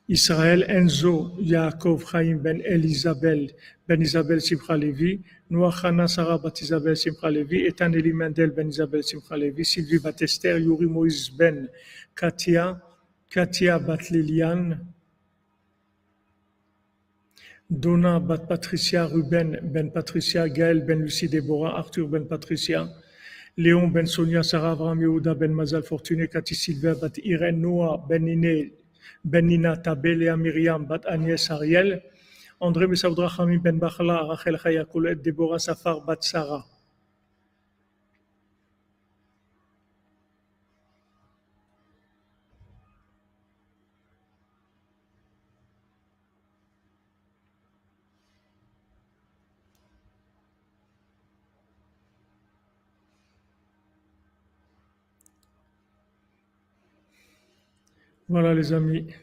Israël, 0.08 0.64
Enzo 0.70 1.32
Yaakov 1.40 2.06
Chaim 2.12 2.38
Ben 2.38 2.62
Elisabel, 2.62 3.52
Ben 3.88 4.02
Isabel 4.02 4.40
Simcha 4.40 4.78
Levi, 4.78 5.22
Noah 5.50 5.74
Hana 5.84 6.08
Sarah 6.08 6.38
Bat 6.38 6.62
Isabel 6.62 6.96
Simcha 6.96 7.30
Levi, 7.30 7.66
Etan 7.66 7.94
Eli 7.94 8.14
Mendel 8.14 8.52
Ben 8.52 8.70
Isabel 8.70 9.04
Simcha 9.04 9.36
Levi, 9.36 9.66
Sylvie 9.66 9.98
Bat 9.98 10.22
Esther, 10.22 10.60
Yuri 10.60 10.86
Moïse 10.86 11.36
Ben 11.36 11.68
Katia, 12.16 12.80
Katia 13.32 13.80
Bat 13.80 14.12
Liliane, 14.12 14.80
Donna 17.68 18.20
Bat 18.20 18.48
Patricia, 18.48 19.08
Ruben 19.08 19.60
Ben 19.64 19.92
Patricia, 19.92 20.48
Gaël 20.48 20.86
Ben 20.86 21.02
Lucie 21.02 21.28
Déborah, 21.28 21.80
Arthur 21.80 22.08
Ben 22.08 22.28
Patricia, 22.28 22.88
Léon 23.58 23.88
Ben 23.88 24.06
Sonia, 24.06 24.44
Sarah 24.44 24.74
Abraham 24.74 25.02
Yehuda 25.02 25.34
Ben 25.34 25.52
Mazal 25.52 25.82
Fortuné, 25.82 26.28
Cathy 26.28 26.54
Sylvain 26.54 26.94
Bat 26.94 27.18
Irène, 27.24 27.60
Noah 27.60 28.06
Ben 28.08 28.28
Iné, 28.28 28.72
Ben 29.24 29.48
Nina 29.48 29.78
Tabé, 29.82 30.16
Léa 30.16 30.38
Myriam 30.38 30.86
Bat 30.86 31.06
Agnès 31.06 31.50
Ariel, 31.52 32.04
André 32.60 32.88
Messaoudra 32.88 33.30
Hamim 33.38 33.62
Ben 33.62 33.80
Bachla, 33.80 34.24
Rachel 34.24 34.58
Chaya 34.58 34.86
Colette, 34.86 35.22
Déborah 35.22 35.60
Safar 35.60 36.02
Bat 36.02 36.24
Sarah. 36.24 36.66
Voilà 58.28 58.56
les 58.56 58.74
amis. 58.74 59.14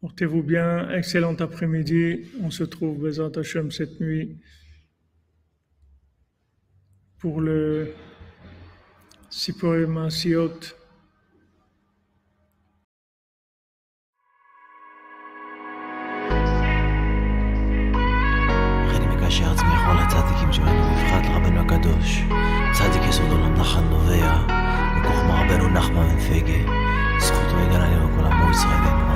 Portez-vous 0.00 0.42
bien, 0.42 0.90
excellent 0.90 1.34
après-midi. 1.34 2.30
On 2.42 2.50
se 2.50 2.64
trouve 2.64 2.98
Bezat 2.98 3.30
Hashem 3.36 3.70
cette 3.70 4.00
nuit 4.00 4.36
pour 7.18 7.40
le 7.40 7.94
Sipurim 9.30 10.10
Siot. 10.10 10.60
הקדוש. 21.85 22.23
צדיק 22.71 23.01
יסוד 23.09 23.31
עולם 23.31 23.53
נחל 23.53 23.81
נובע, 23.81 24.33
מכוחמה 24.95 25.41
רבנו 25.41 25.69
נחמן 25.69 26.07
בן 26.07 26.19
פגה. 26.19 26.71
זכותו 27.19 27.59
יגן 27.59 27.81
עלינו 27.81 28.09
כל 28.17 28.25
עמו 28.25 28.51
ישראלנו, 28.51 29.14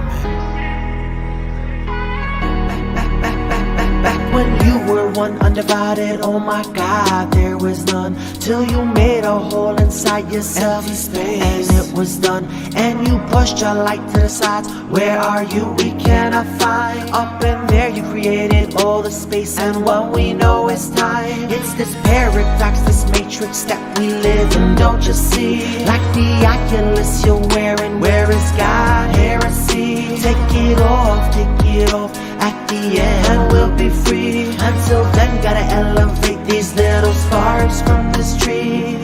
When 4.32 4.48
you 4.66 4.92
were 4.92 5.10
one 5.12 5.38
undivided, 5.38 6.20
oh 6.22 6.38
my 6.38 6.62
God, 6.72 7.32
there 7.32 7.56
was 7.58 7.84
none. 7.86 8.16
Till 8.40 8.64
you 8.64 8.84
made 8.84 9.24
a 9.24 9.38
hole 9.38 9.76
inside 9.76 10.30
yourself, 10.32 10.86
and 10.86 11.70
it 11.70 11.92
was 11.96 12.18
done. 12.18 12.44
And 12.74 13.06
you 13.06 13.18
pushed 13.28 13.60
your 13.60 13.74
light 13.74 14.04
to 14.12 14.20
the 14.20 14.28
sides. 14.28 14.68
Where 14.90 15.18
are 15.18 15.44
you? 15.44 15.64
We 15.78 15.92
cannot 15.92 16.46
find. 16.60 17.10
Up 17.10 17.42
in 17.42 17.66
there, 17.66 17.90
you 17.90 18.02
created 18.04 18.76
all 18.76 19.02
the 19.02 19.10
space, 19.10 19.58
and 19.58 19.84
what 19.84 20.12
we 20.12 20.32
know 20.32 20.68
is 20.68 20.90
time. 20.90 21.50
It's 21.50 21.74
this 21.74 21.94
paradox, 22.02 22.80
this 22.80 23.04
matrix 23.10 23.64
that 23.64 23.98
we 23.98 24.14
live 24.14 24.52
in. 24.56 24.74
Don't 24.76 25.04
you 25.06 25.12
see? 25.12 25.84
Like 25.84 26.06
the 26.14 26.30
Oculus 26.46 27.24
you're 27.24 27.46
wearing, 27.48 28.00
where 28.00 28.30
is 28.30 28.50
God? 28.52 29.16
Heresy. 29.16 30.16
Take 30.20 30.54
it 30.54 30.78
off, 30.80 31.34
take 31.34 31.66
it 31.66 31.92
off. 31.94 32.29
At 32.40 32.56
the 32.68 33.00
end, 33.00 33.52
we'll 33.52 33.74
be 33.76 33.88
free. 33.90 34.46
Until 34.58 35.04
then, 35.16 35.42
gotta 35.42 35.64
elevate 35.80 36.44
these 36.46 36.74
little 36.74 37.12
sparks 37.12 37.82
from 37.82 38.12
this 38.12 38.36
tree. 38.36 38.96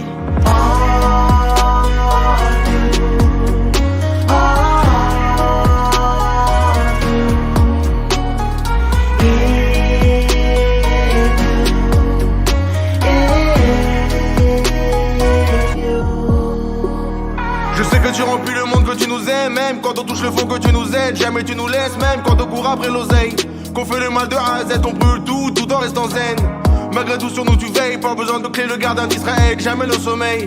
All 0.45 1.89
you, 2.71 2.83
all 4.31 4.57
you, 9.13 9.37
you. 9.43 9.57
Je 17.77 17.83
sais 17.83 18.01
que 18.01 18.11
tu 18.17 18.23
remplis 18.23 18.56
tu 18.97 19.09
nous 19.09 19.29
aimes, 19.29 19.55
même 19.55 19.81
quand 19.81 19.99
on 19.99 20.05
touche 20.05 20.23
le 20.23 20.31
fond 20.31 20.47
que 20.47 20.59
tu 20.59 20.73
nous 20.73 20.95
aides. 20.95 21.17
Jamais 21.17 21.45
tu 21.45 21.55
nous 21.55 21.69
laisses, 21.69 21.97
même 21.99 22.23
quand 22.25 22.41
on 22.41 22.47
court 22.47 22.67
après 22.67 22.89
l'oseille. 22.89 23.35
Qu'on 23.75 23.85
fait 23.85 24.01
le 24.01 24.11
mal 24.11 24.29
de 24.29 24.37
A 24.37 24.55
à 24.57 24.65
Z, 24.65 24.81
on 24.85 24.93
brûle 24.93 25.23
tout, 25.25 25.51
tout 25.55 25.71
en 25.73 25.79
restant 25.79 26.09
zen. 26.09 26.37
Malgré 26.93 27.19
tout 27.19 27.29
sur 27.29 27.45
nous 27.45 27.57
tu 27.57 27.67
veilles, 27.67 27.99
pas 27.99 28.15
besoin 28.15 28.41
de 28.41 28.49
clé, 28.49 28.65
le 28.65 28.77
gardien 28.77 29.07
d'Israël, 29.07 29.61
jamais 29.61 29.87
le 29.87 29.93
sommeil. 29.93 30.45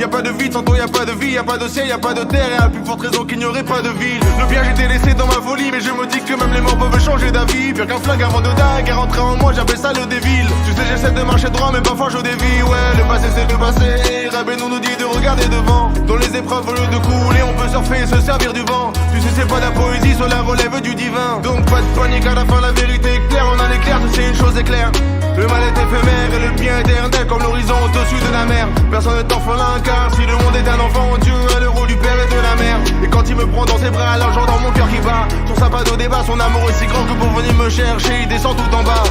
Y 0.00 0.02
a 0.02 0.08
pas 0.08 0.22
de 0.22 0.30
vie, 0.30 0.50
sans 0.50 0.62
toi 0.62 0.78
y 0.78 0.80
a 0.80 0.88
pas 0.88 1.04
de 1.04 1.12
vie, 1.12 1.32
y 1.32 1.36
a 1.36 1.44
pas 1.44 1.58
de 1.58 1.68
ciel, 1.68 1.86
y 1.86 1.92
a 1.92 1.98
pas 1.98 2.14
de 2.14 2.24
terre, 2.24 2.48
et 2.50 2.56
à 2.56 2.70
plus 2.70 2.82
forte 2.86 3.02
raison 3.02 3.22
qu'il 3.26 3.36
n'y 3.36 3.44
aurait 3.44 3.62
pas 3.62 3.82
de 3.82 3.90
ville. 3.90 4.18
Le 4.40 4.46
piège 4.46 4.66
était 4.68 4.88
laissé 4.88 5.12
dans 5.12 5.26
ma 5.26 5.42
folie, 5.44 5.70
mais 5.70 5.82
je 5.82 5.90
me 5.90 6.06
dis 6.06 6.20
que 6.24 6.32
même 6.40 6.54
les 6.54 6.62
morts 6.62 6.78
peuvent 6.78 7.04
changer 7.04 7.30
d'avis. 7.30 7.74
Pire 7.74 7.86
qu'un 7.86 7.98
flingue 7.98 8.22
avant 8.22 8.40
de 8.40 8.48
dingue, 8.48 8.88
est 8.88 8.92
rentré 8.92 9.20
en 9.20 9.36
moi, 9.36 9.52
j'appelle 9.54 9.76
ça 9.76 9.92
le 9.92 10.06
dévil. 10.06 10.46
Tu 10.64 10.72
sais, 10.72 10.88
j'essaie 10.88 11.10
de 11.10 11.20
marcher 11.20 11.50
droit, 11.50 11.68
mais 11.70 11.82
parfois 11.82 12.08
je 12.08 12.16
dévie, 12.16 12.62
ouais, 12.62 12.96
le 12.96 13.04
passé 13.04 13.26
c'est 13.34 13.52
le 13.52 13.58
passé. 13.58 14.30
Rabé 14.32 14.56
nous 14.56 14.70
nous 14.70 14.80
dit 14.80 14.96
de 14.98 15.04
regarder 15.04 15.46
devant. 15.48 15.92
Dans 16.06 16.16
les 16.16 16.34
épreuves, 16.34 16.66
au 16.66 16.72
lieu 16.72 16.86
de 16.86 16.96
couler, 16.96 17.42
on 17.44 17.52
peut 17.60 17.68
surfer 17.68 18.00
et 18.02 18.06
se 18.06 18.18
servir 18.22 18.54
du 18.54 18.60
vent. 18.60 18.94
Tu 19.12 19.20
sais, 19.20 19.28
c'est 19.36 19.48
pas 19.48 19.60
la 19.60 19.70
poésie, 19.70 20.16
cela 20.18 20.40
relève 20.40 20.80
du 20.80 20.94
divin. 20.94 21.40
Donc 21.42 21.62
pas 21.66 21.82
de 21.82 22.00
panique, 22.00 22.24
à 22.24 22.34
la 22.36 22.46
fin 22.46 22.58
la 22.62 22.72
vérité 22.72 23.16
est 23.16 23.28
claire, 23.28 23.44
on 23.54 23.60
a 23.60 23.68
l'éclair, 23.68 24.00
sais, 24.14 24.26
une 24.30 24.34
chose 24.34 24.56
est 24.56 24.64
claire. 24.64 24.90
Le 25.36 25.46
mal 25.46 25.62
est 25.62 25.72
éphémère 25.72 26.34
et 26.34 26.48
le 26.48 26.60
bien 26.60 26.78
éternel 26.80 27.26
comme 27.26 27.42
l'horizon 27.42 27.74
au-dessus 27.84 28.20
de 28.26 28.32
la 28.32 28.44
mer. 28.44 28.68
Personne 28.90 29.16
n'est 29.16 29.32
orphelin 29.32 29.80
si 30.14 30.26
le 30.26 30.32
monde 30.32 30.56
est 30.56 30.68
un 30.68 30.80
enfant, 30.80 31.16
Dieu 31.20 31.34
a 31.56 31.60
le 31.60 31.68
rôle 31.68 31.88
du 31.88 31.96
père 31.96 32.16
et 32.24 32.28
de 32.34 32.40
la 32.40 32.54
mère. 32.56 32.78
Et 33.04 33.08
quand 33.08 33.28
il 33.28 33.36
me 33.36 33.46
prend 33.46 33.64
dans 33.64 33.78
ses 33.78 33.90
bras, 33.90 34.16
l'argent 34.18 34.46
dans 34.46 34.58
mon 34.58 34.70
cœur 34.72 34.88
qui 34.88 35.00
bat. 35.00 35.26
Son 35.46 35.56
sapin 35.56 35.82
de 35.82 35.96
débat, 35.96 36.22
son 36.26 36.38
amour 36.38 36.68
est 36.70 36.74
si 36.74 36.86
grand 36.86 37.04
que 37.04 37.12
pour 37.12 37.30
venir 37.30 37.54
me 37.54 37.68
chercher, 37.68 38.22
il 38.22 38.28
descend 38.28 38.56
tout 38.56 38.74
en 38.74 38.82
bas. 38.82 39.04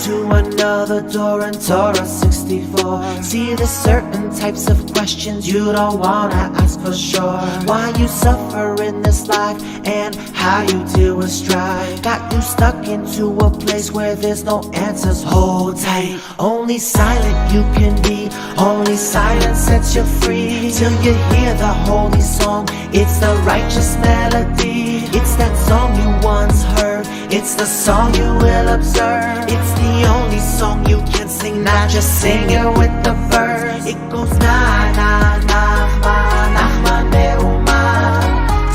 To 0.00 0.30
another 0.30 1.00
door 1.00 1.46
in 1.46 1.54
Torah 1.54 2.04
64. 2.04 3.22
See, 3.22 3.54
there's 3.54 3.70
certain 3.70 4.34
types 4.34 4.68
of 4.68 4.92
questions 4.92 5.48
you 5.48 5.72
don't 5.72 5.98
wanna 5.98 6.52
ask 6.56 6.80
for 6.80 6.92
sure. 6.92 7.40
Why 7.64 7.92
you 7.98 8.06
suffer 8.06 8.82
in 8.82 9.02
this 9.02 9.26
life 9.26 9.60
and 9.86 10.14
how 10.34 10.62
you 10.62 10.84
deal 10.94 11.16
with 11.16 11.30
strife. 11.30 12.02
Got 12.02 12.30
you 12.32 12.42
stuck 12.42 12.86
into 12.86 13.38
a 13.38 13.50
place 13.50 13.90
where 13.90 14.14
there's 14.14 14.44
no 14.44 14.70
answers. 14.74 15.22
Hold 15.22 15.80
tight. 15.80 16.20
Only 16.38 16.78
silent 16.78 17.52
you 17.52 17.62
can 17.78 18.00
be. 18.02 18.28
Only 18.58 18.96
silence 18.96 19.60
sets 19.60 19.94
you 19.94 20.04
free. 20.04 20.72
Till 20.74 20.92
you 21.02 21.14
hear 21.32 21.54
the 21.54 21.72
holy 21.88 22.20
song. 22.20 22.68
It's 22.92 23.18
the 23.18 23.34
righteous 23.46 23.96
melody. 23.98 25.04
It's 25.18 25.36
that 25.36 25.56
song 25.66 25.90
you 26.00 26.26
once 26.26 26.62
heard. 26.76 27.06
It's 27.28 27.54
the 27.56 27.66
song 27.66 28.14
you 28.14 28.22
will 28.22 28.68
observe. 28.68 29.44
It's 29.48 29.72
the 29.80 30.06
only 30.14 30.38
song 30.38 30.86
you 30.88 30.98
can 31.12 31.28
sing. 31.28 31.64
Not 31.64 31.90
just 31.90 32.20
sing 32.20 32.48
it 32.50 32.66
with 32.78 32.94
the 33.02 33.14
verse. 33.30 33.84
It 33.84 33.98
goes 34.10 34.30
na 34.38 34.92
na 34.98 35.38
nachma 35.50 36.16
nachma 36.56 36.96
neuma. 37.10 37.82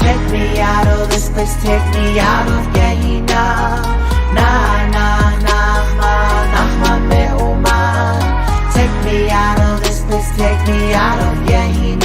Take 0.01 0.25
me 0.33 0.59
out 0.59 0.87
of 0.87 1.09
this 1.09 1.29
place. 1.29 1.55
Take 1.63 1.87
me 1.95 2.19
out 2.19 2.47
of 2.47 2.73
Gehenna. 2.73 3.45
Na 4.35 4.49
na 4.95 5.07
nachma 5.47 6.13
nachma 6.53 6.93
neuma. 7.09 7.79
Take 8.73 8.95
me 9.05 9.29
out 9.29 9.59
of 9.61 9.81
this 9.81 10.01
place. 10.03 10.29
Take 10.35 10.61
me 10.67 10.93
out 10.93 11.19
of 11.19 11.47
Gehenna. 11.47 12.00